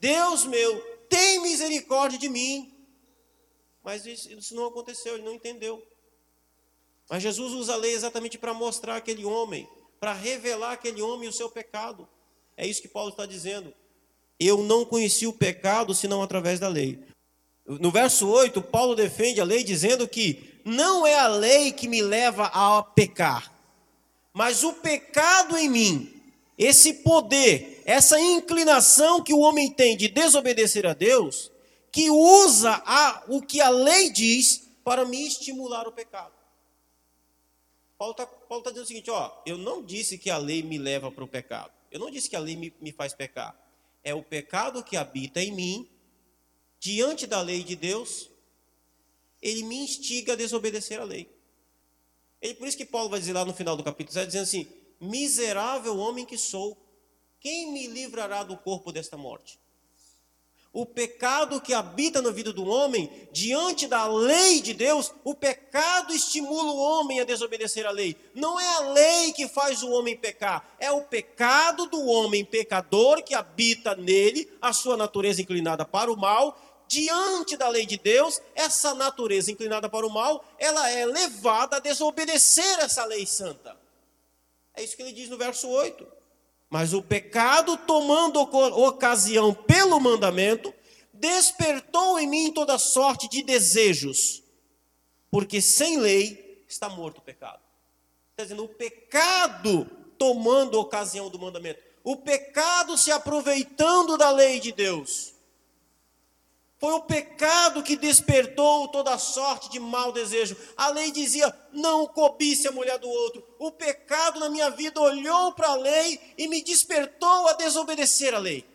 Deus 0.00 0.46
meu, 0.46 0.80
tem 1.10 1.42
misericórdia 1.42 2.18
de 2.18 2.30
mim. 2.30 2.74
Mas 3.82 4.06
isso, 4.06 4.54
não 4.54 4.68
aconteceu, 4.68 5.12
ele 5.12 5.24
não 5.24 5.34
entendeu. 5.34 5.86
Mas 7.06 7.22
Jesus 7.22 7.52
usa 7.52 7.74
a 7.74 7.76
lei 7.76 7.92
exatamente 7.92 8.38
para 8.38 8.54
mostrar 8.54 8.96
aquele 8.96 9.26
homem, 9.26 9.68
para 10.00 10.14
revelar 10.14 10.72
aquele 10.72 11.02
homem 11.02 11.28
o 11.28 11.34
seu 11.34 11.50
pecado. 11.50 12.08
É 12.56 12.66
isso 12.66 12.80
que 12.80 12.88
Paulo 12.88 13.10
está 13.10 13.26
dizendo. 13.26 13.74
Eu 14.38 14.62
não 14.62 14.84
conheci 14.84 15.26
o 15.26 15.32
pecado 15.32 15.94
senão 15.94 16.22
através 16.22 16.58
da 16.58 16.68
lei. 16.68 16.98
No 17.66 17.90
verso 17.90 18.28
8, 18.28 18.60
Paulo 18.62 18.94
defende 18.94 19.40
a 19.40 19.44
lei 19.44 19.64
dizendo 19.64 20.06
que 20.06 20.60
não 20.64 21.06
é 21.06 21.18
a 21.18 21.26
lei 21.26 21.72
que 21.72 21.88
me 21.88 22.02
leva 22.02 22.46
a 22.46 22.82
pecar, 22.82 23.52
mas 24.32 24.64
o 24.64 24.74
pecado 24.74 25.56
em 25.56 25.68
mim, 25.68 26.22
esse 26.58 26.94
poder, 26.94 27.82
essa 27.84 28.20
inclinação 28.20 29.22
que 29.22 29.32
o 29.32 29.40
homem 29.40 29.70
tem 29.70 29.96
de 29.96 30.08
desobedecer 30.08 30.86
a 30.86 30.92
Deus, 30.92 31.50
que 31.90 32.10
usa 32.10 32.82
a, 32.84 33.24
o 33.28 33.40
que 33.40 33.60
a 33.60 33.70
lei 33.70 34.10
diz 34.10 34.68
para 34.82 35.04
me 35.04 35.26
estimular 35.26 35.86
o 35.86 35.92
pecado. 35.92 36.32
Paulo 37.96 38.12
está 38.12 38.26
tá 38.26 38.70
dizendo 38.70 38.82
o 38.82 38.86
seguinte: 38.86 39.10
ó, 39.10 39.30
eu 39.46 39.56
não 39.56 39.82
disse 39.82 40.18
que 40.18 40.28
a 40.28 40.36
lei 40.36 40.62
me 40.62 40.76
leva 40.76 41.10
para 41.10 41.24
o 41.24 41.28
pecado. 41.28 41.70
Eu 41.90 42.00
não 42.00 42.10
disse 42.10 42.28
que 42.28 42.36
a 42.36 42.40
lei 42.40 42.56
me, 42.56 42.74
me 42.80 42.92
faz 42.92 43.14
pecar 43.14 43.63
é 44.04 44.14
o 44.14 44.22
pecado 44.22 44.84
que 44.84 44.96
habita 44.96 45.42
em 45.42 45.50
mim, 45.50 45.90
diante 46.78 47.26
da 47.26 47.40
lei 47.40 47.64
de 47.64 47.74
Deus, 47.74 48.30
ele 49.40 49.62
me 49.62 49.76
instiga 49.76 50.34
a 50.34 50.36
desobedecer 50.36 51.00
a 51.00 51.04
lei. 51.04 51.34
Ele, 52.40 52.54
por 52.54 52.68
isso 52.68 52.76
que 52.76 52.84
Paulo 52.84 53.08
vai 53.08 53.18
dizer 53.18 53.32
lá 53.32 53.44
no 53.44 53.54
final 53.54 53.74
do 53.74 53.82
capítulo 53.82 54.12
7, 54.12 54.26
dizendo 54.26 54.42
assim: 54.42 54.68
Miserável 55.00 55.96
homem 55.96 56.26
que 56.26 56.36
sou, 56.36 56.76
quem 57.40 57.72
me 57.72 57.86
livrará 57.86 58.44
do 58.44 58.56
corpo 58.56 58.92
desta 58.92 59.16
morte? 59.16 59.58
O 60.74 60.84
pecado 60.84 61.60
que 61.60 61.72
habita 61.72 62.20
na 62.20 62.30
vida 62.30 62.52
do 62.52 62.66
homem, 62.66 63.08
diante 63.30 63.86
da 63.86 64.08
lei 64.08 64.60
de 64.60 64.74
Deus, 64.74 65.14
o 65.22 65.32
pecado 65.32 66.12
estimula 66.12 66.72
o 66.72 66.76
homem 66.76 67.20
a 67.20 67.24
desobedecer 67.24 67.86
a 67.86 67.92
lei. 67.92 68.16
Não 68.34 68.58
é 68.58 68.66
a 68.74 68.80
lei 68.90 69.32
que 69.32 69.46
faz 69.46 69.84
o 69.84 69.90
homem 69.92 70.16
pecar, 70.16 70.68
é 70.80 70.90
o 70.90 71.02
pecado 71.02 71.86
do 71.86 72.04
homem 72.04 72.44
pecador 72.44 73.22
que 73.22 73.34
habita 73.34 73.94
nele, 73.94 74.50
a 74.60 74.72
sua 74.72 74.96
natureza 74.96 75.40
inclinada 75.40 75.84
para 75.84 76.12
o 76.12 76.16
mal. 76.16 76.58
Diante 76.88 77.56
da 77.56 77.68
lei 77.68 77.86
de 77.86 77.96
Deus, 77.96 78.42
essa 78.54 78.94
natureza 78.94 79.52
inclinada 79.52 79.88
para 79.88 80.04
o 80.04 80.10
mal, 80.10 80.44
ela 80.58 80.90
é 80.90 81.06
levada 81.06 81.76
a 81.76 81.80
desobedecer 81.80 82.80
essa 82.80 83.04
lei 83.04 83.24
santa. 83.24 83.78
É 84.74 84.82
isso 84.82 84.96
que 84.96 85.02
ele 85.02 85.12
diz 85.12 85.30
no 85.30 85.38
verso 85.38 85.68
8. 85.68 86.23
Mas 86.74 86.92
o 86.92 87.00
pecado, 87.00 87.76
tomando 87.76 88.40
ocasião 88.40 89.54
pelo 89.54 90.00
mandamento, 90.00 90.74
despertou 91.12 92.18
em 92.18 92.26
mim 92.26 92.50
toda 92.50 92.76
sorte 92.78 93.28
de 93.28 93.44
desejos, 93.44 94.42
porque 95.30 95.60
sem 95.60 95.98
lei 95.98 96.64
está 96.68 96.88
morto 96.88 97.18
o 97.18 97.22
pecado. 97.22 97.60
Está 98.32 98.42
dizendo, 98.42 98.64
o 98.64 98.68
pecado 98.68 99.88
tomando 100.18 100.80
ocasião 100.80 101.30
do 101.30 101.38
mandamento, 101.38 101.80
o 102.02 102.16
pecado 102.16 102.98
se 102.98 103.12
aproveitando 103.12 104.18
da 104.18 104.32
lei 104.32 104.58
de 104.58 104.72
Deus. 104.72 105.32
Foi 106.84 106.92
o 106.92 107.00
pecado 107.00 107.82
que 107.82 107.96
despertou 107.96 108.88
toda 108.88 109.16
sorte 109.16 109.70
de 109.70 109.80
mau 109.80 110.12
desejo. 110.12 110.54
A 110.76 110.90
lei 110.90 111.10
dizia: 111.10 111.50
não 111.72 112.06
cobice 112.06 112.68
a 112.68 112.72
mulher 112.72 112.98
do 112.98 113.08
outro. 113.08 113.42
O 113.58 113.72
pecado 113.72 114.38
na 114.38 114.50
minha 114.50 114.68
vida 114.68 115.00
olhou 115.00 115.54
para 115.54 115.68
a 115.68 115.76
lei 115.76 116.20
e 116.36 116.46
me 116.46 116.62
despertou 116.62 117.48
a 117.48 117.54
desobedecer 117.54 118.34
a 118.34 118.38
lei. 118.38 118.66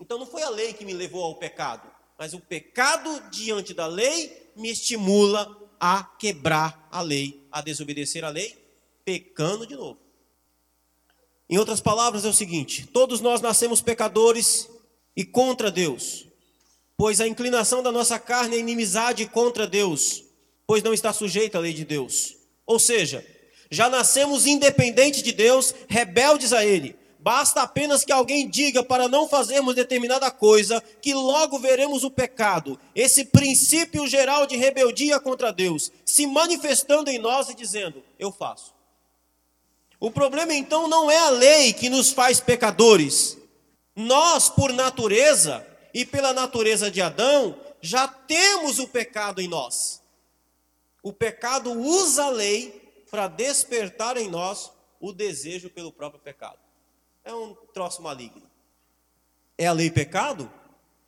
Então 0.00 0.18
não 0.18 0.24
foi 0.24 0.42
a 0.42 0.48
lei 0.48 0.72
que 0.72 0.86
me 0.86 0.94
levou 0.94 1.22
ao 1.22 1.34
pecado, 1.34 1.86
mas 2.18 2.32
o 2.32 2.40
pecado 2.40 3.28
diante 3.30 3.74
da 3.74 3.86
lei 3.86 4.50
me 4.56 4.70
estimula 4.70 5.54
a 5.78 6.02
quebrar 6.02 6.88
a 6.90 7.02
lei, 7.02 7.46
a 7.52 7.60
desobedecer 7.60 8.24
a 8.24 8.30
lei, 8.30 8.56
pecando 9.04 9.66
de 9.66 9.76
novo. 9.76 9.98
Em 11.46 11.58
outras 11.58 11.82
palavras, 11.82 12.24
é 12.24 12.28
o 12.28 12.32
seguinte: 12.32 12.86
todos 12.86 13.20
nós 13.20 13.42
nascemos 13.42 13.82
pecadores 13.82 14.66
e 15.14 15.26
contra 15.26 15.70
Deus 15.70 16.26
pois 16.98 17.20
a 17.20 17.28
inclinação 17.28 17.80
da 17.80 17.92
nossa 17.92 18.18
carne 18.18 18.56
é 18.56 18.58
inimizade 18.58 19.24
contra 19.26 19.68
Deus, 19.68 20.24
pois 20.66 20.82
não 20.82 20.92
está 20.92 21.12
sujeita 21.12 21.56
à 21.56 21.60
lei 21.60 21.72
de 21.72 21.84
Deus. 21.84 22.36
Ou 22.66 22.80
seja, 22.80 23.24
já 23.70 23.88
nascemos 23.88 24.46
independentes 24.46 25.22
de 25.22 25.30
Deus, 25.30 25.72
rebeldes 25.88 26.52
a 26.52 26.66
Ele. 26.66 26.96
Basta 27.20 27.62
apenas 27.62 28.04
que 28.04 28.10
alguém 28.10 28.48
diga 28.48 28.82
para 28.82 29.06
não 29.06 29.28
fazermos 29.28 29.76
determinada 29.76 30.28
coisa, 30.28 30.82
que 31.00 31.14
logo 31.14 31.60
veremos 31.60 32.02
o 32.02 32.10
pecado, 32.10 32.78
esse 32.94 33.24
princípio 33.26 34.06
geral 34.08 34.44
de 34.44 34.56
rebeldia 34.56 35.20
contra 35.20 35.52
Deus, 35.52 35.92
se 36.04 36.26
manifestando 36.26 37.10
em 37.10 37.18
nós 37.18 37.48
e 37.48 37.54
dizendo: 37.54 38.02
Eu 38.18 38.32
faço. 38.32 38.74
O 40.00 40.10
problema 40.10 40.52
então 40.52 40.88
não 40.88 41.08
é 41.08 41.18
a 41.18 41.30
lei 41.30 41.72
que 41.72 41.88
nos 41.88 42.10
faz 42.10 42.40
pecadores. 42.40 43.38
Nós, 43.94 44.48
por 44.48 44.72
natureza, 44.72 45.66
e 45.92 46.04
pela 46.04 46.32
natureza 46.32 46.90
de 46.90 47.00
Adão, 47.00 47.58
já 47.80 48.06
temos 48.08 48.78
o 48.78 48.88
pecado 48.88 49.40
em 49.40 49.48
nós. 49.48 50.02
O 51.02 51.12
pecado 51.12 51.72
usa 51.72 52.24
a 52.24 52.30
lei 52.30 53.04
para 53.10 53.28
despertar 53.28 54.16
em 54.16 54.28
nós 54.28 54.70
o 55.00 55.12
desejo 55.12 55.70
pelo 55.70 55.92
próprio 55.92 56.20
pecado. 56.20 56.58
É 57.24 57.34
um 57.34 57.54
troço 57.72 58.02
maligno. 58.02 58.42
É 59.56 59.66
a 59.66 59.72
lei 59.72 59.90
pecado? 59.90 60.50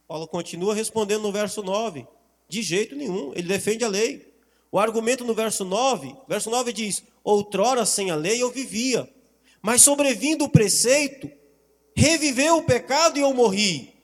Paulo 0.07 0.27
continua 0.27 0.75
respondendo 0.75 1.23
no 1.23 1.33
verso 1.33 1.63
9. 1.63 2.07
De 2.49 2.63
jeito 2.63 2.97
nenhum, 2.97 3.33
ele 3.35 3.49
defende 3.49 3.85
a 3.85 3.89
lei. 3.89 4.35
O 4.73 4.79
argumento 4.79 5.25
no 5.25 5.35
verso 5.35 5.65
9, 5.65 6.17
verso 6.29 6.51
9 6.51 6.73
diz: 6.73 7.03
Outrora 7.23 7.85
sem 7.85 8.11
a 8.11 8.17
lei 8.17 8.43
eu 8.43 8.51
vivia, 8.51 9.09
mas 9.61 9.83
sobrevindo 9.83 10.45
o 10.45 10.49
preceito, 10.49 11.31
reviveu 11.95 12.59
o 12.59 12.63
pecado 12.63 13.19
e 13.19 13.23
eu 13.23 13.33
morri. 13.35 14.00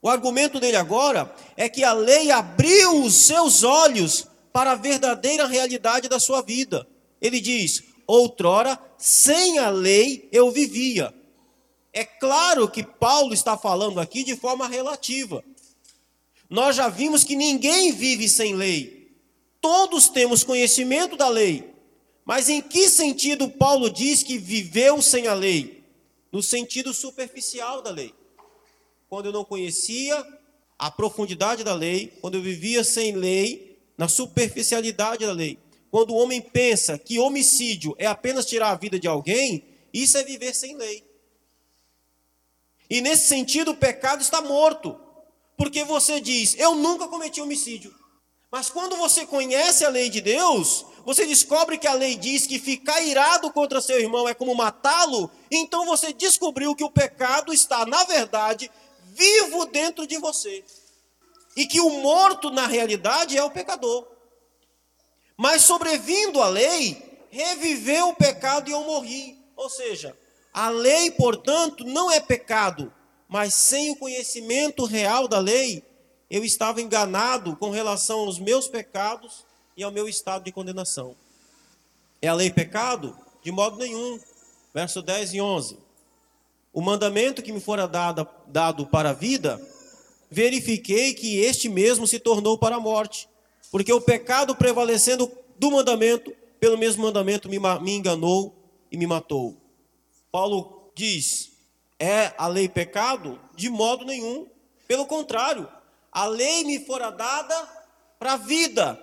O 0.00 0.08
argumento 0.08 0.60
dele 0.60 0.76
agora 0.76 1.34
é 1.56 1.68
que 1.68 1.82
a 1.82 1.92
lei 1.92 2.30
abriu 2.30 3.02
os 3.02 3.14
seus 3.26 3.62
olhos 3.62 4.26
para 4.52 4.72
a 4.72 4.76
verdadeira 4.76 5.46
realidade 5.46 6.08
da 6.08 6.20
sua 6.20 6.40
vida. 6.40 6.86
Ele 7.20 7.40
diz: 7.40 7.82
outrora, 8.06 8.78
sem 8.96 9.58
a 9.58 9.70
lei 9.70 10.28
eu 10.30 10.50
vivia. 10.50 11.14
É 11.92 12.04
claro 12.04 12.68
que 12.68 12.82
Paulo 12.82 13.34
está 13.34 13.56
falando 13.56 13.98
aqui 13.98 14.22
de 14.22 14.36
forma 14.36 14.68
relativa. 14.68 15.42
Nós 16.48 16.76
já 16.76 16.88
vimos 16.88 17.24
que 17.24 17.34
ninguém 17.34 17.92
vive 17.92 18.28
sem 18.28 18.54
lei. 18.54 19.12
Todos 19.60 20.08
temos 20.08 20.44
conhecimento 20.44 21.16
da 21.16 21.28
lei. 21.28 21.74
Mas 22.24 22.48
em 22.48 22.60
que 22.60 22.88
sentido 22.88 23.48
Paulo 23.48 23.90
diz 23.90 24.22
que 24.22 24.38
viveu 24.38 25.02
sem 25.02 25.26
a 25.26 25.34
lei? 25.34 25.82
No 26.30 26.42
sentido 26.42 26.92
superficial 26.92 27.82
da 27.82 27.90
lei. 27.90 28.14
Quando 29.08 29.26
eu 29.26 29.32
não 29.32 29.44
conhecia 29.44 30.26
a 30.78 30.90
profundidade 30.90 31.64
da 31.64 31.74
lei, 31.74 32.18
quando 32.20 32.36
eu 32.36 32.42
vivia 32.42 32.84
sem 32.84 33.12
lei, 33.12 33.80
na 33.96 34.06
superficialidade 34.06 35.26
da 35.26 35.32
lei. 35.32 35.58
Quando 35.90 36.10
o 36.10 36.16
homem 36.16 36.40
pensa 36.40 36.98
que 36.98 37.18
homicídio 37.18 37.94
é 37.98 38.06
apenas 38.06 38.46
tirar 38.46 38.70
a 38.70 38.76
vida 38.76 38.98
de 38.98 39.08
alguém, 39.08 39.64
isso 39.92 40.16
é 40.16 40.22
viver 40.22 40.54
sem 40.54 40.76
lei. 40.76 41.04
E 42.88 43.00
nesse 43.00 43.26
sentido, 43.26 43.72
o 43.72 43.76
pecado 43.76 44.20
está 44.20 44.40
morto. 44.40 44.98
Porque 45.56 45.82
você 45.84 46.20
diz, 46.20 46.54
eu 46.58 46.76
nunca 46.76 47.08
cometi 47.08 47.40
homicídio. 47.40 47.92
Mas 48.50 48.70
quando 48.70 48.96
você 48.96 49.26
conhece 49.26 49.84
a 49.84 49.88
lei 49.88 50.08
de 50.08 50.20
Deus, 50.20 50.86
você 51.04 51.26
descobre 51.26 51.76
que 51.76 51.86
a 51.86 51.92
lei 51.92 52.14
diz 52.14 52.46
que 52.46 52.58
ficar 52.58 53.02
irado 53.02 53.52
contra 53.52 53.80
seu 53.80 53.98
irmão 53.98 54.28
é 54.28 54.32
como 54.32 54.54
matá-lo, 54.54 55.30
então 55.50 55.84
você 55.84 56.12
descobriu 56.12 56.74
que 56.74 56.84
o 56.84 56.90
pecado 56.90 57.52
está, 57.52 57.84
na 57.84 58.04
verdade, 58.04 58.70
vivo 59.18 59.66
dentro 59.66 60.06
de 60.06 60.16
você. 60.18 60.64
E 61.56 61.66
que 61.66 61.80
o 61.80 61.90
morto, 62.00 62.50
na 62.50 62.66
realidade, 62.66 63.36
é 63.36 63.42
o 63.42 63.50
pecador. 63.50 64.06
Mas 65.36 65.62
sobrevindo 65.62 66.40
a 66.40 66.48
lei, 66.48 67.26
reviveu 67.30 68.10
o 68.10 68.14
pecado 68.14 68.68
e 68.68 68.72
eu 68.72 68.84
morri. 68.84 69.36
Ou 69.56 69.68
seja, 69.68 70.16
a 70.52 70.68
lei, 70.70 71.10
portanto, 71.10 71.84
não 71.84 72.10
é 72.10 72.20
pecado, 72.20 72.92
mas 73.28 73.54
sem 73.54 73.90
o 73.90 73.96
conhecimento 73.96 74.84
real 74.84 75.26
da 75.26 75.38
lei, 75.38 75.84
eu 76.30 76.44
estava 76.44 76.80
enganado 76.80 77.56
com 77.56 77.70
relação 77.70 78.20
aos 78.20 78.38
meus 78.38 78.68
pecados 78.68 79.44
e 79.76 79.82
ao 79.82 79.90
meu 79.90 80.08
estado 80.08 80.44
de 80.44 80.52
condenação. 80.52 81.16
É 82.20 82.28
a 82.28 82.34
lei 82.34 82.50
pecado? 82.50 83.16
De 83.42 83.50
modo 83.50 83.78
nenhum. 83.78 84.20
Verso 84.74 85.00
10 85.02 85.34
e 85.34 85.40
11. 85.40 85.87
O 86.78 86.80
mandamento 86.80 87.42
que 87.42 87.50
me 87.50 87.58
fora 87.58 87.88
dado, 87.88 88.24
dado 88.46 88.86
para 88.86 89.10
a 89.10 89.12
vida, 89.12 89.60
verifiquei 90.30 91.12
que 91.12 91.40
este 91.40 91.68
mesmo 91.68 92.06
se 92.06 92.20
tornou 92.20 92.56
para 92.56 92.76
a 92.76 92.80
morte. 92.80 93.28
Porque 93.68 93.92
o 93.92 94.00
pecado 94.00 94.54
prevalecendo 94.54 95.28
do 95.58 95.72
mandamento, 95.72 96.32
pelo 96.60 96.78
mesmo 96.78 97.02
mandamento 97.02 97.48
me, 97.48 97.58
me 97.58 97.96
enganou 97.96 98.54
e 98.92 98.96
me 98.96 99.08
matou. 99.08 99.56
Paulo 100.30 100.92
diz: 100.94 101.50
é 101.98 102.32
a 102.38 102.46
lei 102.46 102.68
pecado? 102.68 103.40
De 103.56 103.68
modo 103.68 104.04
nenhum. 104.04 104.46
Pelo 104.86 105.04
contrário, 105.04 105.68
a 106.12 106.26
lei 106.26 106.62
me 106.62 106.78
fora 106.86 107.10
dada 107.10 107.56
para 108.20 108.34
a 108.34 108.36
vida. 108.36 108.96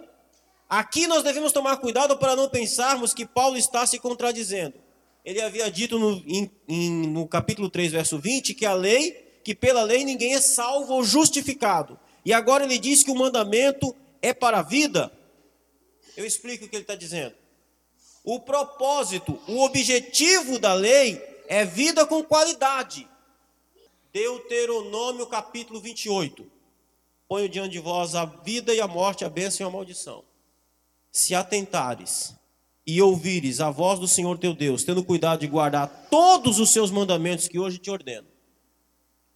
Aqui 0.69 1.07
nós 1.07 1.23
devemos 1.23 1.51
tomar 1.51 1.75
cuidado 1.75 2.15
para 2.15 2.37
não 2.37 2.47
pensarmos 2.47 3.13
que 3.13 3.25
Paulo 3.25 3.57
está 3.57 3.85
se 3.85 3.99
contradizendo. 3.99 4.84
Ele 5.25 5.41
havia 5.41 5.71
dito 5.71 5.97
no, 5.97 6.23
em, 6.27 6.51
em, 6.67 6.91
no 7.07 7.27
capítulo 7.27 7.67
3, 7.67 7.91
verso 7.91 8.19
20, 8.19 8.53
que 8.53 8.65
a 8.65 8.75
lei, 8.75 9.11
que 9.43 9.55
pela 9.55 9.81
lei 9.81 10.05
ninguém 10.05 10.35
é 10.35 10.41
salvo 10.41 10.93
ou 10.93 11.03
justificado. 11.03 11.99
E 12.23 12.31
agora 12.31 12.63
ele 12.63 12.77
diz 12.77 13.01
que 13.01 13.09
o 13.09 13.15
mandamento 13.15 13.95
é 14.21 14.33
para 14.33 14.59
a 14.59 14.61
vida. 14.61 15.11
Eu 16.15 16.25
explico 16.25 16.65
o 16.65 16.69
que 16.69 16.75
ele 16.75 16.83
está 16.83 16.93
dizendo. 16.93 17.33
O 18.23 18.39
propósito, 18.39 19.39
o 19.47 19.63
objetivo 19.63 20.59
da 20.59 20.75
lei 20.75 21.19
é 21.47 21.65
vida 21.65 22.05
com 22.05 22.23
qualidade. 22.23 23.07
Deuteronômio 24.13 25.25
capítulo 25.25 25.79
28. 25.79 26.51
Ponho 27.27 27.49
diante 27.49 27.71
de 27.71 27.79
vós 27.79 28.13
a 28.13 28.25
vida 28.25 28.73
e 28.75 28.79
a 28.79 28.87
morte, 28.87 29.25
a 29.25 29.29
bênção 29.29 29.65
e 29.65 29.67
a 29.67 29.71
maldição. 29.71 30.23
Se 31.11 31.33
atentares 31.33 32.35
e 32.85 33.01
ouvires 33.01 33.59
a 33.59 33.71
voz 33.71 33.99
do 33.99 34.07
Senhor 34.07 34.37
teu 34.37 34.53
Deus, 34.53 34.83
tendo 34.83 35.03
cuidado 35.03 35.39
de 35.39 35.47
guardar 35.47 36.07
todos 36.09 36.59
os 36.59 36.69
seus 36.69 36.91
mandamentos 36.91 37.47
que 37.47 37.57
hoje 37.57 37.77
te 37.77 37.89
ordeno. 37.89 38.27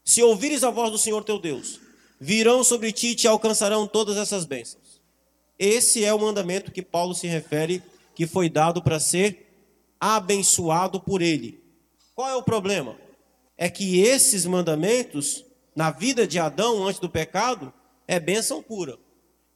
Se 0.06 0.22
ouvires 0.22 0.64
a 0.64 0.70
voz 0.70 0.92
do 0.92 0.98
Senhor 0.98 1.24
teu 1.24 1.40
Deus, 1.40 1.80
virão 2.20 2.64
sobre 2.64 2.92
ti 2.92 3.08
e 3.08 3.16
te 3.16 3.28
alcançarão 3.28 3.88
todas 3.88 4.18
essas 4.18 4.46
bênçãos. 4.46 5.02
Esse 5.58 6.06
é 6.06 6.14
o 6.14 6.20
mandamento 6.20 6.72
que 6.72 6.82
Paulo 6.82 7.16
se 7.16 7.28
refere 7.28 7.82
que 8.16 8.28
foi 8.28 8.50
dado 8.50 8.82
para 8.82 9.00
ser 9.00 9.48
abençoado 10.00 11.00
por 11.00 11.22
ele. 11.22 11.62
Qual 12.16 12.30
é 12.30 12.36
o 12.36 12.44
problema? 12.44 12.98
É 13.58 13.70
que 13.70 14.00
esses 14.00 14.46
mandamentos, 14.46 15.44
na 15.76 15.92
vida 15.92 16.26
de 16.26 16.40
Adão 16.40 16.86
antes 16.88 17.00
do 17.00 17.10
pecado, 17.10 17.74
é 18.08 18.20
bênção 18.20 18.62
pura. 18.62 18.98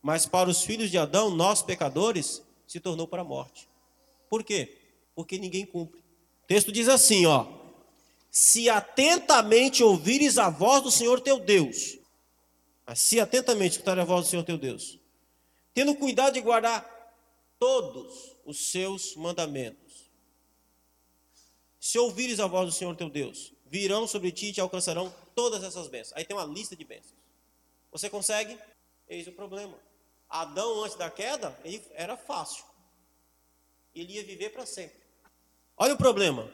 Mas 0.01 0.25
para 0.25 0.49
os 0.49 0.63
filhos 0.63 0.91
de 0.91 0.97
Adão, 0.97 1.29
nós 1.29 1.61
pecadores, 1.61 2.41
se 2.67 2.79
tornou 2.79 3.07
para 3.07 3.21
a 3.21 3.25
morte. 3.25 3.67
Por 4.33 4.43
quê? 4.43 4.75
Porque 5.13 5.37
ninguém 5.37 5.63
cumpre. 5.63 5.99
O 5.99 6.47
texto 6.47 6.71
diz 6.71 6.89
assim, 6.89 7.23
ó: 7.27 7.45
Se 8.31 8.67
atentamente 8.67 9.83
ouvires 9.83 10.39
a 10.39 10.49
voz 10.49 10.81
do 10.81 10.89
Senhor 10.89 11.21
teu 11.21 11.37
Deus, 11.37 11.99
se 12.95 13.19
atentamente 13.19 13.73
escutar 13.73 13.99
a 13.99 14.03
voz 14.03 14.25
do 14.25 14.29
Senhor 14.31 14.43
teu 14.43 14.57
Deus, 14.57 14.97
tendo 15.71 15.93
cuidado 15.93 16.33
de 16.33 16.41
guardar 16.41 16.83
todos 17.59 18.35
os 18.43 18.71
seus 18.71 19.15
mandamentos. 19.15 20.09
Se 21.79 21.99
ouvires 21.99 22.39
a 22.39 22.47
voz 22.47 22.65
do 22.65 22.75
Senhor 22.75 22.95
teu 22.95 23.11
Deus, 23.11 23.53
virão 23.67 24.07
sobre 24.07 24.31
ti 24.31 24.47
e 24.47 24.53
te 24.53 24.61
alcançarão 24.61 25.13
todas 25.35 25.63
essas 25.63 25.87
bênçãos. 25.87 26.17
Aí 26.17 26.25
tem 26.25 26.35
uma 26.35 26.45
lista 26.47 26.75
de 26.75 26.83
bênçãos. 26.83 27.13
Você 27.91 28.09
consegue? 28.09 28.57
Eis 29.07 29.27
o 29.27 29.31
problema. 29.31 29.77
Adão, 30.27 30.83
antes 30.83 30.97
da 30.97 31.11
queda, 31.11 31.55
era 31.93 32.17
fácil. 32.17 32.72
Ele 33.95 34.13
ia 34.13 34.23
viver 34.23 34.49
para 34.49 34.65
sempre. 34.65 34.97
Olha 35.77 35.93
o 35.93 35.97
problema. 35.97 36.49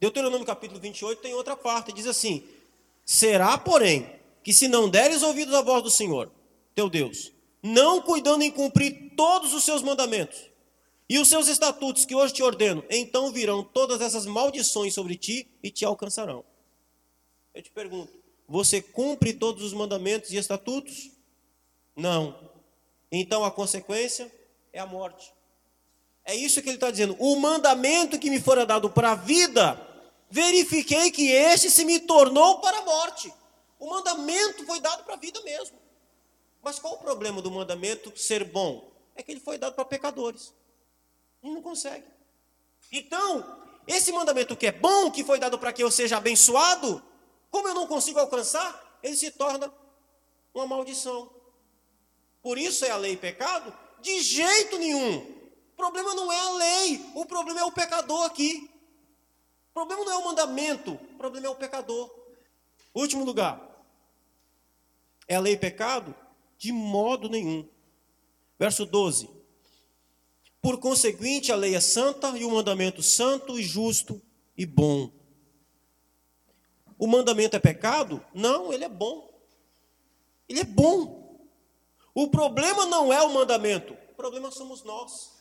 Deuteronômio 0.00 0.46
capítulo 0.46 0.80
28 0.80 1.20
tem 1.20 1.34
outra 1.34 1.56
parte, 1.56 1.92
diz 1.92 2.06
assim: 2.06 2.44
Será, 3.04 3.56
porém, 3.58 4.08
que 4.42 4.52
se 4.52 4.68
não 4.68 4.88
deres 4.88 5.22
ouvidos 5.22 5.54
à 5.54 5.62
voz 5.62 5.82
do 5.82 5.90
Senhor, 5.90 6.30
teu 6.74 6.90
Deus, 6.90 7.32
não 7.62 8.02
cuidando 8.02 8.42
em 8.42 8.50
cumprir 8.50 9.12
todos 9.16 9.54
os 9.54 9.64
seus 9.64 9.82
mandamentos, 9.82 10.50
e 11.08 11.18
os 11.18 11.28
seus 11.28 11.46
estatutos 11.46 12.04
que 12.04 12.14
hoje 12.14 12.32
te 12.34 12.42
ordeno, 12.42 12.84
então 12.88 13.30
virão 13.30 13.62
todas 13.62 14.00
essas 14.00 14.24
maldições 14.24 14.94
sobre 14.94 15.16
ti 15.16 15.46
e 15.62 15.70
te 15.70 15.84
alcançarão. 15.84 16.44
Eu 17.54 17.62
te 17.62 17.70
pergunto, 17.70 18.12
você 18.48 18.80
cumpre 18.80 19.32
todos 19.32 19.62
os 19.62 19.72
mandamentos 19.72 20.32
e 20.32 20.36
estatutos? 20.36 21.10
Não. 21.94 22.50
Então 23.10 23.44
a 23.44 23.50
consequência 23.50 24.32
é 24.72 24.80
a 24.80 24.86
morte. 24.86 25.32
É 26.24 26.34
isso 26.34 26.62
que 26.62 26.68
ele 26.68 26.76
está 26.76 26.90
dizendo. 26.90 27.16
O 27.18 27.36
mandamento 27.36 28.18
que 28.18 28.30
me 28.30 28.40
fora 28.40 28.64
dado 28.64 28.90
para 28.90 29.12
a 29.12 29.14
vida, 29.14 29.80
verifiquei 30.30 31.10
que 31.10 31.30
este 31.30 31.70
se 31.70 31.84
me 31.84 31.98
tornou 32.00 32.60
para 32.60 32.78
a 32.78 32.84
morte. 32.84 33.32
O 33.78 33.90
mandamento 33.90 34.64
foi 34.64 34.80
dado 34.80 35.04
para 35.04 35.14
a 35.14 35.18
vida 35.18 35.40
mesmo. 35.42 35.76
Mas 36.62 36.78
qual 36.78 36.94
o 36.94 36.98
problema 36.98 37.42
do 37.42 37.50
mandamento 37.50 38.16
ser 38.16 38.44
bom? 38.44 38.92
É 39.16 39.22
que 39.22 39.32
ele 39.32 39.40
foi 39.40 39.58
dado 39.58 39.74
para 39.74 39.84
pecadores. 39.84 40.54
E 41.42 41.50
não 41.50 41.60
consegue. 41.60 42.06
Então, 42.92 43.60
esse 43.86 44.12
mandamento 44.12 44.56
que 44.56 44.68
é 44.68 44.72
bom, 44.72 45.10
que 45.10 45.24
foi 45.24 45.40
dado 45.40 45.58
para 45.58 45.72
que 45.72 45.82
eu 45.82 45.90
seja 45.90 46.18
abençoado, 46.18 47.02
como 47.50 47.66
eu 47.66 47.74
não 47.74 47.86
consigo 47.86 48.20
alcançar, 48.20 49.00
ele 49.02 49.16
se 49.16 49.32
torna 49.32 49.72
uma 50.54 50.66
maldição. 50.66 51.28
Por 52.40 52.58
isso 52.58 52.84
é 52.84 52.90
a 52.90 52.96
lei 52.96 53.16
pecado? 53.16 53.76
De 54.00 54.20
jeito 54.20 54.78
nenhum. 54.78 55.41
Problema 55.82 56.14
não 56.14 56.32
é 56.32 56.38
a 56.38 56.50
lei, 56.52 57.10
o 57.12 57.26
problema 57.26 57.58
é 57.58 57.64
o 57.64 57.72
pecador 57.72 58.24
aqui. 58.24 58.70
O 59.70 59.74
problema 59.74 60.04
não 60.04 60.12
é 60.12 60.16
o 60.16 60.24
mandamento, 60.26 60.92
o 60.92 61.16
problema 61.18 61.48
é 61.48 61.50
o 61.50 61.56
pecador. 61.56 62.08
Último 62.94 63.24
lugar. 63.24 63.60
É 65.26 65.34
a 65.34 65.40
lei 65.40 65.56
pecado? 65.56 66.14
De 66.56 66.70
modo 66.70 67.28
nenhum. 67.28 67.68
Verso 68.56 68.86
12. 68.86 69.28
Por 70.60 70.78
conseguinte, 70.78 71.50
a 71.50 71.56
lei 71.56 71.74
é 71.74 71.80
santa 71.80 72.28
e 72.38 72.44
o 72.44 72.50
mandamento 72.52 73.02
santo 73.02 73.58
e 73.58 73.62
justo 73.64 74.22
e 74.56 74.64
bom. 74.64 75.10
O 76.96 77.08
mandamento 77.08 77.56
é 77.56 77.58
pecado? 77.58 78.24
Não, 78.32 78.72
ele 78.72 78.84
é 78.84 78.88
bom. 78.88 79.36
Ele 80.48 80.60
é 80.60 80.64
bom. 80.64 81.44
O 82.14 82.28
problema 82.28 82.86
não 82.86 83.12
é 83.12 83.20
o 83.20 83.34
mandamento, 83.34 83.94
o 84.12 84.14
problema 84.14 84.52
somos 84.52 84.84
nós. 84.84 85.31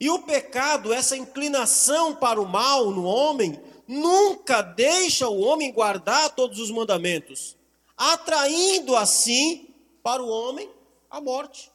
E 0.00 0.08
o 0.10 0.20
pecado, 0.20 0.92
essa 0.92 1.16
inclinação 1.16 2.14
para 2.14 2.40
o 2.40 2.46
mal 2.48 2.90
no 2.90 3.04
homem, 3.04 3.60
nunca 3.86 4.62
deixa 4.62 5.28
o 5.28 5.40
homem 5.40 5.72
guardar 5.72 6.30
todos 6.34 6.60
os 6.60 6.70
mandamentos, 6.70 7.56
atraindo 7.96 8.94
assim 8.94 9.68
para 10.02 10.22
o 10.22 10.28
homem 10.28 10.70
a 11.10 11.20
morte. 11.20 11.70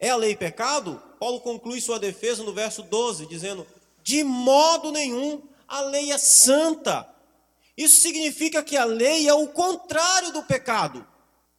É 0.00 0.10
a 0.10 0.16
lei 0.16 0.36
pecado? 0.36 1.02
Paulo 1.18 1.40
conclui 1.40 1.80
sua 1.80 1.98
defesa 1.98 2.42
no 2.42 2.52
verso 2.52 2.82
12, 2.82 3.26
dizendo: 3.26 3.66
De 4.02 4.22
modo 4.22 4.92
nenhum, 4.92 5.42
a 5.66 5.80
lei 5.80 6.12
é 6.12 6.18
santa. 6.18 7.08
Isso 7.76 8.00
significa 8.00 8.62
que 8.62 8.76
a 8.76 8.84
lei 8.84 9.28
é 9.28 9.34
o 9.34 9.48
contrário 9.48 10.32
do 10.32 10.42
pecado. 10.42 11.06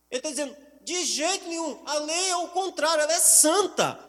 Ele 0.10 0.20
está 0.20 0.30
dizendo, 0.30 0.56
de 0.84 1.06
jeito 1.06 1.48
nenhum, 1.48 1.82
a 1.86 2.00
lei 2.00 2.30
é 2.30 2.36
o 2.38 2.48
contrário, 2.50 3.04
ela 3.04 3.14
é 3.14 3.20
santa. 3.20 4.09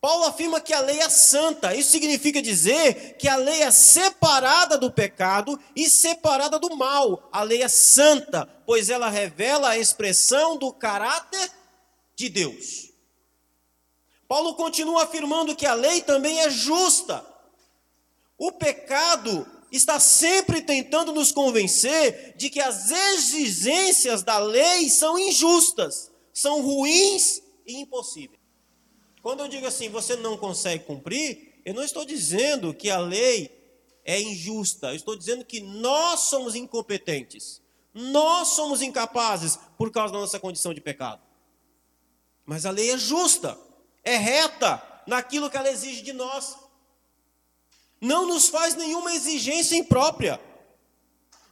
Paulo 0.00 0.24
afirma 0.24 0.62
que 0.62 0.72
a 0.72 0.80
lei 0.80 0.98
é 1.00 1.10
santa. 1.10 1.74
Isso 1.74 1.90
significa 1.90 2.40
dizer 2.40 3.16
que 3.18 3.28
a 3.28 3.36
lei 3.36 3.62
é 3.62 3.70
separada 3.70 4.78
do 4.78 4.90
pecado 4.90 5.60
e 5.76 5.90
separada 5.90 6.58
do 6.58 6.74
mal. 6.74 7.28
A 7.30 7.42
lei 7.42 7.62
é 7.62 7.68
santa, 7.68 8.46
pois 8.64 8.88
ela 8.88 9.10
revela 9.10 9.70
a 9.70 9.78
expressão 9.78 10.56
do 10.56 10.72
caráter 10.72 11.50
de 12.16 12.30
Deus. 12.30 12.90
Paulo 14.26 14.54
continua 14.54 15.04
afirmando 15.04 15.54
que 15.54 15.66
a 15.66 15.74
lei 15.74 16.00
também 16.00 16.40
é 16.40 16.48
justa. 16.48 17.26
O 18.38 18.52
pecado 18.52 19.46
está 19.70 20.00
sempre 20.00 20.62
tentando 20.62 21.12
nos 21.12 21.30
convencer 21.30 22.34
de 22.38 22.48
que 22.48 22.60
as 22.60 22.90
exigências 22.90 24.22
da 24.22 24.38
lei 24.38 24.88
são 24.88 25.18
injustas, 25.18 26.10
são 26.32 26.62
ruins 26.62 27.42
e 27.66 27.80
impossíveis. 27.80 28.39
Quando 29.22 29.40
eu 29.40 29.48
digo 29.48 29.66
assim, 29.66 29.88
você 29.88 30.16
não 30.16 30.36
consegue 30.36 30.84
cumprir, 30.84 31.60
eu 31.64 31.74
não 31.74 31.82
estou 31.82 32.04
dizendo 32.04 32.72
que 32.72 32.90
a 32.90 32.98
lei 32.98 33.50
é 34.04 34.20
injusta, 34.20 34.88
eu 34.88 34.96
estou 34.96 35.14
dizendo 35.16 35.44
que 35.44 35.60
nós 35.60 36.20
somos 36.20 36.54
incompetentes, 36.54 37.60
nós 37.92 38.48
somos 38.48 38.80
incapazes 38.80 39.58
por 39.76 39.90
causa 39.90 40.12
da 40.12 40.20
nossa 40.20 40.40
condição 40.40 40.72
de 40.72 40.80
pecado. 40.80 41.20
Mas 42.46 42.64
a 42.64 42.70
lei 42.70 42.90
é 42.90 42.98
justa, 42.98 43.58
é 44.02 44.16
reta 44.16 44.82
naquilo 45.06 45.50
que 45.50 45.56
ela 45.56 45.70
exige 45.70 46.02
de 46.02 46.12
nós. 46.12 46.56
Não 48.00 48.26
nos 48.26 48.48
faz 48.48 48.74
nenhuma 48.74 49.14
exigência 49.14 49.76
imprópria. 49.76 50.40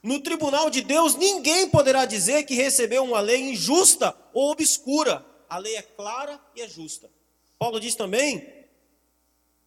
No 0.01 0.19
tribunal 0.19 0.69
de 0.69 0.81
Deus, 0.81 1.13
ninguém 1.15 1.69
poderá 1.69 2.05
dizer 2.05 2.43
que 2.43 2.55
recebeu 2.55 3.03
uma 3.03 3.19
lei 3.19 3.51
injusta 3.51 4.15
ou 4.33 4.51
obscura. 4.51 5.23
A 5.47 5.57
lei 5.57 5.75
é 5.75 5.81
clara 5.81 6.41
e 6.55 6.61
é 6.61 6.67
justa. 6.67 7.11
Paulo 7.59 7.77
diz 7.77 7.93
também, 7.93 8.47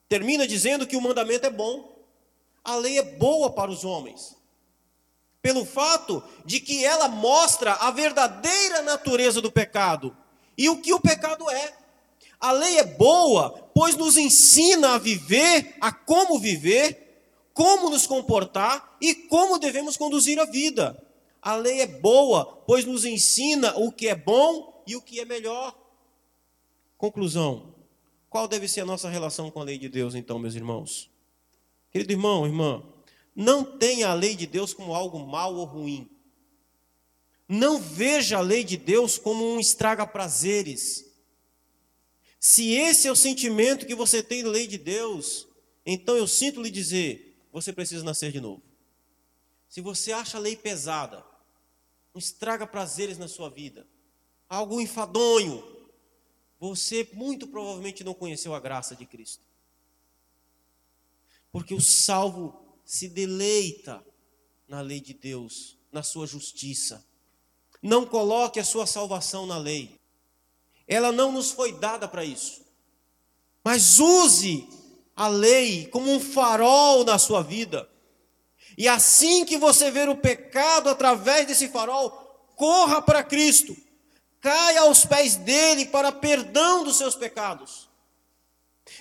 termina 0.09 0.47
dizendo 0.47 0.87
que 0.87 0.97
o 0.97 1.01
mandamento 1.01 1.47
é 1.47 1.51
bom. 1.51 1.93
A 2.65 2.77
lei 2.77 2.99
é 2.99 3.03
boa 3.03 3.51
para 3.51 3.71
os 3.71 3.85
homens. 3.85 4.35
Pelo 5.43 5.67
fato 5.67 6.23
de 6.47 6.59
que 6.59 6.85
ela 6.85 7.07
mostra 7.07 7.75
a 7.75 7.91
verdadeira 7.91 8.81
natureza 8.81 9.43
do 9.43 9.53
pecado 9.53 10.17
e 10.57 10.71
o 10.71 10.81
que 10.81 10.95
o 10.95 11.01
pecado 11.01 11.49
é. 11.51 11.77
A 12.41 12.51
lei 12.53 12.79
é 12.79 12.85
boa, 12.85 13.51
pois 13.75 13.95
nos 13.95 14.17
ensina 14.17 14.95
a 14.95 14.99
viver, 14.99 15.77
a 15.81 15.93
como 15.93 16.39
viver, 16.39 17.23
como 17.53 17.91
nos 17.91 18.07
comportar 18.07 18.97
e 19.01 19.15
como 19.15 19.59
devemos 19.59 19.97
conduzir 19.97 20.41
a 20.41 20.45
vida. 20.45 21.01
A 21.43 21.57
lei 21.57 21.83
é 21.83 21.87
boa, 21.87 22.47
pois 22.67 22.85
nos 22.85 23.05
ensina 23.05 23.77
o 23.77 23.93
que 23.93 24.09
é 24.09 24.15
bom 24.15 24.83
e 24.87 24.97
o 24.97 25.03
que 25.03 25.21
é 25.21 25.25
melhor. 25.25 25.77
Conclusão: 26.97 27.75
qual 28.33 28.49
deve 28.49 28.67
ser 28.67 28.81
a 28.81 28.87
nossa 28.87 29.11
relação 29.11 29.51
com 29.51 29.61
a 29.61 29.65
lei 29.65 29.77
de 29.77 29.91
Deus, 29.91 30.15
então, 30.15 30.39
meus 30.39 30.55
irmãos? 30.55 31.11
Querido 31.91 32.15
irmão, 32.15 32.47
irmã, 32.47 32.83
não 33.37 33.63
tenha 33.63 34.09
a 34.09 34.15
lei 34.15 34.35
de 34.35 34.47
Deus 34.47 34.73
como 34.73 34.95
algo 34.95 35.19
mal 35.19 35.55
ou 35.55 35.67
ruim. 35.67 36.11
Não 37.47 37.79
veja 37.79 38.39
a 38.39 38.41
lei 38.41 38.65
de 38.65 38.79
Deus 38.79 39.19
como 39.19 39.45
um 39.45 39.61
estraga-prazeres. 39.61 41.05
Se 42.41 42.73
esse 42.73 43.07
é 43.07 43.13
o 43.13 43.17
sentimento 43.17 43.85
que 43.85 43.95
você 43.95 44.23
tem 44.23 44.43
da 44.43 44.49
lei 44.49 44.67
de 44.67 44.79
Deus, 44.79 45.47
então 45.85 46.17
eu 46.17 46.27
sinto 46.27 46.63
lhe 46.63 46.71
dizer, 46.71 47.39
você 47.53 47.71
precisa 47.71 48.03
nascer 48.03 48.33
de 48.33 48.41
novo. 48.41 48.63
Se 49.69 49.83
você 49.83 50.11
acha 50.11 50.39
a 50.39 50.41
lei 50.41 50.57
pesada, 50.57 51.23
um 52.15 52.19
estraga-prazeres 52.19 53.19
na 53.19 53.29
sua 53.29 53.51
vida, 53.51 53.87
algo 54.49 54.81
enfadonho, 54.81 55.82
você 56.63 57.09
muito 57.13 57.49
provavelmente 57.49 58.05
não 58.05 58.15
conheceu 58.15 58.55
a 58.55 58.61
graça 58.61 58.95
de 58.95 59.05
Cristo. 59.05 59.43
Porque 61.51 61.75
o 61.75 61.81
salvo 61.81 62.79
se 62.85 63.09
deleita 63.09 64.01
na 64.69 64.81
lei 64.81 65.01
de 65.01 65.13
Deus, 65.13 65.77
na 65.91 66.05
sua 66.05 66.25
justiça. 66.25 67.05
Não 67.83 68.07
coloque 68.07 68.61
a 68.61 68.65
sua 68.65 68.87
salvação 68.87 69.45
na 69.45 69.59
lei. 69.59 69.99
Ela 70.87 71.11
não 71.11 71.33
nos 71.33 71.51
foi 71.51 71.73
dada 71.73 72.07
para 72.07 72.25
isso. 72.25 72.65
Mas 73.65 73.99
use 73.99 74.69
a 75.17 75.27
lei 75.27 75.89
como 75.89 76.13
um 76.13 76.21
farol 76.21 77.05
na 77.05 77.19
sua 77.19 77.43
vida. 77.43 77.91
E 78.79 78.87
assim 78.87 79.45
que 79.45 79.59
você 79.59 79.91
ver 79.91 80.09
o 80.09 80.17
pecado 80.17 80.89
através 80.89 81.45
desse 81.45 81.69
farol, 81.69 82.11
corra 82.55 83.03
para 83.03 83.25
Cristo 83.25 83.77
caia 84.43 84.81
aos 84.81 85.07
pés 85.07 85.37
dele 85.37 85.87
para 85.87 86.11
perdão 86.11 86.85
dos 86.85 86.99
seus 86.99 87.15
pecados. 87.15 87.89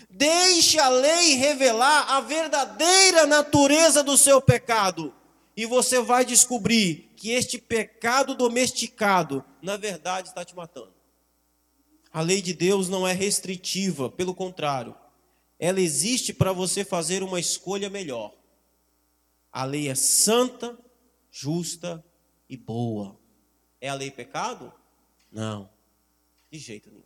Deixe 0.09 0.79
a 0.79 0.87
lei 0.87 1.33
revelar 1.33 2.11
a 2.11 2.21
verdadeira 2.21 3.25
natureza 3.25 4.03
do 4.03 4.17
seu 4.17 4.39
pecado, 4.39 5.13
e 5.57 5.65
você 5.65 5.99
vai 5.99 6.23
descobrir 6.23 7.11
que 7.17 7.31
este 7.31 7.57
pecado 7.57 8.35
domesticado, 8.35 9.43
na 9.61 9.75
verdade, 9.75 10.29
está 10.29 10.45
te 10.45 10.55
matando. 10.55 10.93
A 12.13 12.21
lei 12.21 12.41
de 12.41 12.53
Deus 12.53 12.87
não 12.87 13.07
é 13.07 13.11
restritiva, 13.11 14.09
pelo 14.09 14.35
contrário, 14.35 14.95
ela 15.57 15.81
existe 15.81 16.33
para 16.33 16.53
você 16.53 16.85
fazer 16.85 17.23
uma 17.23 17.39
escolha 17.39 17.89
melhor. 17.89 18.33
A 19.51 19.63
lei 19.63 19.89
é 19.89 19.95
santa, 19.95 20.77
justa 21.31 22.03
e 22.47 22.55
boa. 22.55 23.19
É 23.79 23.89
a 23.89 23.93
lei 23.93 24.11
pecado? 24.11 24.73
Não, 25.31 25.69
de 26.51 26.59
jeito 26.59 26.89
nenhum. 26.89 27.03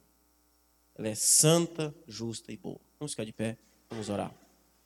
Ela 0.95 1.09
é 1.09 1.15
santa, 1.15 1.93
justa 2.07 2.51
e 2.51 2.57
boa. 2.57 2.79
Vamos 2.99 3.11
ficar 3.11 3.25
de 3.25 3.33
pé, 3.33 3.57
vamos 3.89 4.09
orar. 4.09 4.33